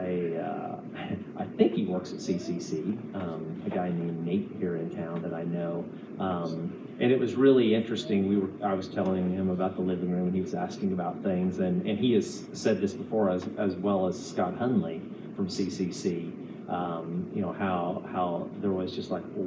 a, 0.00 0.38
uh, 0.38 0.76
I 1.38 1.44
think 1.56 1.74
he 1.74 1.84
works 1.84 2.12
at 2.12 2.18
CCC, 2.18 3.14
um, 3.14 3.62
a 3.66 3.70
guy 3.70 3.88
named 3.88 4.24
Nate 4.24 4.50
here 4.58 4.76
in 4.76 4.90
town 4.90 5.22
that 5.22 5.32
I 5.32 5.44
know. 5.44 5.84
Um, 6.18 6.96
and 7.00 7.10
it 7.10 7.18
was 7.18 7.34
really 7.34 7.74
interesting. 7.74 8.28
We 8.28 8.36
were, 8.36 8.50
I 8.64 8.74
was 8.74 8.88
telling 8.88 9.32
him 9.32 9.50
about 9.50 9.76
the 9.76 9.82
living 9.82 10.10
room, 10.10 10.26
and 10.26 10.34
he 10.34 10.40
was 10.40 10.54
asking 10.54 10.92
about 10.92 11.22
things, 11.22 11.58
and, 11.58 11.86
and 11.86 11.98
he 11.98 12.12
has 12.14 12.44
said 12.52 12.80
this 12.80 12.92
before 12.92 13.30
as, 13.30 13.46
as 13.58 13.74
well 13.76 14.06
as 14.06 14.24
Scott 14.24 14.58
Hunley 14.58 15.00
from 15.36 15.48
CCC. 15.48 16.38
Um, 16.68 17.30
you 17.34 17.42
know 17.42 17.52
how 17.52 18.02
how 18.12 18.48
they're 18.60 18.70
always 18.70 18.92
just 18.92 19.10
like, 19.10 19.24
well, 19.34 19.46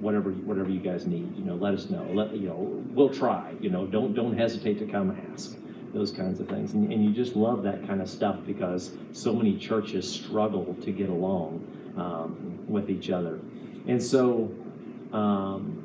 whatever 0.00 0.30
whatever 0.30 0.70
you 0.70 0.80
guys 0.80 1.06
need, 1.06 1.36
you 1.36 1.44
know, 1.44 1.54
let 1.54 1.74
us 1.74 1.90
know. 1.90 2.06
Let 2.14 2.34
you 2.34 2.48
know, 2.48 2.82
we'll 2.94 3.12
try. 3.12 3.52
You 3.60 3.68
know, 3.68 3.86
don't 3.86 4.14
don't 4.14 4.38
hesitate 4.38 4.78
to 4.78 4.86
come 4.86 5.18
ask 5.32 5.56
those 5.92 6.10
kinds 6.10 6.40
of 6.40 6.48
things. 6.48 6.72
And, 6.72 6.92
and 6.92 7.04
you 7.04 7.12
just 7.12 7.36
love 7.36 7.62
that 7.64 7.86
kind 7.86 8.00
of 8.00 8.08
stuff 8.08 8.38
because 8.46 8.92
so 9.12 9.32
many 9.32 9.58
churches 9.58 10.10
struggle 10.10 10.74
to 10.82 10.90
get 10.90 11.08
along 11.08 11.66
um, 11.96 12.64
with 12.66 12.88
each 12.90 13.10
other. 13.10 13.40
And 13.86 14.02
so 14.02 14.50
um, 15.12 15.82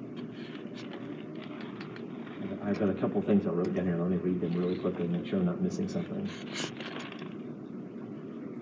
I've 2.64 2.80
got 2.80 2.90
a 2.90 2.94
couple 2.94 3.22
things 3.22 3.48
I 3.48 3.52
wrote 3.52 3.74
down 3.74 3.86
here. 3.86 3.96
Let 3.96 4.10
me 4.10 4.18
read 4.18 4.42
them 4.42 4.54
really 4.54 4.78
quickly, 4.78 5.06
and 5.06 5.14
make 5.14 5.26
sure 5.26 5.40
I'm 5.40 5.46
not 5.46 5.62
missing 5.62 5.88
something. 5.88 6.30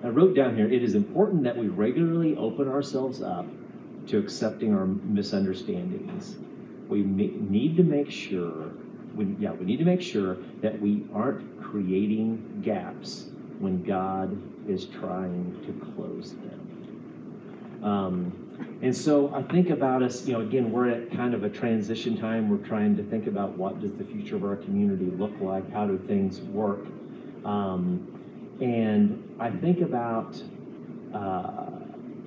I 0.03 0.09
wrote 0.09 0.35
down 0.35 0.55
here, 0.55 0.71
it 0.71 0.83
is 0.83 0.93
important 0.93 1.43
that 1.43 1.57
we 1.57 1.67
regularly 1.67 2.35
open 2.37 2.67
ourselves 2.67 3.23
up 3.23 3.47
to 4.07 4.19
accepting 4.19 4.75
our 4.75 4.85
misunderstandings. 4.85 6.35
We 6.87 7.01
need 7.01 7.75
to 7.77 7.83
make 7.83 8.11
sure, 8.11 8.71
we, 9.15 9.35
yeah, 9.39 9.51
we 9.51 9.65
need 9.65 9.77
to 9.77 9.85
make 9.85 10.01
sure 10.01 10.37
that 10.61 10.79
we 10.81 11.05
aren't 11.13 11.61
creating 11.61 12.61
gaps 12.63 13.27
when 13.59 13.83
God 13.83 14.37
is 14.69 14.85
trying 14.85 15.61
to 15.65 15.93
close 15.93 16.33
them. 16.33 17.81
Um, 17.83 18.45
and 18.81 18.95
so 18.95 19.33
I 19.33 19.41
think 19.41 19.69
about 19.69 20.03
us, 20.03 20.25
you 20.25 20.33
know, 20.33 20.41
again, 20.41 20.71
we're 20.71 20.89
at 20.89 21.11
kind 21.11 21.33
of 21.33 21.43
a 21.43 21.49
transition 21.49 22.17
time. 22.17 22.49
We're 22.49 22.65
trying 22.65 22.95
to 22.97 23.03
think 23.03 23.27
about 23.27 23.57
what 23.57 23.79
does 23.81 23.93
the 23.93 24.03
future 24.03 24.35
of 24.35 24.43
our 24.43 24.55
community 24.55 25.05
look 25.05 25.33
like? 25.39 25.71
How 25.71 25.85
do 25.85 25.97
things 26.07 26.39
work? 26.41 26.85
Um, 27.45 28.11
and 28.61 29.35
I 29.39 29.49
think 29.49 29.81
about 29.81 30.41
uh, 31.13 31.67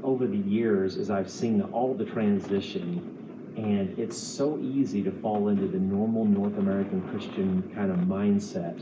over 0.02 0.26
the 0.26 0.38
years 0.38 0.96
as 0.96 1.10
I've 1.10 1.30
seen 1.30 1.60
all 1.62 1.94
the 1.94 2.04
transition, 2.04 3.17
and 3.58 3.98
it's 3.98 4.16
so 4.16 4.56
easy 4.58 5.02
to 5.02 5.10
fall 5.10 5.48
into 5.48 5.66
the 5.66 5.78
normal 5.78 6.24
North 6.24 6.56
American 6.58 7.02
Christian 7.10 7.68
kind 7.74 7.90
of 7.90 7.98
mindset 7.98 8.80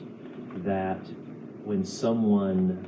that 0.65 1.01
when 1.65 1.83
someone 1.83 2.87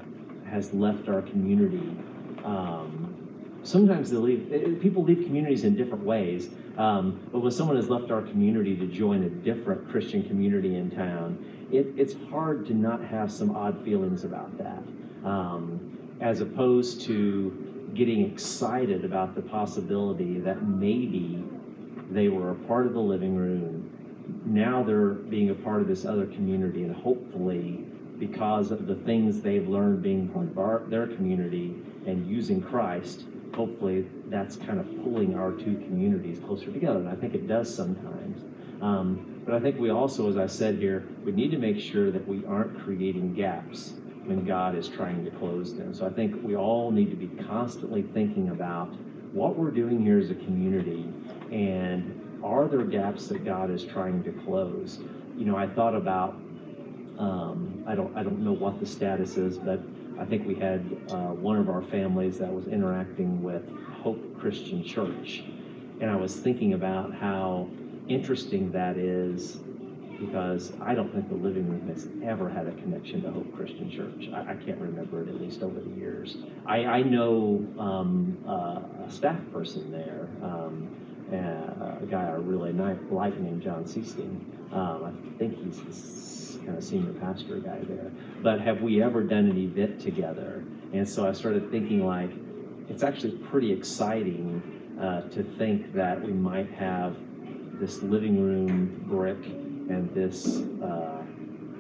has 0.51 0.75
left 0.75 1.09
our 1.09 1.23
community, 1.23 1.97
um, 2.45 3.59
sometimes 3.63 4.11
they 4.11 4.19
leave 4.19 4.53
eh, 4.53 4.81
people 4.83 5.03
leave 5.03 5.25
communities 5.25 5.65
in 5.65 5.77
different 5.77 6.05
ways. 6.05 6.51
Um, 6.77 7.27
but 7.33 7.41
when 7.41 7.53
someone 7.53 7.77
has 7.77 7.89
left 7.89 8.11
our 8.11 8.21
community 8.21 8.77
to 8.77 8.87
join 8.87 9.25
a 9.25 9.29
different 9.29 9.91
christian 9.91 10.23
community 10.23 10.77
in 10.77 10.93
town 10.93 11.45
it, 11.73 11.89
it's 11.97 12.15
hard 12.31 12.67
to 12.67 12.75
not 12.75 13.05
have 13.05 13.33
some 13.33 13.57
odd 13.57 13.83
feelings 13.85 14.23
about 14.23 14.57
that 14.59 14.81
um, 15.29 15.99
as 16.21 16.41
opposed 16.41 17.01
to 17.07 17.91
getting 17.95 18.31
excited 18.31 19.05
about 19.05 19.35
the 19.35 19.43
possibility 19.43 20.39
that 20.39 20.63
maybe 20.69 21.43
they 22.11 22.29
were 22.29 22.51
a 22.51 22.55
part 22.55 22.87
of 22.87 22.93
the 22.93 23.01
living 23.01 23.37
room 23.37 23.91
now 24.45 24.83
they're 24.83 25.11
being 25.11 25.51
a 25.51 25.55
part 25.55 25.81
of 25.81 25.89
this 25.89 26.05
other 26.05 26.27
community 26.27 26.83
and 26.83 26.95
hopefully 26.95 27.85
because 28.19 28.71
of 28.71 28.87
the 28.87 28.95
things 28.95 29.41
they've 29.41 29.69
learned 29.69 30.03
being 30.03 30.29
part 30.29 30.49
of 30.49 30.59
our, 30.59 30.83
their 30.89 31.07
community 31.07 31.75
and 32.07 32.29
using 32.29 32.61
christ 32.61 33.25
hopefully 33.55 34.07
that's 34.27 34.57
kind 34.57 34.79
of 34.79 34.87
pulling 35.03 35.35
our 35.35 35.53
two 35.53 35.75
communities 35.87 36.39
closer 36.39 36.71
together. 36.71 37.01
And 37.01 37.09
I 37.09 37.17
think 37.17 37.35
it 37.35 37.47
does 37.49 37.75
sometimes. 37.75 38.45
Um, 38.81 39.43
but 39.45 39.55
I 39.55 39.61
think 39.61 39.79
we 39.79 39.91
also, 39.91 40.29
as 40.29 40.37
I 40.37 40.47
said 40.47 40.77
here, 40.77 41.09
we 41.25 41.33
need 41.33 41.51
to 41.51 41.59
make 41.59 41.81
sure 41.81 42.11
that 42.11 42.27
we 42.29 42.45
aren't 42.47 42.79
creating 42.85 43.35
gaps 43.35 43.95
when 44.25 44.45
God 44.45 44.77
is 44.77 44.89
trying 44.89 45.25
to 45.25 45.31
close 45.33 45.75
them. 45.75 45.95
So 45.95 46.07
I 46.07 46.11
think 46.11 46.41
we 46.45 46.55
all 46.55 46.91
need 46.91 47.11
to 47.11 47.17
be 47.17 47.29
constantly 47.45 48.03
thinking 48.03 48.51
about 48.51 48.95
what 49.33 49.57
we're 49.57 49.71
doing 49.71 50.05
here 50.05 50.19
as 50.19 50.31
a 50.31 50.35
community 50.35 51.07
and 51.51 52.41
are 52.45 52.69
there 52.69 52.85
gaps 52.85 53.27
that 53.29 53.45
God 53.45 53.71
is 53.71 53.85
trying 53.85 54.23
to 54.25 54.33
close? 54.45 54.99
You 55.37 55.45
know, 55.45 55.57
I 55.57 55.67
thought 55.67 55.95
about 55.95 56.35
um, 57.19 57.85
I 57.87 57.95
don't 57.95 58.17
I 58.17 58.23
don't 58.23 58.41
know 58.41 58.53
what 58.53 58.81
the 58.81 58.87
status 58.87 59.37
is, 59.37 59.59
but 59.59 59.81
I 60.19 60.25
think 60.25 60.47
we 60.47 60.55
had 60.55 60.81
uh, 61.11 61.33
one 61.35 61.59
of 61.59 61.69
our 61.69 61.83
families 61.83 62.39
that 62.39 62.53
was 62.53 62.67
interacting 62.67 63.43
with 63.43 63.63
Hope 64.03 64.39
Christian 64.41 64.85
Church. 64.85 65.45
And 66.01 66.11
I 66.11 66.17
was 66.17 66.37
thinking 66.37 66.75
about 66.75 67.15
how 67.15 67.69
interesting 68.09 68.73
that 68.73 68.97
is 68.97 69.59
because 70.19 70.73
I 70.81 70.95
don't 70.95 71.13
think 71.13 71.29
the 71.29 71.37
living 71.37 71.69
room 71.69 71.89
has 71.89 72.09
ever 72.25 72.49
had 72.49 72.67
a 72.67 72.73
connection 72.73 73.23
to 73.23 73.31
Hope 73.31 73.55
Christian 73.57 73.91
Church. 73.91 74.29
I, 74.35 74.53
I 74.53 74.55
can't 74.57 74.79
remember 74.81 75.23
it, 75.23 75.29
at 75.29 75.41
least 75.41 75.63
over 75.63 75.79
the 75.79 75.91
years. 75.91 76.37
I, 76.67 76.85
I 76.85 77.03
know 77.03 77.65
um, 77.79 78.39
uh, 78.47 79.07
a 79.07 79.11
staff 79.11 79.41
person 79.53 79.93
there, 79.93 80.29
um, 80.43 80.89
a 81.33 82.07
guy 82.11 82.27
I 82.27 82.33
really 82.33 82.73
like 82.73 83.39
named 83.39 83.63
John 83.63 83.87
Seasting. 83.87 84.45
Um, 84.73 85.05
I 85.05 85.39
think 85.39 85.57
he's 85.65 86.57
the 86.59 86.65
kind 86.65 86.79
of 86.79 86.85
senior 86.85 87.13
pastor 87.15 87.59
guy 87.59 87.79
there. 87.83 88.11
But 88.43 88.61
have 88.61 88.83
we 88.83 89.03
ever 89.03 89.23
done 89.23 89.49
an 89.49 89.57
event 89.57 90.01
together? 90.01 90.65
And 90.93 91.09
so 91.09 91.27
I 91.27 91.33
started 91.33 91.71
thinking 91.71 92.07
like, 92.07 92.31
it's 92.89 93.03
actually 93.03 93.37
pretty 93.39 93.73
exciting 93.73 94.97
uh, 95.01 95.23
to 95.31 95.43
think 95.43 95.93
that 95.95 96.23
we 96.23 96.33
might 96.33 96.71
have 96.73 97.17
this 97.79 98.03
living 98.03 98.43
room 98.43 99.05
brick 99.07 99.45
and 99.45 100.13
this, 100.15 100.61
uh, 100.83 101.23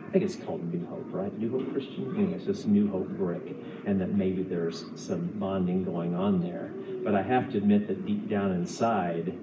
I 0.08 0.10
think 0.10 0.24
it's 0.24 0.36
called 0.36 0.72
New 0.72 0.86
Hope, 0.86 1.04
right? 1.10 1.38
New 1.38 1.50
Hope 1.50 1.70
Christian? 1.70 2.16
Anyways, 2.16 2.46
this 2.46 2.64
New 2.64 2.90
Hope 2.90 3.08
brick, 3.08 3.54
and 3.84 4.00
that 4.00 4.14
maybe 4.14 4.42
there's 4.42 4.86
some 4.96 5.26
bonding 5.34 5.84
going 5.84 6.14
on 6.14 6.40
there. 6.40 6.70
But 7.04 7.14
I 7.14 7.20
have 7.20 7.52
to 7.52 7.58
admit 7.58 7.86
that 7.88 8.06
deep 8.06 8.26
down 8.26 8.52
inside, 8.52 9.36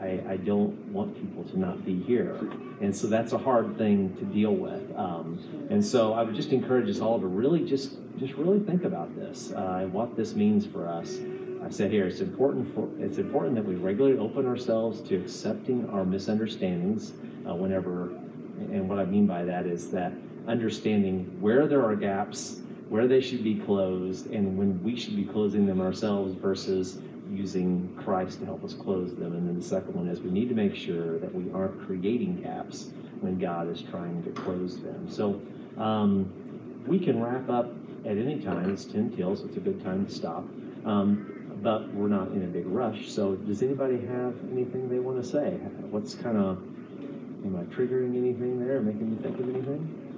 I, 0.00 0.22
I 0.28 0.36
don't 0.36 0.76
want 0.92 1.16
people 1.16 1.42
to 1.50 1.58
not 1.58 1.84
be 1.84 2.00
here. 2.02 2.38
And 2.80 2.94
so 2.94 3.08
that's 3.08 3.32
a 3.32 3.38
hard 3.38 3.76
thing 3.78 4.16
to 4.18 4.24
deal 4.24 4.54
with. 4.54 4.96
Um, 4.96 5.66
and 5.70 5.84
so 5.84 6.12
I 6.12 6.22
would 6.22 6.36
just 6.36 6.52
encourage 6.52 6.88
us 6.88 7.00
all 7.00 7.18
to 7.18 7.26
really 7.26 7.66
just, 7.66 7.96
just 8.16 8.34
really 8.34 8.60
think 8.60 8.84
about 8.84 9.16
this, 9.16 9.50
uh, 9.50 9.88
what 9.90 10.16
this 10.16 10.36
means 10.36 10.66
for 10.66 10.86
us. 10.86 11.18
I 11.64 11.68
said 11.68 11.90
here, 11.90 12.06
it's 12.06 12.20
important 12.20 12.72
for 12.74 12.88
it's 12.98 13.18
important 13.18 13.54
that 13.56 13.64
we 13.66 13.74
regularly 13.74 14.18
open 14.18 14.46
ourselves 14.46 15.02
to 15.08 15.16
accepting 15.16 15.90
our 15.90 16.04
misunderstandings 16.06 17.12
uh, 17.46 17.54
whenever, 17.54 18.12
and 18.72 18.88
what 18.88 18.98
I 18.98 19.04
mean 19.04 19.26
by 19.26 19.44
that 19.44 19.66
is 19.66 19.90
that 19.90 20.12
understanding 20.46 21.36
where 21.40 21.66
there 21.66 21.84
are 21.84 21.96
gaps, 21.96 22.60
where 22.88 23.06
they 23.06 23.20
should 23.20 23.44
be 23.44 23.56
closed, 23.56 24.30
and 24.30 24.58
when 24.58 24.82
we 24.82 24.96
should 24.96 25.16
be 25.16 25.24
closing 25.24 25.66
them 25.66 25.80
ourselves 25.80 26.34
versus 26.34 27.00
using 27.32 27.94
Christ 28.02 28.40
to 28.40 28.44
help 28.44 28.64
us 28.64 28.74
close 28.74 29.14
them. 29.14 29.34
And 29.34 29.48
then 29.48 29.56
the 29.56 29.64
second 29.64 29.94
one 29.94 30.08
is 30.08 30.20
we 30.20 30.30
need 30.30 30.48
to 30.48 30.54
make 30.54 30.74
sure 30.74 31.18
that 31.18 31.32
we 31.32 31.50
aren't 31.52 31.80
creating 31.86 32.42
gaps 32.42 32.90
when 33.20 33.38
God 33.38 33.68
is 33.68 33.82
trying 33.82 34.22
to 34.24 34.30
close 34.30 34.80
them. 34.80 35.08
So 35.08 35.40
um, 35.80 36.32
we 36.86 36.98
can 36.98 37.22
wrap 37.22 37.48
up 37.48 37.72
at 38.04 38.16
any 38.16 38.40
time. 38.40 38.70
It's 38.70 38.84
10 38.84 39.16
till, 39.16 39.36
so 39.36 39.44
it's 39.44 39.56
a 39.56 39.60
good 39.60 39.82
time 39.84 40.06
to 40.06 40.12
stop. 40.12 40.44
Um, 40.84 41.58
but 41.62 41.92
we're 41.92 42.08
not 42.08 42.28
in 42.28 42.42
a 42.42 42.46
big 42.46 42.66
rush. 42.66 43.10
So 43.10 43.36
does 43.36 43.62
anybody 43.62 44.00
have 44.06 44.34
anything 44.50 44.88
they 44.88 44.98
want 44.98 45.22
to 45.22 45.28
say? 45.28 45.50
What's 45.90 46.14
kind 46.14 46.38
of, 46.38 46.62
am 47.44 47.56
I 47.56 47.74
triggering 47.74 48.16
anything 48.16 48.64
there, 48.66 48.80
making 48.80 49.10
you 49.10 49.16
think 49.22 49.38
of 49.38 49.48
anything? 49.48 50.10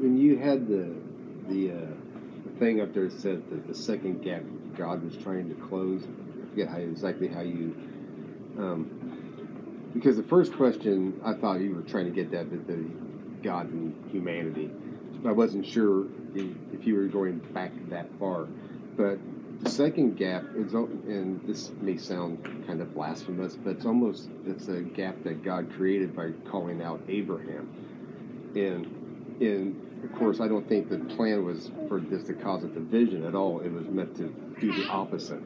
when 0.00 0.16
you 0.16 0.38
had 0.38 0.66
the 0.66 0.96
the, 1.48 1.72
uh, 1.72 2.58
thing 2.58 2.80
up 2.80 2.94
there 2.94 3.08
that 3.08 3.20
said 3.20 3.42
that 3.50 3.66
the 3.66 3.74
second 3.74 4.22
gap 4.22 4.42
God 4.76 5.02
was 5.02 5.16
trying 5.16 5.48
to 5.48 5.54
close, 5.66 6.04
I 6.04 6.48
forget 6.50 6.68
how 6.68 6.76
exactly 6.78 7.28
how 7.28 7.40
you. 7.40 7.74
Um, 8.58 9.90
because 9.94 10.16
the 10.16 10.22
first 10.22 10.54
question 10.54 11.20
I 11.24 11.34
thought 11.34 11.60
you 11.60 11.74
were 11.74 11.82
trying 11.82 12.04
to 12.06 12.12
get 12.12 12.30
that 12.30 12.50
with 12.50 12.66
the 12.66 13.42
God 13.42 13.72
and 13.72 14.10
humanity. 14.10 14.70
I 15.26 15.32
wasn't 15.32 15.66
sure 15.66 16.06
if 16.34 16.86
you 16.86 16.94
were 16.94 17.06
going 17.06 17.38
back 17.52 17.72
that 17.90 18.06
far, 18.18 18.46
but 18.96 19.18
the 19.62 19.70
second 19.70 20.16
gap 20.16 20.44
is, 20.56 20.72
and 20.72 21.40
this 21.46 21.70
may 21.82 21.96
sound 21.96 22.42
kind 22.66 22.80
of 22.80 22.94
blasphemous, 22.94 23.56
but 23.56 23.76
it's 23.76 23.84
almost 23.84 24.30
it's 24.46 24.68
a 24.68 24.80
gap 24.80 25.22
that 25.24 25.42
God 25.42 25.70
created 25.76 26.16
by 26.16 26.30
calling 26.50 26.82
out 26.82 27.00
Abraham, 27.08 27.68
and 28.54 28.86
and 29.40 30.04
of 30.04 30.18
course 30.18 30.40
I 30.40 30.48
don't 30.48 30.66
think 30.66 30.88
the 30.88 30.98
plan 31.14 31.44
was 31.44 31.70
for 31.88 32.00
this 32.00 32.24
to 32.24 32.32
cause 32.32 32.64
a 32.64 32.68
division 32.68 33.26
at 33.26 33.34
all. 33.34 33.60
It 33.60 33.70
was 33.70 33.86
meant 33.86 34.16
to 34.16 34.34
do 34.60 34.72
the 34.72 34.88
opposite. 34.88 35.42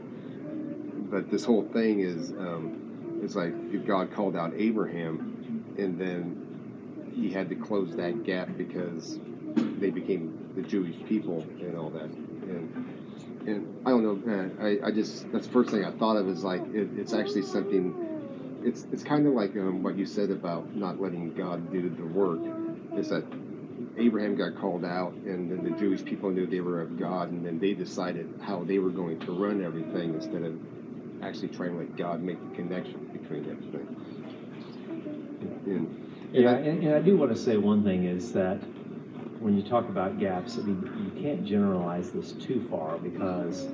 But 1.10 1.30
this 1.30 1.44
whole 1.44 1.68
thing 1.72 2.00
is 2.00 2.30
um, 2.32 3.20
it's 3.22 3.34
like 3.34 3.52
if 3.72 3.84
God 3.84 4.12
called 4.12 4.36
out 4.36 4.52
Abraham, 4.56 5.74
and 5.76 5.98
then 5.98 7.10
he 7.16 7.30
had 7.30 7.48
to 7.48 7.56
close 7.56 7.96
that 7.96 8.24
gap 8.24 8.48
because 8.56 9.18
they 9.56 9.90
became 9.90 10.52
the 10.54 10.62
Jewish 10.62 10.96
people 11.08 11.44
and 11.60 11.76
all 11.76 11.90
that. 11.90 12.04
And 12.04 13.03
and 13.47 13.86
I 13.86 13.90
don't 13.90 14.26
know, 14.26 14.32
uh, 14.32 14.64
I, 14.64 14.88
I 14.88 14.90
just 14.90 15.30
that's 15.32 15.47
the 15.47 15.53
first 15.53 15.70
thing 15.70 15.84
I 15.84 15.90
thought 15.92 16.16
of 16.16 16.28
is 16.28 16.45
like 16.45 16.62
it, 16.74 16.88
it's 16.97 17.12
actually 17.12 17.42
something. 17.42 17.95
It's 18.62 18.86
it's 18.92 19.03
kind 19.03 19.26
of 19.26 19.34
like 19.34 19.55
um, 19.57 19.82
what 19.82 19.97
you 19.97 20.07
said 20.07 20.30
about 20.30 20.74
not 20.74 21.01
letting 21.01 21.34
God 21.34 21.70
do 21.70 21.90
the 21.90 22.07
work. 22.07 22.40
Is 22.97 23.11
that 23.11 23.24
Abraham 23.97 24.36
got 24.36 24.57
called 24.57 24.84
out, 24.84 25.12
and 25.12 25.51
then 25.51 25.64
the 25.64 25.78
Jewish 25.78 26.05
people 26.05 26.30
knew 26.30 26.47
they 26.47 26.61
were 26.61 26.80
of 26.80 26.99
God, 26.99 27.30
and 27.30 27.45
then 27.45 27.59
they 27.59 27.74
decided 27.74 28.40
how 28.42 28.64
they 28.64 28.78
were 28.78 28.90
going 28.90 29.20
to 29.20 29.32
run 29.32 29.62
everything 29.62 30.14
instead 30.14 30.42
of 30.42 30.59
actually 31.22 31.49
trying 31.49 31.72
to 31.72 31.78
let 31.78 31.97
God 31.97 32.22
make 32.22 32.38
the 32.51 32.57
connection 32.57 33.11
between 33.12 33.51
everything. 33.51 33.86
And, 35.66 36.11
Yeah, 36.32 36.55
and, 36.55 36.82
and 36.82 36.95
I 36.95 37.01
do 37.01 37.16
want 37.16 37.32
to 37.32 37.38
say 37.38 37.57
one 37.57 37.84
thing 37.84 38.05
is 38.05 38.32
that 38.32 38.61
when 39.45 39.55
you 39.59 39.62
talk 39.62 39.86
about 39.90 40.18
gaps, 40.18 40.57
I 40.57 40.62
mean, 40.62 41.12
you 41.14 41.22
can't 41.22 41.45
generalize 41.45 42.11
this 42.12 42.32
too 42.32 42.66
far 42.70 42.97
because 42.97 43.68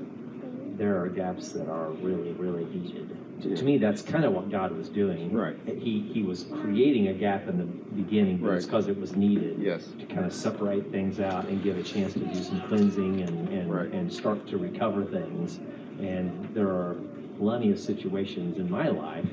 there 0.76 1.00
are 1.00 1.08
gaps 1.08 1.52
that 1.52 1.68
are 1.68 1.90
really, 1.90 2.32
really 2.32 2.64
needed. 2.64 3.16
To, 3.42 3.56
to 3.56 3.62
me, 3.64 3.78
that's 3.78 4.02
kind 4.02 4.24
of 4.24 4.32
what 4.32 4.50
God 4.50 4.72
was 4.76 4.88
doing. 4.88 5.32
Right. 5.32 5.56
He, 5.66 6.10
he 6.12 6.24
was 6.24 6.46
creating 6.60 7.06
a 7.06 7.12
gap 7.14 7.46
in 7.46 7.56
the 7.58 7.64
beginning, 8.02 8.38
but 8.38 8.48
it's 8.54 8.64
Right. 8.64 8.70
because 8.72 8.88
it 8.88 8.98
was 9.00 9.14
needed. 9.14 9.58
yes, 9.60 9.86
To 10.00 10.06
kind 10.06 10.26
of 10.26 10.34
separate 10.34 10.90
things 10.90 11.20
out 11.20 11.46
and 11.46 11.62
give 11.62 11.78
a 11.78 11.84
chance 11.84 12.14
to 12.14 12.18
do 12.18 12.34
some 12.42 12.60
cleansing 12.62 13.20
and, 13.20 13.48
and, 13.50 13.72
Right. 13.72 13.92
and 13.92 14.12
start 14.12 14.48
to 14.48 14.58
recover 14.58 15.04
things. 15.04 15.60
And 16.00 16.48
there 16.52 16.66
are 16.66 16.96
plenty 17.38 17.70
of 17.70 17.78
situations 17.78 18.58
in 18.58 18.68
my 18.68 18.88
life 18.88 19.24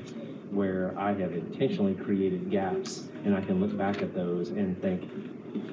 where 0.52 0.94
I 0.96 1.08
have 1.14 1.32
intentionally 1.32 1.94
created 1.96 2.48
gaps, 2.48 3.08
and 3.24 3.34
I 3.34 3.40
can 3.40 3.58
look 3.58 3.76
back 3.76 4.02
at 4.02 4.14
those 4.14 4.50
and 4.50 4.80
think, 4.80 5.10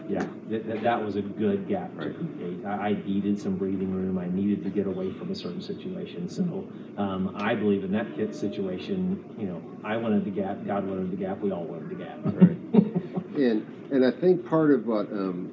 yeah, 0.07 0.25
that, 0.49 0.67
that, 0.67 0.83
that 0.83 1.03
was 1.03 1.15
a 1.15 1.21
good 1.21 1.67
gap 1.67 1.91
to 1.99 2.07
Right. 2.07 2.37
create. 2.37 2.65
I, 2.65 2.89
I 2.89 2.93
needed 3.05 3.39
some 3.39 3.55
breathing 3.55 3.93
room. 3.93 4.17
I 4.17 4.27
needed 4.27 4.63
to 4.63 4.69
get 4.69 4.87
away 4.87 5.11
from 5.11 5.31
a 5.31 5.35
certain 5.35 5.61
situation. 5.61 6.29
So 6.29 6.67
um, 6.97 7.35
I 7.37 7.55
believe 7.55 7.83
in 7.83 7.91
that 7.93 8.15
kid 8.15 8.35
situation, 8.35 9.23
you 9.37 9.47
know, 9.47 9.61
I 9.83 9.97
wanted 9.97 10.25
the 10.25 10.31
gap, 10.31 10.65
God 10.65 10.87
wanted 10.87 11.11
the 11.11 11.17
gap, 11.17 11.39
we 11.39 11.51
all 11.51 11.63
wanted 11.63 11.89
the 11.89 11.95
gap. 11.95 12.17
Right. 12.23 12.57
and 13.35 13.65
and 13.91 14.05
I 14.05 14.11
think 14.11 14.45
part 14.47 14.71
of 14.71 14.85
what 14.87 15.11
um, 15.11 15.51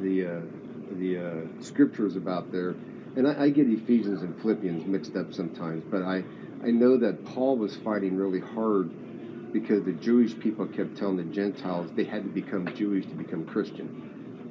the 0.00 0.26
uh, 0.26 0.40
the 0.98 1.18
uh, 1.18 1.62
scriptures 1.62 2.16
about 2.16 2.52
there, 2.52 2.74
and 3.16 3.26
I, 3.26 3.44
I 3.44 3.48
get 3.50 3.66
Ephesians 3.68 4.22
and 4.22 4.38
Philippians 4.40 4.86
mixed 4.86 5.16
up 5.16 5.32
sometimes, 5.34 5.82
but 5.90 6.02
I 6.02 6.24
I 6.62 6.70
know 6.70 6.96
that 6.98 7.24
Paul 7.24 7.56
was 7.58 7.76
fighting 7.76 8.16
really 8.16 8.40
hard 8.40 8.90
because 9.54 9.84
the 9.84 9.92
Jewish 9.92 10.36
people 10.38 10.66
kept 10.66 10.96
telling 10.98 11.16
the 11.16 11.22
Gentiles 11.22 11.88
they 11.94 12.02
had 12.04 12.24
to 12.24 12.28
become 12.28 12.66
Jewish 12.74 13.06
to 13.06 13.14
become 13.14 13.44
Christian, 13.46 13.88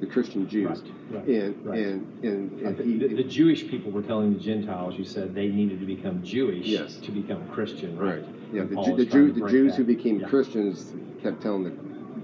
the 0.00 0.06
Christian 0.06 0.48
Jews, 0.48 0.82
Right, 1.10 1.20
right, 1.20 1.28
and, 1.28 1.66
right. 1.66 1.78
and 1.78 2.06
and 2.24 2.60
and 2.62 2.76
The, 2.78 2.82
he, 2.82 2.98
the- 2.98 3.14
the 3.22 3.24
Jewish 3.24 3.68
people 3.68 3.92
were 3.92 4.02
telling 4.02 4.32
the 4.32 4.40
Gentiles, 4.40 4.94
you 4.98 5.04
said 5.04 5.34
they 5.34 5.48
needed 5.48 5.78
to 5.80 5.86
become 5.86 6.24
Jewish 6.24 6.66
Yes. 6.66 6.96
to 7.02 7.12
become 7.12 7.46
Christian, 7.48 7.96
right? 7.98 8.14
Right. 8.16 8.24
Yeah, 8.52 8.62
And 8.62 8.70
the, 8.70 8.74
Paul 8.76 8.96
the, 8.96 9.04
Jew, 9.04 9.30
the 9.30 9.46
Jews 9.50 9.72
that. 9.72 9.76
who 9.76 9.84
became 9.84 10.20
Yeah. 10.20 10.28
Christians 10.28 10.94
kept 11.22 11.42
telling 11.42 11.64
the 11.64 11.72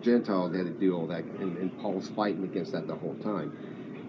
Gentiles 0.01 0.53
they 0.53 0.59
had 0.59 0.66
to 0.66 0.72
do 0.72 0.97
all 0.97 1.07
that, 1.09 1.24
and, 1.39 1.59
and 1.59 1.76
Paul's 1.81 2.09
fighting 2.09 2.45
against 2.45 2.72
that 2.72 2.87
the 2.87 2.95
whole 2.95 3.16
time, 3.16 3.53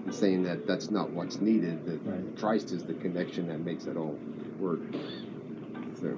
and 0.05 0.13
saying 0.15 0.43
that 0.43 0.65
that's 0.65 0.89
not 0.89 1.11
what's 1.11 1.41
needed. 1.41 1.85
That 1.85 1.99
Right. 2.09 2.37
Christ 2.37 2.71
is 2.71 2.83
the 2.85 2.93
connection 2.93 3.47
that 3.49 3.59
makes 3.65 3.85
it 3.85 3.97
all 3.97 4.17
work. 4.61 4.79
So, 5.99 6.17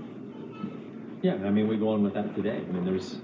Yeah, 1.24 1.36
I 1.36 1.52
mean, 1.52 1.70
we 1.70 1.78
go 1.78 1.94
on 1.94 2.04
with 2.04 2.16
that 2.16 2.36
today. 2.36 2.58
I 2.58 2.72
mean, 2.72 2.84
there's 2.84 3.16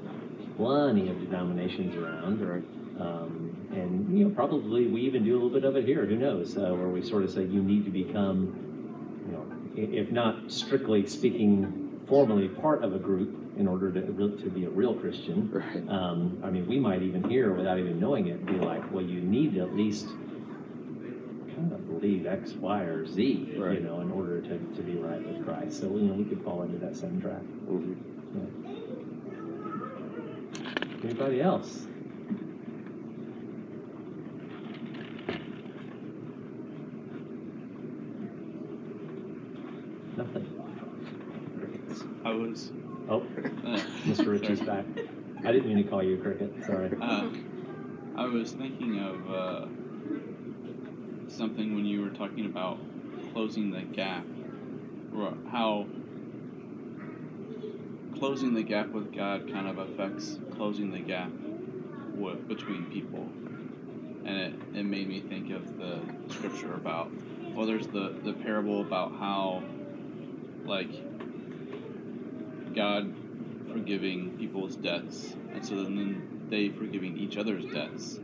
plenty 0.55 1.09
of 1.09 1.19
denominations 1.19 1.97
around, 1.97 2.39
right. 2.39 2.63
um, 2.97 3.67
and 3.71 4.17
you 4.17 4.23
know, 4.23 4.33
probably 4.33 4.87
we 4.87 5.01
even 5.01 5.25
do 5.25 5.33
a 5.33 5.35
little 5.35 5.49
bit 5.49 5.65
of 5.65 5.75
it 5.75 5.83
here. 5.83 6.05
Who 6.05 6.15
knows? 6.15 6.57
Uh, 6.57 6.73
where 6.75 6.87
we 6.87 7.03
sort 7.03 7.23
of 7.23 7.29
say 7.29 7.43
you 7.43 7.61
need 7.61 7.83
to 7.83 7.91
become, 7.91 9.25
you 9.27 9.33
know, 9.33 9.99
if 9.99 10.11
not 10.13 10.49
strictly 10.49 11.05
speaking, 11.07 11.99
formally 12.07 12.47
part 12.47 12.85
of 12.85 12.95
a 12.95 12.99
group 12.99 13.35
in 13.57 13.67
order 13.67 13.91
to 13.91 14.01
to 14.01 14.49
be 14.49 14.63
a 14.63 14.69
real 14.69 14.93
Christian. 14.93 15.51
Right. 15.51 15.89
Um, 15.89 16.41
I 16.41 16.49
mean, 16.49 16.67
we 16.67 16.79
might 16.79 17.03
even 17.03 17.29
here, 17.29 17.51
without 17.51 17.79
even 17.79 17.99
knowing 17.99 18.27
it, 18.27 18.45
be 18.45 18.53
like, 18.53 18.93
well, 18.93 19.03
you 19.03 19.19
need 19.19 19.55
to 19.55 19.59
at 19.59 19.75
least 19.75 20.07
kind 21.59 21.73
of 21.73 21.87
believe 21.87 22.25
X, 22.25 22.53
Y, 22.53 22.81
or 22.83 23.05
Z, 23.05 23.21
you 23.53 23.79
know, 23.81 24.01
in 24.01 24.11
order 24.11 24.41
to, 24.41 24.57
to 24.57 24.81
be 24.81 24.95
right 24.95 25.21
with 25.25 25.43
Christ. 25.45 25.79
So, 25.79 25.87
you 25.87 26.07
know, 26.07 26.13
we 26.13 26.23
could 26.25 26.41
fall 26.43 26.63
into 26.63 26.77
that 26.79 26.95
same 26.95 27.21
trap. 27.21 27.41
Mhm. 27.67 27.95
Anybody 31.03 31.41
else? 31.41 31.85
Nothing. 40.17 40.45
I 42.23 42.31
was. 42.31 42.71
Oh, 43.09 43.21
Mr. 44.05 44.27
Ritchie's 44.27 44.59
back. 44.61 44.85
I 45.45 45.51
didn't 45.51 45.67
mean 45.67 45.83
to 45.83 45.89
call 45.89 46.03
you 46.03 46.15
a 46.15 46.17
cricket. 46.17 46.53
Sorry. 46.65 46.91
Uh, 47.01 47.29
I 48.15 48.25
was 48.25 48.51
thinking 48.51 48.99
of 48.99 49.31
uh, 49.31 49.65
something 51.39 51.73
when 51.73 51.85
you 51.85 52.01
were 52.01 52.09
talking 52.09 52.45
about 52.45 52.77
closing 53.31 53.71
the 53.71 53.81
gap, 53.81 54.25
or 55.15 55.33
how 55.49 55.87
closing 58.19 58.53
the 58.53 58.61
gap 58.61 58.89
with 58.89 59.15
God 59.15 59.49
kind 59.49 59.65
of 59.65 59.77
affects 59.77 60.37
closing 60.57 60.91
the 60.91 60.99
gap 60.99 61.31
wi- 62.15 62.35
between 62.35 62.85
people. 62.91 63.29
And 64.25 64.37
it, 64.37 64.79
it 64.79 64.83
made 64.83 65.07
me 65.07 65.21
think 65.21 65.49
of 65.51 65.77
the 65.77 66.01
scripture 66.27 66.73
about, 66.73 67.09
well, 67.55 67.65
there's 67.65 67.87
the, 67.87 68.19
the 68.21 68.33
parable 68.33 68.81
about 68.81 69.13
how, 69.13 69.63
like, 70.65 70.91
God 72.75 73.15
forgiving 73.71 74.37
people's 74.37 74.75
debts, 74.75 75.35
and 75.53 75.65
so 75.65 75.75
then 75.83 76.47
they 76.49 76.67
forgiving 76.67 77.17
each 77.17 77.37
other's 77.37 77.65
debts. 77.65 78.19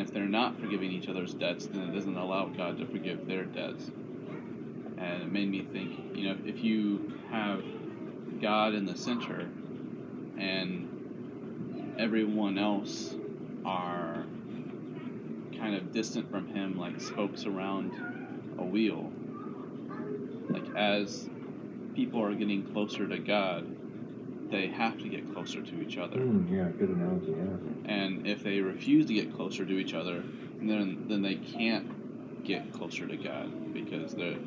And 0.00 0.08
if 0.08 0.14
they're 0.14 0.24
not 0.24 0.58
forgiving 0.58 0.90
each 0.92 1.10
other's 1.10 1.34
debts, 1.34 1.66
then 1.66 1.82
it 1.82 1.92
doesn't 1.92 2.16
allow 2.16 2.46
God 2.46 2.78
to 2.78 2.86
forgive 2.86 3.26
their 3.26 3.44
debts. 3.44 3.90
And 4.96 5.22
it 5.24 5.30
made 5.30 5.50
me 5.50 5.60
think, 5.70 6.16
you 6.16 6.24
know, 6.24 6.38
if 6.46 6.64
you 6.64 7.12
have 7.30 7.62
God 8.40 8.72
in 8.72 8.86
the 8.86 8.96
center 8.96 9.46
and 10.38 11.94
everyone 11.98 12.56
else 12.56 13.14
are 13.66 14.24
kind 15.58 15.74
of 15.74 15.92
distant 15.92 16.30
from 16.30 16.48
Him, 16.48 16.78
like 16.78 16.98
spokes 16.98 17.44
around 17.44 17.92
a 18.58 18.64
wheel, 18.64 19.12
like 20.48 20.74
as 20.74 21.28
people 21.94 22.22
are 22.22 22.34
getting 22.34 22.62
closer 22.72 23.06
to 23.06 23.18
God, 23.18 23.69
they 24.50 24.68
have 24.68 24.98
to 24.98 25.08
get 25.08 25.32
closer 25.32 25.62
to 25.62 25.80
each 25.80 25.96
other. 25.96 26.18
Mm, 26.18 26.50
yeah, 26.50 26.68
good 26.78 26.90
analogy. 26.90 27.32
Yeah. 27.32 27.92
And 27.92 28.26
if 28.26 28.42
they 28.42 28.60
refuse 28.60 29.06
to 29.06 29.14
get 29.14 29.34
closer 29.34 29.64
to 29.64 29.72
each 29.78 29.94
other, 29.94 30.22
then 30.60 31.06
then 31.08 31.22
they 31.22 31.36
can't 31.36 32.44
get 32.44 32.72
closer 32.72 33.06
to 33.06 33.16
God 33.16 33.72
because 33.72 34.14
they're 34.14 34.38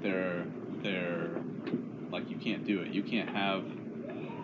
they're 0.00 0.46
they're 0.82 1.30
like 2.10 2.28
you 2.30 2.36
can't 2.36 2.64
do 2.64 2.80
it. 2.80 2.92
You 2.92 3.02
can't 3.02 3.30
have 3.30 3.64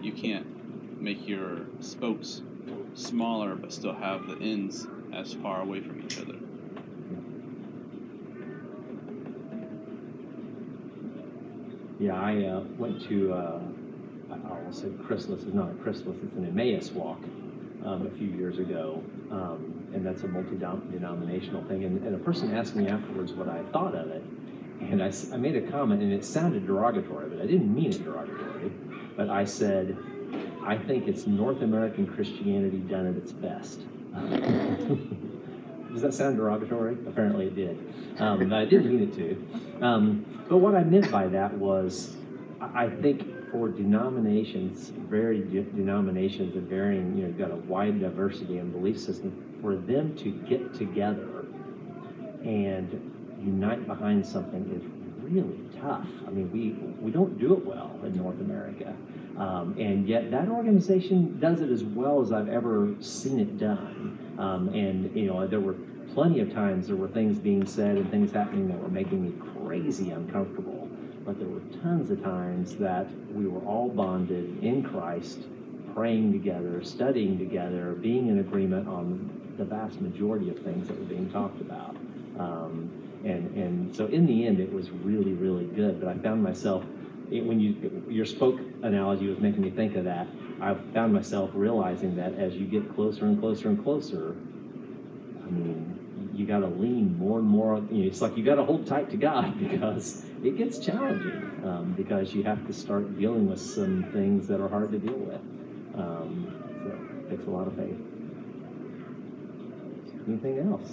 you 0.01 0.13
can't 0.13 1.01
make 1.01 1.27
your 1.27 1.61
spokes 1.81 2.43
smaller 2.95 3.55
but 3.55 3.73
still 3.73 3.95
have 3.95 4.27
the 4.27 4.37
ends 4.41 4.87
as 5.13 5.35
far 5.35 5.61
away 5.61 5.81
from 5.81 6.03
each 6.05 6.19
other. 6.19 6.35
Yeah, 12.01 12.21
I 12.21 12.45
uh, 12.45 12.61
went 12.77 13.03
to, 13.09 13.33
uh, 13.33 13.61
I 14.47 14.59
I 14.59 14.61
will 14.63 14.73
say 14.73 14.89
chrysalis, 15.07 15.43
is 15.43 15.55
not 15.55 15.71
a 15.71 15.75
chrysalis, 15.75 16.17
it's 16.23 16.37
an 16.37 16.47
Emmaus 16.47 16.91
walk 16.91 17.21
um, 17.85 18.07
a 18.07 18.11
few 18.19 18.29
years 18.29 18.59
ago. 18.59 19.03
Um, 19.31 19.79
and 19.95 20.05
that's 20.05 20.23
a 20.23 20.29
multi-denominational 20.29 21.65
thing. 21.65 21.85
And, 21.85 22.05
and 22.05 22.15
a 22.15 22.19
person 22.19 22.55
asked 22.55 22.77
me 22.77 22.89
afterwards 22.89 23.33
what 23.33 23.49
I 23.49 23.63
thought 23.73 23.95
of 23.95 24.09
it, 24.09 24.23
and 24.81 25.03
I 25.03 25.37
made 25.37 25.57
a 25.57 25.71
comment, 25.71 26.03
and 26.03 26.13
it 26.13 26.25
sounded 26.25 26.67
derogatory, 26.67 27.29
but 27.29 27.41
I 27.41 27.47
didn't 27.47 27.75
mean 27.75 27.91
it 27.91 28.05
derogatory. 28.05 28.71
But 29.17 29.29
I 29.29 29.45
said, 29.45 29.97
I 30.63 30.77
think 30.77 31.09
it's 31.09 31.27
North 31.27 31.63
American 31.63 32.07
Christianity 32.07 32.79
done 32.79 33.07
at 33.07 33.17
its 33.17 33.33
best. 33.33 33.81
Does 35.93 36.03
that 36.03 36.15
sound 36.15 36.37
derogatory? 36.37 36.97
Apparently 37.07 37.47
it 37.47 37.57
did. 37.57 37.95
Um, 38.21 38.39
but 38.49 38.53
I 38.53 38.65
didn't 38.67 38.89
mean 38.89 39.09
it 39.09 39.15
to. 39.17 39.85
Um, 39.85 40.27
but 40.49 40.59
what 40.59 40.75
I 40.75 40.85
meant 40.85 41.11
by 41.11 41.27
that 41.29 41.55
was, 41.55 42.15
I 42.61 42.85
I 42.85 42.91
think 42.91 43.38
for 43.51 43.69
denominations, 43.69 44.91
varied 44.91 45.51
de- 45.51 45.63
denominations 45.63 46.57
of 46.57 46.65
varying, 46.65 47.17
you 47.17 47.23
know, 47.23 47.29
you've 47.29 47.39
got 47.39 47.51
a 47.51 47.57
wide 47.57 48.01
diversity 48.01 48.59
in 48.59 48.71
belief 48.71 48.99
system, 48.99 49.59
for 49.61 49.77
them 49.77 50.15
to 50.17 50.31
get 50.31 50.75
together 50.75 51.47
and 52.45 52.89
unite 53.43 53.87
behind 53.87 54.25
something 54.25 54.71
is 54.75 54.83
really 55.23 55.59
tough. 55.81 56.09
I 56.27 56.31
mean, 56.31 56.51
we, 56.53 56.71
we 57.05 57.11
don't 57.11 57.39
do 57.39 57.55
it 57.55 57.65
well 57.65 57.99
in 58.03 58.17
North 58.17 58.41
America. 58.41 58.95
Um, 59.37 59.77
and 59.79 60.09
yet 60.09 60.31
that 60.31 60.49
organization 60.49 61.39
does 61.39 61.61
it 61.61 61.71
as 61.71 61.85
well 61.85 62.21
as 62.21 62.33
I've 62.33 62.49
ever 62.49 62.95
seen 63.01 63.39
it 63.39 63.59
done. 63.59 64.19
Um, 64.39 64.69
and, 64.75 65.15
you 65.17 65.27
know, 65.27 65.47
there 65.47 65.61
were 65.61 65.77
plenty 66.15 66.41
of 66.41 66.53
times 66.53 66.89
there 66.89 66.97
were 66.97 67.09
things 67.09 67.39
being 67.39 67.67
said 67.67 67.97
and 67.97 68.11
things 68.11 68.33
happening 68.33 68.69
that 68.69 68.79
were 68.79 68.89
making 68.89 69.23
me 69.25 69.33
crazy 69.55 70.11
uncomfortable. 70.11 70.78
But 71.29 71.39
there 71.39 71.49
were 71.49 71.61
tons 71.83 72.11
of 72.11 72.23
times 72.25 72.77
that 72.77 73.07
we 73.35 73.47
were 73.47 73.61
all 73.67 73.91
bonded 73.91 74.65
in 74.65 74.83
Christ, 74.83 75.41
praying 75.95 76.33
together, 76.33 76.83
studying 76.83 77.39
together, 77.39 77.93
being 77.93 78.29
in 78.29 78.39
agreement 78.39 78.89
on 78.89 79.55
the 79.59 79.65
vast 79.67 80.01
majority 80.01 80.49
of 80.49 80.59
things 80.61 80.89
that 80.89 80.99
were 80.99 81.05
being 81.05 81.31
talked 81.31 81.61
about. 81.61 81.95
Um, 82.39 82.91
and, 83.27 83.55
and 83.55 83.95
so 83.95 84.07
in 84.07 84.25
the 84.25 84.47
end, 84.47 84.59
it 84.59 84.73
was 84.73 84.89
really, 84.91 85.35
really 85.35 85.67
good. 85.67 86.01
But 86.01 86.09
I 86.09 86.15
found 86.17 86.43
myself, 86.43 86.83
it, 87.31 87.45
when 87.45 87.61
you, 87.61 88.07
your 88.09 88.25
spoke 88.25 88.59
analogy 88.83 89.27
was 89.27 89.39
making 89.39 89.61
me 89.61 89.69
think 89.69 89.97
of 89.97 90.05
that. 90.05 90.29
I 90.63 90.73
found 90.95 91.13
myself 91.13 91.51
realizing 91.53 92.17
that 92.17 92.37
as 92.37 92.55
you 92.55 92.65
get 92.65 92.95
closer 92.95 93.27
and 93.27 93.39
closer 93.39 93.69
and 93.69 93.85
closer, 93.85 94.35
I 95.45 95.51
mean, 95.51 96.33
you 96.35 96.47
got 96.47 96.61
to 96.61 96.69
lean 96.69 97.19
more 97.19 97.39
and 97.39 97.47
more. 97.47 97.85
You 97.91 98.05
know, 98.05 98.07
it's 98.07 98.23
like 98.23 98.35
you 98.39 98.45
got 98.45 98.55
to 98.55 98.65
hold 98.65 98.87
tight 98.87 99.11
to 99.11 99.19
God 99.19 99.59
because 99.71 100.25
it 100.43 100.57
gets 100.57 100.79
challenging 100.79 101.63
um, 101.65 101.95
because 101.97 102.33
you 102.35 102.45
have 102.45 102.67
to 102.67 102.73
start 102.73 103.19
dealing 103.19 103.49
with 103.49 103.61
some 103.61 104.05
things 104.13 104.47
that 104.49 104.61
are 104.61 104.69
hard 104.69 104.93
to 104.93 104.99
deal 104.99 105.15
with. 105.15 105.41
Um, 105.95 106.55
so 106.85 107.27
it 107.27 107.31
takes 107.31 107.47
a 107.47 107.51
lot 107.51 107.67
of 107.67 107.75
faith. 107.75 107.99
Anything 110.29 110.59
else? 110.71 110.91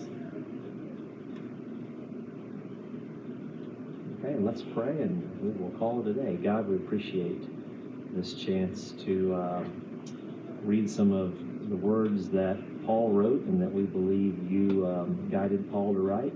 Okay, 4.19 4.35
let's 4.39 4.61
pray 4.61 5.01
and 5.01 5.39
we 5.41 5.49
will 5.61 5.77
call 5.77 6.01
it 6.01 6.07
a 6.07 6.13
day. 6.13 6.35
God, 6.35 6.67
we 6.67 6.77
appreciate 6.77 7.43
this 8.15 8.33
chance 8.33 8.93
to 9.03 9.35
uh, 9.35 9.63
read 10.63 10.89
some 10.89 11.11
of 11.11 11.69
the 11.69 11.75
words 11.75 12.29
that 12.29 12.57
Paul 12.85 13.11
wrote 13.11 13.43
and 13.43 13.61
that 13.61 13.71
we 13.71 13.83
believe 13.83 14.49
you 14.49 14.87
um, 14.87 15.29
guided 15.29 15.69
Paul 15.71 15.93
to 15.93 15.99
write. 15.99 16.33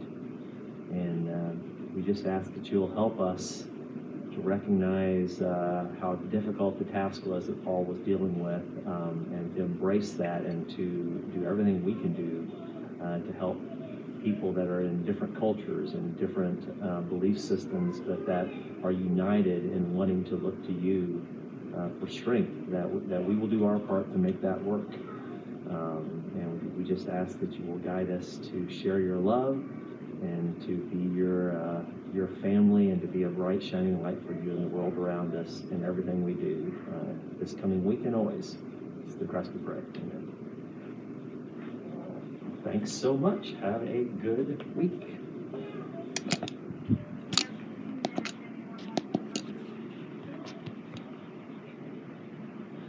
And 0.91 1.29
uh, 1.29 1.68
we 1.95 2.01
just 2.03 2.25
ask 2.25 2.53
that 2.53 2.71
you'll 2.71 2.93
help 2.93 3.19
us 3.19 3.65
to 4.33 4.41
recognize 4.41 5.41
uh, 5.41 5.87
how 5.99 6.15
difficult 6.31 6.77
the 6.77 6.85
task 6.85 7.25
was 7.25 7.47
that 7.47 7.63
Paul 7.63 7.83
was 7.85 7.97
dealing 7.99 8.39
with 8.39 8.63
um, 8.85 9.27
and 9.31 9.53
to 9.55 9.63
embrace 9.63 10.13
that 10.13 10.41
and 10.43 10.69
to 10.71 11.21
do 11.33 11.45
everything 11.45 11.83
we 11.83 11.93
can 11.93 12.13
do 12.13 12.47
uh, 13.03 13.19
to 13.19 13.33
help 13.33 13.65
people 14.23 14.53
that 14.53 14.67
are 14.67 14.81
in 14.81 15.03
different 15.03 15.37
cultures 15.37 15.93
and 15.93 16.17
different 16.19 16.59
uh, 16.83 17.01
belief 17.01 17.39
systems, 17.39 17.97
but 18.05 18.25
that 18.27 18.47
are 18.83 18.91
united 18.91 19.65
in 19.65 19.93
wanting 19.93 20.23
to 20.25 20.35
look 20.35 20.63
to 20.65 20.73
you 20.73 21.25
uh, 21.77 21.89
for 21.99 22.07
strength, 22.07 22.51
that, 22.69 22.83
w- 22.83 23.01
that 23.07 23.23
we 23.23 23.35
will 23.35 23.47
do 23.47 23.65
our 23.65 23.79
part 23.79 24.11
to 24.11 24.19
make 24.19 24.41
that 24.41 24.61
work. 24.63 24.91
Um, 25.69 26.23
and 26.35 26.75
we 26.75 26.83
just 26.83 27.07
ask 27.07 27.39
that 27.39 27.53
you 27.53 27.65
will 27.65 27.77
guide 27.77 28.09
us 28.11 28.37
to 28.51 28.69
share 28.69 28.99
your 28.99 29.17
love 29.17 29.63
and 30.21 30.61
to 30.65 30.77
be 30.77 31.15
your, 31.17 31.57
uh, 31.57 31.81
your 32.13 32.27
family 32.41 32.91
and 32.91 33.01
to 33.01 33.07
be 33.07 33.23
a 33.23 33.29
bright, 33.29 33.61
shining 33.63 34.01
light 34.03 34.17
for 34.25 34.33
you 34.33 34.51
in 34.51 34.61
the 34.63 34.67
world 34.67 34.97
around 34.97 35.35
us 35.35 35.61
in 35.71 35.83
everything 35.85 36.23
we 36.23 36.33
do 36.33 36.75
uh, 36.91 37.39
this 37.39 37.53
coming 37.53 37.83
week 37.83 38.05
and 38.05 38.15
always. 38.15 38.57
It's 39.05 39.15
the 39.15 39.25
Christ 39.25 39.51
we 39.53 39.59
pray. 39.59 39.77
Amen. 39.95 40.29
Thanks 42.63 42.91
so 42.91 43.15
much. 43.15 43.53
Have 43.61 43.83
a 43.83 44.03
good 44.03 44.75
week. 44.75 45.18